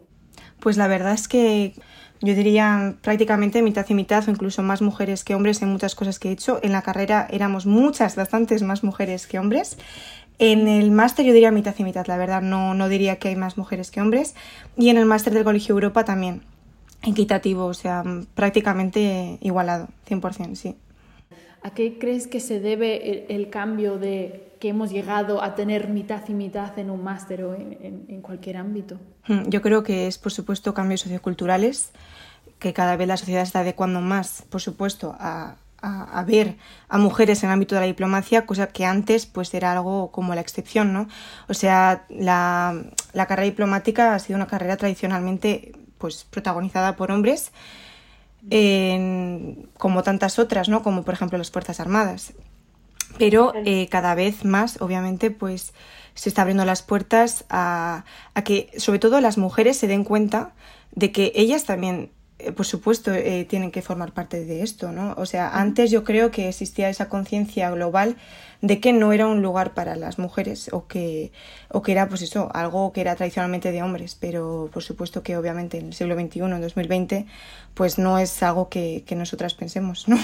Pues 0.60 0.76
la 0.76 0.86
verdad 0.86 1.14
es 1.14 1.26
que 1.26 1.74
yo 2.22 2.34
diría 2.34 2.94
prácticamente 3.02 3.62
mitad 3.62 3.84
y 3.88 3.94
mitad 3.94 4.26
o 4.28 4.30
incluso 4.30 4.62
más 4.62 4.80
mujeres 4.80 5.24
que 5.24 5.34
hombres 5.34 5.60
en 5.60 5.70
muchas 5.70 5.94
cosas 5.96 6.18
que 6.18 6.28
he 6.28 6.32
hecho. 6.32 6.60
En 6.62 6.72
la 6.72 6.82
carrera 6.82 7.26
éramos 7.30 7.66
muchas, 7.66 8.14
bastantes 8.14 8.62
más 8.62 8.84
mujeres 8.84 9.26
que 9.26 9.40
hombres. 9.40 9.76
En 10.38 10.68
el 10.68 10.92
máster 10.92 11.26
yo 11.26 11.32
diría 11.32 11.50
mitad 11.50 11.74
y 11.76 11.84
mitad, 11.84 12.06
la 12.06 12.16
verdad, 12.16 12.40
no, 12.40 12.74
no 12.74 12.88
diría 12.88 13.16
que 13.16 13.28
hay 13.28 13.36
más 13.36 13.58
mujeres 13.58 13.90
que 13.90 14.00
hombres. 14.00 14.34
Y 14.76 14.88
en 14.88 14.98
el 14.98 15.04
máster 15.04 15.34
del 15.34 15.44
Colegio 15.44 15.74
Europa 15.74 16.04
también, 16.04 16.42
equitativo, 17.02 17.66
o 17.66 17.74
sea, 17.74 18.04
prácticamente 18.34 19.38
igualado, 19.40 19.88
100%, 20.08 20.54
sí. 20.54 20.76
¿A 21.64 21.70
qué 21.70 21.98
crees 21.98 22.26
que 22.26 22.40
se 22.40 22.58
debe 22.58 23.26
el, 23.32 23.48
cambio 23.48 23.98
de 23.98 24.52
que 24.58 24.68
hemos 24.68 24.90
llegado 24.90 25.42
a 25.42 25.54
tener 25.54 25.88
mitad 25.88 26.22
y 26.28 26.34
mitad 26.34 26.76
en 26.78 26.90
un 26.90 27.04
máster 27.04 27.44
o 27.44 27.54
en, 27.54 28.20
cualquier 28.20 28.56
ámbito? 28.56 28.98
Hmm, 29.28 29.48
yo 29.48 29.62
creo 29.62 29.84
que 29.84 30.08
es, 30.08 30.18
por 30.18 30.32
supuesto, 30.32 30.74
cambios 30.74 31.02
socioculturales, 31.02 31.92
que 32.58 32.72
cada 32.72 32.96
vez 32.96 33.06
la 33.06 33.16
sociedad 33.16 33.42
está 33.42 33.60
adecuando 33.60 34.00
más, 34.00 34.42
por 34.50 34.60
supuesto, 34.60 35.14
a, 35.20 35.56
a, 35.82 36.24
ver 36.24 36.56
a 36.88 36.98
mujeres 36.98 37.42
en 37.42 37.50
el 37.50 37.54
ámbito 37.54 37.74
de 37.74 37.82
la 37.82 37.86
diplomacia, 37.86 38.46
cosa 38.46 38.68
que 38.68 38.84
antes 38.84 39.26
pues 39.26 39.52
era 39.54 39.72
algo 39.72 40.10
como 40.10 40.34
la 40.34 40.40
excepción, 40.40 40.92
¿no? 40.92 41.08
O 41.48 41.54
sea, 41.54 42.06
la, 42.08 42.82
la 43.12 43.26
carrera 43.26 43.46
diplomática 43.46 44.14
ha 44.14 44.18
sido 44.18 44.36
una 44.36 44.46
carrera 44.46 44.76
tradicionalmente 44.76 45.72
pues 45.98 46.24
protagonizada 46.24 46.96
por 46.96 47.10
hombres 47.10 47.52
como 48.48 50.02
tantas 50.02 50.38
otras, 50.38 50.68
¿no? 50.68 50.82
Como 50.82 51.04
por 51.04 51.14
ejemplo 51.14 51.38
las 51.38 51.50
Fuerzas 51.50 51.80
Armadas. 51.80 52.32
Pero 53.18 53.52
eh, 53.64 53.88
cada 53.90 54.14
vez 54.14 54.44
más, 54.44 54.80
obviamente, 54.80 55.30
pues 55.30 55.74
se 56.14 56.28
está 56.28 56.42
abriendo 56.42 56.64
las 56.64 56.82
puertas 56.82 57.44
a, 57.50 58.04
a, 58.34 58.44
que, 58.44 58.70
sobre 58.78 58.98
todo, 58.98 59.20
las 59.20 59.38
mujeres 59.38 59.76
se 59.76 59.86
den 59.86 60.04
cuenta 60.04 60.52
de 60.92 61.12
que 61.12 61.32
ellas 61.34 61.64
también 61.64 62.10
por 62.50 62.66
supuesto, 62.66 63.12
eh, 63.12 63.46
tienen 63.48 63.70
que 63.70 63.82
formar 63.82 64.12
parte 64.12 64.44
de 64.44 64.62
esto, 64.62 64.90
¿no? 64.90 65.14
O 65.16 65.26
sea, 65.26 65.58
antes 65.58 65.90
yo 65.90 66.02
creo 66.02 66.30
que 66.30 66.48
existía 66.48 66.88
esa 66.88 67.08
conciencia 67.08 67.70
global 67.70 68.16
de 68.62 68.80
que 68.80 68.92
no 68.92 69.12
era 69.12 69.26
un 69.26 69.42
lugar 69.42 69.74
para 69.74 69.96
las 69.96 70.18
mujeres 70.18 70.70
o 70.72 70.86
que, 70.86 71.32
o 71.68 71.82
que 71.82 71.92
era, 71.92 72.08
pues 72.08 72.22
eso, 72.22 72.48
algo 72.54 72.92
que 72.92 73.00
era 73.00 73.16
tradicionalmente 73.16 73.72
de 73.72 73.82
hombres, 73.82 74.16
pero 74.18 74.70
por 74.72 74.82
supuesto 74.82 75.22
que 75.22 75.36
obviamente 75.36 75.78
en 75.78 75.86
el 75.86 75.94
siglo 75.94 76.14
XXI, 76.14 76.40
en 76.40 76.60
2020, 76.60 77.26
pues 77.74 77.98
no 77.98 78.18
es 78.18 78.42
algo 78.42 78.68
que, 78.68 79.02
que 79.06 79.16
nosotras 79.16 79.54
pensemos, 79.54 80.08
¿no? 80.08 80.16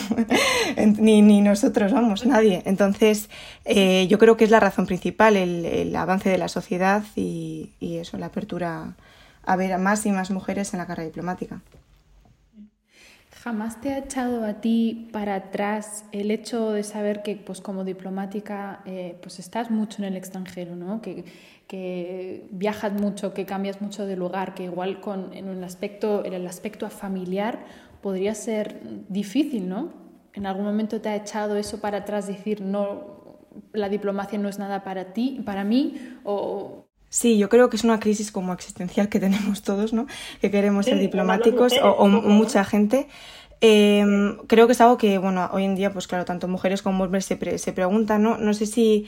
ni, 0.98 1.20
ni 1.22 1.40
nosotros, 1.40 1.92
vamos, 1.92 2.24
nadie. 2.26 2.62
Entonces, 2.64 3.28
eh, 3.64 4.06
yo 4.08 4.18
creo 4.18 4.36
que 4.36 4.44
es 4.44 4.50
la 4.50 4.60
razón 4.60 4.86
principal, 4.86 5.36
el, 5.36 5.64
el 5.64 5.96
avance 5.96 6.28
de 6.28 6.38
la 6.38 6.48
sociedad 6.48 7.02
y, 7.16 7.72
y 7.80 7.98
eso, 7.98 8.18
la 8.18 8.26
apertura 8.26 8.94
a 9.48 9.56
ver 9.56 9.72
a 9.72 9.78
más 9.78 10.04
y 10.04 10.12
más 10.12 10.30
mujeres 10.30 10.74
en 10.74 10.78
la 10.78 10.86
carrera 10.86 11.06
diplomática. 11.06 11.60
¿Jamás 13.42 13.80
te 13.80 13.92
ha 13.92 13.98
echado 13.98 14.44
a 14.44 14.54
ti 14.54 15.08
para 15.12 15.36
atrás 15.36 16.04
el 16.10 16.32
hecho 16.32 16.72
de 16.72 16.82
saber 16.82 17.22
que 17.22 17.36
pues 17.36 17.60
como 17.60 17.84
diplomática 17.84 18.80
eh, 18.84 19.16
pues 19.22 19.38
estás 19.38 19.70
mucho 19.70 20.02
en 20.02 20.08
el 20.08 20.16
extranjero, 20.16 20.74
¿no? 20.74 21.00
que, 21.00 21.24
que 21.68 22.48
viajas 22.50 22.94
mucho, 22.94 23.34
que 23.34 23.46
cambias 23.46 23.80
mucho 23.80 24.06
de 24.06 24.16
lugar, 24.16 24.54
que 24.54 24.64
igual 24.64 25.00
con, 25.00 25.32
en, 25.34 25.48
un 25.48 25.62
aspecto, 25.62 26.24
en 26.24 26.32
el 26.32 26.48
aspecto 26.48 26.90
familiar 26.90 27.64
podría 28.02 28.34
ser 28.34 28.80
difícil, 29.08 29.68
¿no? 29.68 29.92
¿En 30.32 30.44
algún 30.46 30.64
momento 30.64 31.00
te 31.00 31.08
ha 31.08 31.16
echado 31.16 31.56
eso 31.56 31.80
para 31.80 31.98
atrás, 31.98 32.26
decir, 32.26 32.60
no, 32.60 33.38
la 33.72 33.88
diplomacia 33.88 34.38
no 34.38 34.48
es 34.48 34.58
nada 34.58 34.82
para 34.82 35.12
ti, 35.12 35.42
para 35.44 35.62
mí? 35.62 35.94
O... 36.24 36.87
Sí, 37.10 37.38
yo 37.38 37.48
creo 37.48 37.70
que 37.70 37.76
es 37.76 37.84
una 37.84 38.00
crisis 38.00 38.30
como 38.30 38.52
existencial 38.52 39.08
que 39.08 39.20
tenemos 39.20 39.62
todos, 39.62 39.92
¿no? 39.92 40.06
Que 40.40 40.50
queremos 40.50 40.86
ser 40.86 40.98
diplomáticos 40.98 41.74
o, 41.82 42.06
mucha 42.08 42.64
gente. 42.64 43.08
Em, 43.60 44.36
creo 44.46 44.66
que 44.66 44.72
es 44.72 44.80
algo 44.80 44.98
que, 44.98 45.18
bueno, 45.18 45.48
hoy 45.52 45.64
en 45.64 45.74
día, 45.74 45.92
pues 45.92 46.06
claro, 46.06 46.24
tanto 46.24 46.46
mujeres 46.48 46.82
como 46.82 47.04
hombres 47.04 47.24
se, 47.24 47.58
se 47.58 47.72
preguntan, 47.72 48.22
¿no? 48.22 48.38
No 48.38 48.54
sé 48.54 48.66
si, 48.66 49.06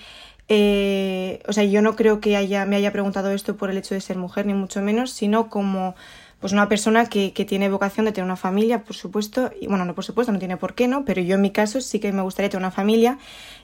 eh, 0.49 1.41
o 1.47 1.53
sea, 1.53 1.63
yo 1.63 1.81
no 1.83 1.95
creo 1.95 2.21
que 2.21 2.37
haya, 2.37 2.67
me 2.67 2.75
haya 2.75 2.91
preguntado 2.91 3.31
esto 3.31 3.57
por 3.57 3.71
el 3.71 3.79
hecho 3.79 3.95
de 3.95 4.01
ser 4.01 4.17
mujer, 4.17 4.47
ni 4.47 4.55
mucho 4.55 4.83
menos, 4.83 5.13
sino 5.13 5.49
como 5.49 5.95
pues 6.41 6.55
una 6.55 6.69
persona 6.69 7.07
que, 7.07 7.33
que, 7.33 7.45
tiene 7.45 7.69
vocación 7.69 8.07
de 8.07 8.13
tener 8.13 8.25
una 8.25 8.37
familia, 8.37 8.83
por 8.85 8.97
supuesto, 8.97 9.51
y 9.61 9.67
bueno, 9.67 9.85
no 9.85 9.95
por 9.95 10.05
supuesto, 10.05 10.33
no 10.33 10.39
tiene 10.39 10.57
por 10.57 10.75
qué, 10.75 10.89
¿no? 10.89 11.05
Pero 11.05 11.21
yo 11.21 11.35
en 11.35 11.43
mi 11.43 11.51
caso 11.51 11.81
sí 11.83 12.01
que 12.01 12.13
me 12.13 12.23
gustaría 12.23 12.49
tener 12.49 12.63
una 12.63 12.71
familia 12.71 13.19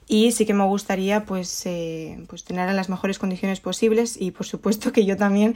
y 0.07 0.33
sí 0.33 0.45
que 0.47 0.55
me 0.55 0.64
gustaría 0.64 1.24
pues, 1.24 1.64
eh, 1.64 2.22
pues 2.29 2.45
las 2.51 2.89
mejores 2.89 3.18
condiciones 3.18 3.61
posibles 3.61 4.20
y 4.20 4.31
por 4.31 4.47
supuesto 4.47 4.93
que 4.93 5.05
yo 5.05 5.16
también 5.16 5.55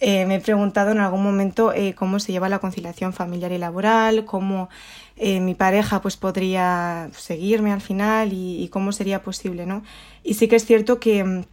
eh, 0.00 0.24
me 0.26 0.36
he 0.36 0.40
preguntado 0.40 0.90
en 0.90 0.98
algún 0.98 1.22
momento 1.22 1.72
eh, 1.72 1.94
cómo 1.94 2.18
se 2.18 2.32
lleva 2.32 2.48
la 2.48 2.58
conciliación 2.58 3.12
familiar 3.12 3.52
y 3.52 3.58
laboral, 3.58 4.24
cómo 4.24 4.68
mi 5.14 5.54
pareja 5.54 6.00
pues 6.00 6.16
podría 6.16 7.08
seguirme 7.12 7.70
al 7.70 7.80
final 7.80 8.32
y, 8.32 8.60
y, 8.60 8.68
cómo 8.68 8.90
sería 8.90 9.22
posible, 9.22 9.66
¿no? 9.66 9.84
Y 10.24 10.34
sí 10.34 10.48
que 10.48 10.56
es 10.56 10.64
cierto 10.64 10.98
que 10.98 11.44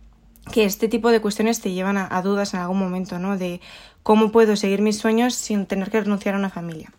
que 0.51 0.65
este 0.65 0.87
tipo 0.87 1.11
de 1.11 1.21
cuestiones 1.21 1.61
te 1.61 1.71
llevan 1.71 1.97
a, 1.97 2.21
dudas 2.21 2.53
en 2.53 2.59
algún 2.59 2.79
momento, 2.79 3.19
¿no? 3.19 3.37
De 3.37 3.61
cómo 4.03 4.31
puedo 4.31 4.55
seguir 4.55 4.81
mis 4.81 4.97
sueños 4.97 5.35
sin 5.35 5.65
tener 5.65 5.89
que 5.89 6.01
renunciar 6.01 6.35
a 6.35 6.37
una 6.37 6.49
familia. 6.49 6.91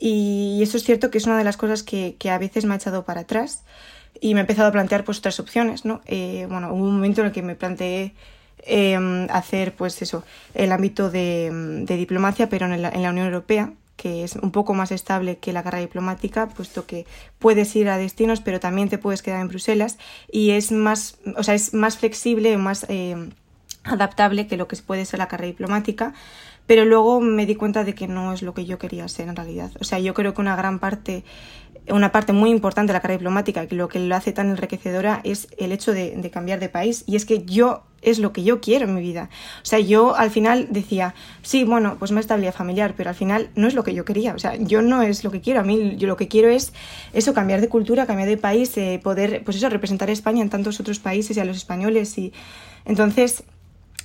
Y 0.00 0.60
eso 0.62 0.76
es 0.76 0.84
cierto 0.84 1.10
que 1.10 1.18
es 1.18 1.26
una 1.26 1.38
de 1.38 1.44
las 1.44 1.56
cosas 1.56 1.82
que, 1.82 2.16
a 2.30 2.38
veces 2.38 2.64
me 2.64 2.74
ha 2.74 2.76
echado 2.76 3.04
para 3.04 3.22
atrás 3.22 3.64
y 4.20 4.34
me 4.34 4.40
he 4.40 4.42
empezado 4.42 4.68
a 4.68 4.72
plantear 4.72 5.04
pues 5.04 5.18
otras 5.18 5.40
opciones, 5.40 5.84
¿no? 5.84 6.00
Eh, 6.06 6.46
bueno, 6.48 6.72
hubo 6.72 6.84
un 6.84 6.94
momento 6.94 7.20
en 7.20 7.28
el 7.28 7.32
que 7.32 7.42
me 7.42 7.54
planteé 7.54 8.14
em, 8.64 9.26
hacer 9.30 9.74
pues 9.74 10.00
eso, 10.02 10.24
el 10.54 10.72
ámbito 10.72 11.10
de, 11.10 11.84
diplomacia, 11.86 12.48
pero 12.48 12.66
en 12.66 12.80
la, 12.80 12.88
en 12.88 13.02
la 13.02 13.10
Unión 13.10 13.26
Europea, 13.26 13.72
que 14.04 14.22
es 14.22 14.36
un 14.36 14.50
poco 14.50 14.74
más 14.74 14.92
estable 14.92 15.38
que 15.38 15.54
la 15.54 15.62
carrera 15.62 15.80
diplomática, 15.80 16.46
puesto 16.50 16.84
que 16.84 17.06
puedes 17.38 17.74
ir 17.74 17.88
a 17.88 17.96
destinos, 17.96 18.42
pero 18.42 18.60
también 18.60 18.90
te 18.90 18.98
puedes 18.98 19.22
quedar 19.22 19.40
en 19.40 19.48
Bruselas 19.48 19.96
y 20.30 20.50
es 20.50 20.72
más, 20.72 21.16
o 21.38 21.42
sea, 21.42 21.54
es 21.54 21.72
más 21.72 21.96
flexible, 21.96 22.58
más 22.58 22.84
eh, 22.90 23.30
adaptable 23.82 24.46
que 24.46 24.58
lo 24.58 24.68
que 24.68 24.76
puede 24.76 25.06
ser 25.06 25.20
la 25.20 25.28
carrera 25.28 25.46
diplomática. 25.46 26.12
Pero 26.66 26.84
luego 26.84 27.18
me 27.22 27.46
di 27.46 27.54
cuenta 27.54 27.82
de 27.82 27.94
que 27.94 28.06
no 28.06 28.34
es 28.34 28.42
lo 28.42 28.52
que 28.52 28.66
yo 28.66 28.78
quería 28.78 29.08
ser 29.08 29.28
en 29.28 29.36
realidad. 29.36 29.70
O 29.80 29.84
sea, 29.84 29.98
yo 29.98 30.12
creo 30.12 30.34
que 30.34 30.42
una 30.42 30.54
gran 30.54 30.80
parte 30.80 31.24
una 31.88 32.12
parte 32.12 32.32
muy 32.32 32.50
importante 32.50 32.92
de 32.92 32.94
la 32.94 33.00
carrera 33.00 33.18
diplomática, 33.18 33.66
que 33.66 33.74
lo 33.74 33.88
que 33.88 33.98
lo 33.98 34.16
hace 34.16 34.32
tan 34.32 34.50
enriquecedora 34.50 35.20
es 35.24 35.48
el 35.58 35.72
hecho 35.72 35.92
de, 35.92 36.30
cambiar 36.32 36.60
de 36.60 36.68
país. 36.68 37.04
Y 37.06 37.16
es 37.16 37.26
que 37.26 37.44
yo 37.44 37.82
es 38.00 38.18
lo 38.18 38.32
que 38.32 38.44
yo 38.44 38.60
quiero 38.60 38.84
en 38.84 38.94
mi 38.94 39.00
vida. 39.00 39.30
O 39.62 39.64
sea, 39.64 39.78
yo 39.78 40.14
al 40.14 40.30
final 40.30 40.68
decía, 40.70 41.14
sí, 41.42 41.64
bueno, 41.64 41.96
pues 41.98 42.12
me 42.12 42.20
estabilidad 42.20 42.54
familiar, 42.54 42.94
pero 42.96 43.10
al 43.10 43.16
final 43.16 43.50
no 43.54 43.66
es 43.66 43.74
lo 43.74 43.82
que 43.82 43.94
yo 43.94 44.04
quería. 44.04 44.34
O 44.34 44.38
sea, 44.38 44.56
yo 44.56 44.82
no 44.82 45.02
es 45.02 45.24
lo 45.24 45.30
que 45.30 45.40
quiero. 45.40 45.60
A 45.60 45.62
mí 45.62 45.96
yo 45.96 46.06
lo 46.06 46.16
que 46.16 46.28
quiero 46.28 46.48
es 46.48 46.72
eso, 47.12 47.32
cambiar 47.32 47.60
de 47.60 47.68
cultura, 47.68 48.06
cambiar 48.06 48.28
de 48.28 48.36
país, 48.36 48.76
eh, 48.76 49.00
poder, 49.02 49.42
pues 49.44 49.56
eso, 49.56 49.68
representar 49.70 50.10
a 50.10 50.12
España 50.12 50.42
en 50.42 50.50
tantos 50.50 50.80
otros 50.80 50.98
países 50.98 51.36
y 51.36 51.40
a 51.40 51.44
los 51.44 51.56
españoles. 51.56 52.16
Y 52.18 52.32
entonces 52.84 53.44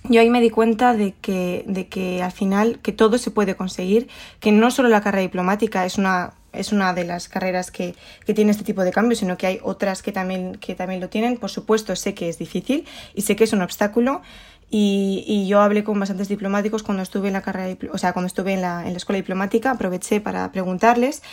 yo 0.06 0.22
ahí 0.22 0.30
me 0.30 0.42
di 0.42 0.50
cuenta 0.50 0.94
de 0.94 1.14
que, 1.20 1.66
de 1.68 1.88
que 1.88 2.24
al 2.24 2.32
final 2.32 2.80
que 2.82 2.94
todo 2.94 3.18
se 3.18 3.32
puede 3.32 3.56
conseguir, 3.56 4.08
que 4.40 4.52
no 4.52 4.72
solo 4.72 4.88
la 4.88 5.02
carrera 5.02 5.24
diplomática 5.24 5.86
es 5.86 5.98
una 5.98 6.34
es 6.54 6.72
una 6.72 6.93
de 6.93 7.04
las 7.04 7.28
carreras 7.28 7.72
que, 7.72 7.95
que, 8.26 8.34
tiene 8.34 8.52
este 8.52 8.64
tipo 8.64 8.84
de 8.84 8.91
cambios, 8.91 9.20
sino 9.20 9.38
que 9.38 9.47
hay 9.47 9.60
otras 9.64 10.02
que 10.02 10.12
también, 10.12 10.56
que 10.56 10.76
también 10.76 11.02
lo 11.02 11.10
tienen. 11.10 11.38
Por 11.38 11.50
supuesto, 11.50 11.95
sé 11.95 12.14
que 12.14 12.30
es 12.30 12.38
difícil 12.38 12.88
y 13.14 13.22
sé 13.22 13.36
que 13.36 13.43
es 13.43 13.54
un 13.54 13.62
obstáculo. 13.62 14.22
Y, 14.72 15.24
y 15.28 15.47
yo 15.47 15.62
hablé 15.62 15.84
con 15.84 16.00
bastantes 16.00 16.28
diplomáticos 16.28 16.84
cuando 16.84 17.02
estuve 17.02 17.28
en 17.28 17.34
la 17.34 17.41
carrera, 17.41 17.76
o 17.91 17.97
sea, 17.97 18.14
cuando 18.14 18.28
estuve 18.28 18.54
en 18.54 18.62
la, 18.62 18.86
en 18.86 18.91
la 18.91 18.97
escuela 18.97 19.18
diplomática, 19.18 19.72
aproveché 19.72 20.22
para 20.22 20.52
preguntarles 20.52 21.24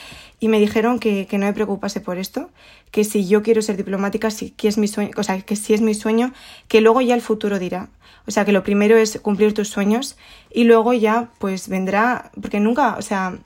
y 0.40 0.48
me 0.48 0.58
dijeron 0.58 0.98
que, 0.98 1.26
que, 1.26 1.36
no 1.36 1.44
me 1.44 1.52
preocupase 1.52 2.00
por 2.00 2.16
esto, 2.16 2.48
que 2.90 3.04
si 3.04 3.28
yo 3.28 3.42
quiero 3.42 3.60
ser 3.60 3.76
diplomática, 3.76 4.30
si, 4.30 4.52
que 4.52 4.68
es 4.68 4.78
mi 4.78 4.88
sueño, 4.88 5.10
o 5.18 5.22
sea, 5.22 5.38
que 5.42 5.54
si 5.54 5.74
es 5.74 5.82
mi 5.82 5.92
sueño, 5.92 6.32
que 6.66 6.80
luego 6.80 7.02
ya 7.02 7.14
el 7.14 7.20
futuro 7.20 7.58
dirá. 7.58 7.90
O 8.26 8.30
sea, 8.30 8.46
que 8.46 8.52
lo 8.52 8.64
primero 8.64 8.96
es 8.96 9.20
cumplir 9.20 9.52
tus 9.52 9.68
sueños 9.68 10.16
y 10.50 10.64
luego 10.64 10.94
ya 10.94 11.28
pues 11.38 11.68
vendrá, 11.68 12.30
porque 12.40 12.58
nunca, 12.58 12.96
o 12.96 13.02
sea, 13.02 13.36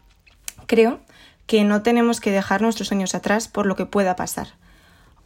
creo 0.67 1.01
que 1.51 1.65
no 1.65 1.83
tenemos 1.83 2.21
que 2.21 2.31
dejar 2.31 2.63
nuestros 2.63 2.87
sueños 2.87 3.17
atrás 3.17 3.49
por 3.49 3.67
lo 3.67 3.75
que 3.75 3.85
pueda 3.85 4.15
pasar. 4.15 4.55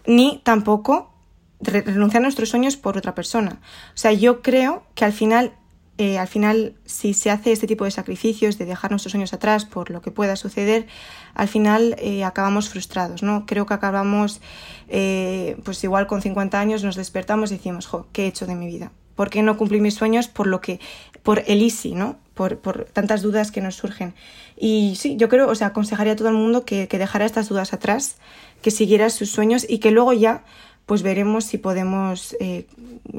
Ni 0.07 0.41
tampoco 0.43 1.13
renunciar 1.61 2.23
a 2.23 2.25
nuestros 2.25 2.49
sueños 2.49 2.79
por 2.79 2.97
otra 2.97 3.15
persona. 3.15 3.61
O 3.89 3.97
sea, 3.99 4.11
yo 4.11 4.41
creo 4.41 4.85
que 4.95 5.05
al 5.05 5.13
final, 5.13 5.53
eh, 5.99 6.19
al 6.19 6.27
final, 6.27 6.77
si 6.87 7.13
se 7.13 7.31
hace 7.31 7.53
este 7.53 7.67
tipo 7.67 7.85
de 7.85 7.91
sacrificios, 7.91 8.57
de 8.57 8.65
dejar 8.65 8.91
nuestros 8.91 9.11
sueños 9.11 9.35
atrás 9.35 9.67
por 9.67 9.91
lo 9.91 10.01
que 10.01 10.13
pueda 10.13 10.35
suceder, 10.37 10.87
al 11.35 11.49
final 11.49 11.95
eh, 11.99 12.25
acabamos 12.25 12.71
frustrados, 12.71 13.23
¿no? 13.23 13.45
Creo 13.45 13.67
que 13.67 13.75
acabamos, 13.75 14.41
eh, 14.89 15.59
pues 15.63 15.85
igual 15.85 16.07
con 16.07 16.23
50 16.23 16.59
años 16.59 16.83
nos 16.85 16.97
despertamos 16.97 17.53
y 17.53 17.59
decimos, 17.59 17.85
jo, 17.85 18.07
¿qué 18.13 18.25
he 18.25 18.29
hecho 18.29 18.47
de 18.47 18.55
mi 18.55 18.67
vida? 18.67 18.93
¿Por 19.15 19.29
qué 19.29 19.43
no 19.43 19.59
cumplí 19.59 19.83
mis 19.83 19.93
sueños 19.93 20.29
por 20.29 20.47
lo 20.47 20.63
que, 20.63 20.81
por 21.23 21.43
el 21.47 21.61
easy, 21.61 21.95
¿no? 21.95 22.17
Por, 22.35 22.59
tantas 22.93 23.23
dudas 23.23 23.53
que 23.53 23.61
nos 23.61 23.77
surgen. 23.77 24.15
Y 24.57 24.95
sí, 24.97 25.17
yo 25.17 25.29
creo, 25.29 25.49
o 25.49 25.55
sea, 25.55 25.69
aconsejaría 25.69 26.15
a 26.15 26.17
todo 26.17 26.29
el 26.29 26.35
mundo 26.35 26.65
que, 26.65 26.87
dejara 26.87 27.25
estas 27.25 27.49
dudas 27.49 27.73
atrás, 27.73 28.17
que 28.61 28.71
siguiera 28.71 29.09
sus 29.11 29.31
sueños 29.31 29.65
y 29.69 29.79
que 29.79 29.91
luego 29.91 30.13
ya 30.13 30.45
pues 30.87 31.03
veremos 31.03 31.45
si 31.45 31.57
podemos 31.59 32.37
eh, 32.41 32.67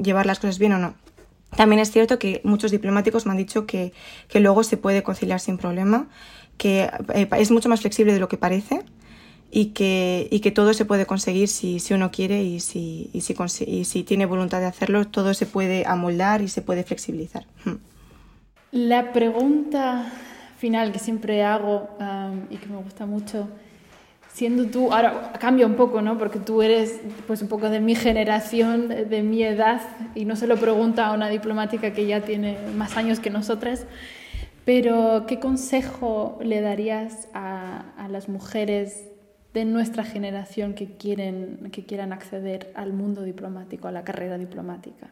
llevar 0.00 0.26
las 0.26 0.38
cosas 0.38 0.58
bien 0.58 0.72
o 0.72 0.78
no. 0.78 0.94
También 1.56 1.80
es 1.80 1.90
cierto 1.90 2.18
que 2.18 2.40
muchos 2.44 2.70
diplomáticos 2.70 3.26
me 3.26 3.32
han 3.32 3.38
dicho 3.38 3.66
que, 3.66 3.92
que 4.28 4.40
luego 4.40 4.62
se 4.62 4.76
puede 4.76 5.02
conciliar 5.02 5.40
sin 5.40 5.56
problema, 5.56 6.08
que 6.58 6.90
eh, 7.14 7.28
es 7.38 7.50
mucho 7.50 7.68
más 7.68 7.80
flexible 7.80 8.12
de 8.12 8.20
lo 8.20 8.28
que 8.28 8.36
parece 8.36 8.84
y 9.50 9.66
que, 9.66 10.28
y 10.30 10.40
que 10.40 10.50
todo 10.50 10.74
se 10.74 10.84
puede 10.84 11.06
conseguir 11.06 11.48
si, 11.48 11.80
si 11.80 11.94
uno 11.94 12.10
quiere 12.10 12.42
y 12.42 12.60
si, 12.60 13.10
y, 13.12 13.20
si, 13.22 13.34
y 13.66 13.84
si 13.84 14.02
tiene 14.02 14.26
voluntad 14.26 14.60
de 14.60 14.66
hacerlo, 14.66 15.06
todo 15.06 15.34
se 15.34 15.46
puede 15.46 15.86
amoldar 15.86 16.42
y 16.42 16.48
se 16.48 16.62
puede 16.62 16.84
flexibilizar. 16.84 17.46
Hmm. 17.64 17.76
La 18.76 19.14
pregunta 19.14 20.04
final 20.58 20.92
que 20.92 20.98
siempre 20.98 21.42
hago 21.42 21.88
y 22.50 22.56
que 22.56 22.66
me 22.66 22.76
gusta 22.76 23.06
mucho 23.06 23.48
siendo 24.34 24.66
tú, 24.66 24.92
ahora 24.92 25.32
cambia 25.40 25.64
un 25.64 25.76
poco, 25.76 26.02
¿no? 26.02 26.18
Porque 26.18 26.38
tú 26.38 26.60
eres 26.60 27.00
pues 27.26 27.40
un 27.40 27.48
poco 27.48 27.70
de 27.70 27.80
mi 27.80 27.94
generación, 27.94 28.88
de 28.88 29.22
mi 29.22 29.42
edad, 29.42 29.80
y 30.14 30.26
no 30.26 30.36
se 30.36 30.46
lo 30.46 30.58
pregunta 30.58 31.06
a 31.06 31.12
una 31.14 31.30
diplomática 31.30 31.94
que 31.94 32.06
ya 32.06 32.20
tiene 32.20 32.58
más 32.76 32.98
años 32.98 33.18
que 33.18 33.30
nosotras, 33.30 33.86
pero 34.66 35.24
¿qué 35.26 35.40
consejo 35.40 36.38
le 36.42 36.60
darías 36.60 37.28
a, 37.32 37.94
a 37.96 38.08
las 38.08 38.28
mujeres 38.28 39.08
de 39.54 39.64
nuestra 39.64 40.04
generación 40.04 40.74
que, 40.74 40.98
quieren, 40.98 41.70
que 41.72 41.86
quieran 41.86 42.12
acceder 42.12 42.72
al 42.74 42.92
mundo 42.92 43.22
diplomático, 43.22 43.88
a 43.88 43.90
la 43.92 44.04
carrera 44.04 44.36
diplomática? 44.36 45.08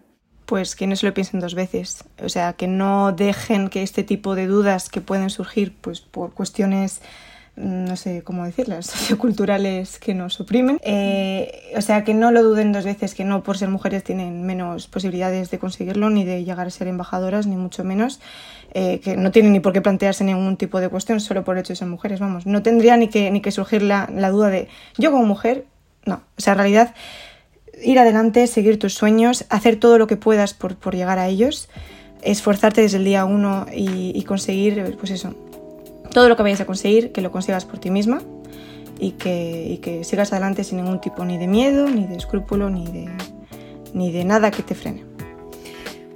Pues 0.46 0.76
que 0.76 0.86
no 0.86 0.94
se 0.96 1.06
lo 1.06 1.14
piensen 1.14 1.40
dos 1.40 1.54
veces, 1.54 2.04
o 2.22 2.28
sea, 2.28 2.52
que 2.52 2.68
no 2.68 3.12
dejen 3.12 3.68
que 3.68 3.82
este 3.82 4.02
tipo 4.02 4.34
de 4.34 4.46
dudas 4.46 4.90
que 4.90 5.00
pueden 5.00 5.30
surgir 5.30 5.74
pues, 5.80 6.00
por 6.00 6.34
cuestiones 6.34 7.00
no 7.56 7.94
sé 7.96 8.22
cómo 8.22 8.44
decirlas, 8.44 8.86
socioculturales 8.90 9.98
que 9.98 10.14
nos 10.14 10.40
oprimen. 10.40 10.80
Eh, 10.82 11.72
o 11.76 11.80
sea, 11.80 12.04
que 12.04 12.14
no 12.14 12.32
lo 12.32 12.42
duden 12.42 12.72
dos 12.72 12.84
veces, 12.84 13.14
que 13.14 13.24
no 13.24 13.42
por 13.42 13.58
ser 13.58 13.68
mujeres 13.68 14.02
tienen 14.02 14.44
menos 14.44 14.86
posibilidades 14.86 15.50
de 15.50 15.58
conseguirlo, 15.58 16.10
ni 16.10 16.24
de 16.24 16.44
llegar 16.44 16.66
a 16.66 16.70
ser 16.70 16.88
embajadoras, 16.88 17.46
ni 17.46 17.56
mucho 17.56 17.84
menos. 17.84 18.20
Eh, 18.72 19.00
que 19.00 19.16
no 19.16 19.30
tienen 19.30 19.52
ni 19.52 19.60
por 19.60 19.72
qué 19.72 19.80
plantearse 19.80 20.24
ningún 20.24 20.56
tipo 20.56 20.80
de 20.80 20.88
cuestión 20.88 21.20
solo 21.20 21.44
por 21.44 21.54
el 21.56 21.60
hecho 21.60 21.72
de 21.72 21.76
ser 21.76 21.88
mujeres, 21.88 22.18
vamos. 22.18 22.44
No 22.44 22.62
tendría 22.62 22.96
ni 22.96 23.08
que, 23.08 23.30
ni 23.30 23.40
que 23.40 23.52
surgir 23.52 23.82
la, 23.82 24.08
la 24.12 24.30
duda 24.30 24.50
de 24.50 24.68
yo 24.98 25.12
como 25.12 25.24
mujer, 25.24 25.66
no. 26.06 26.22
O 26.36 26.40
sea, 26.40 26.54
en 26.54 26.58
realidad, 26.58 26.94
ir 27.82 27.98
adelante, 27.98 28.46
seguir 28.46 28.78
tus 28.78 28.94
sueños, 28.94 29.44
hacer 29.48 29.76
todo 29.76 29.98
lo 29.98 30.06
que 30.06 30.16
puedas 30.16 30.54
por, 30.54 30.76
por 30.76 30.94
llegar 30.94 31.18
a 31.18 31.28
ellos, 31.28 31.68
esforzarte 32.22 32.80
desde 32.80 32.98
el 32.98 33.04
día 33.04 33.24
uno 33.24 33.66
y, 33.72 34.12
y 34.14 34.22
conseguir, 34.24 34.96
pues 34.98 35.10
eso, 35.10 35.34
todo 36.12 36.28
lo 36.28 36.36
que 36.36 36.42
vayas 36.42 36.60
a 36.60 36.66
conseguir, 36.66 37.12
que 37.12 37.20
lo 37.20 37.30
consigas 37.30 37.64
por 37.64 37.78
ti 37.78 37.90
misma 37.90 38.22
y 38.98 39.12
que, 39.12 39.80
que 39.82 40.04
sigas 40.04 40.32
adelante 40.32 40.64
sin 40.64 40.78
ningún 40.78 41.00
tipo 41.00 41.24
ni 41.24 41.36
de 41.36 41.46
miedo, 41.46 41.88
ni 41.88 42.06
de 42.06 42.16
escrúpulo, 42.16 42.70
ni 42.70 42.86
de, 42.86 43.10
ni 43.92 44.12
de 44.12 44.24
nada 44.24 44.50
que 44.50 44.62
te 44.62 44.74
frene. 44.74 45.04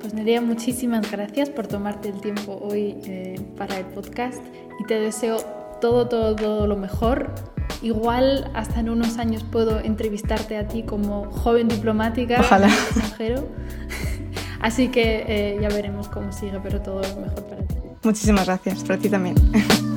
Pues 0.01 0.15
Nerea, 0.15 0.41
muchísimas 0.41 1.11
gracias 1.11 1.51
por 1.51 1.67
tomarte 1.67 2.09
el 2.09 2.21
tiempo 2.21 2.59
hoy 2.63 2.97
eh, 3.05 3.41
para 3.57 3.79
el 3.79 3.87
podcast 3.87 4.41
y 4.81 4.85
te 4.85 4.99
deseo 4.99 5.39
todo, 5.81 6.07
todo 6.07 6.67
lo 6.67 6.77
mejor. 6.77 7.35
Igual 7.83 8.51
hasta 8.55 8.81
en 8.81 8.91
unos 8.91 9.19
años 9.19 9.45
puedo 9.45 9.79
entrevistarte 9.81 10.57
a 10.57 10.67
ti 10.67 10.83
como 10.83 11.31
joven 11.31 11.69
diplomática 11.69 12.41
Ojalá. 12.41 12.69
extranjero. 12.69 13.49
Así 14.61 14.89
que 14.89 15.25
eh, 15.29 15.59
ya 15.61 15.69
veremos 15.69 16.09
cómo 16.09 16.33
sigue, 16.33 16.59
pero 16.63 16.81
todo 16.81 17.01
lo 17.03 17.21
mejor 17.21 17.45
para 17.45 17.63
ti. 17.63 17.77
Muchísimas 18.03 18.47
gracias, 18.47 18.83
para 18.83 18.99
ti 18.99 19.09
también. 19.09 19.37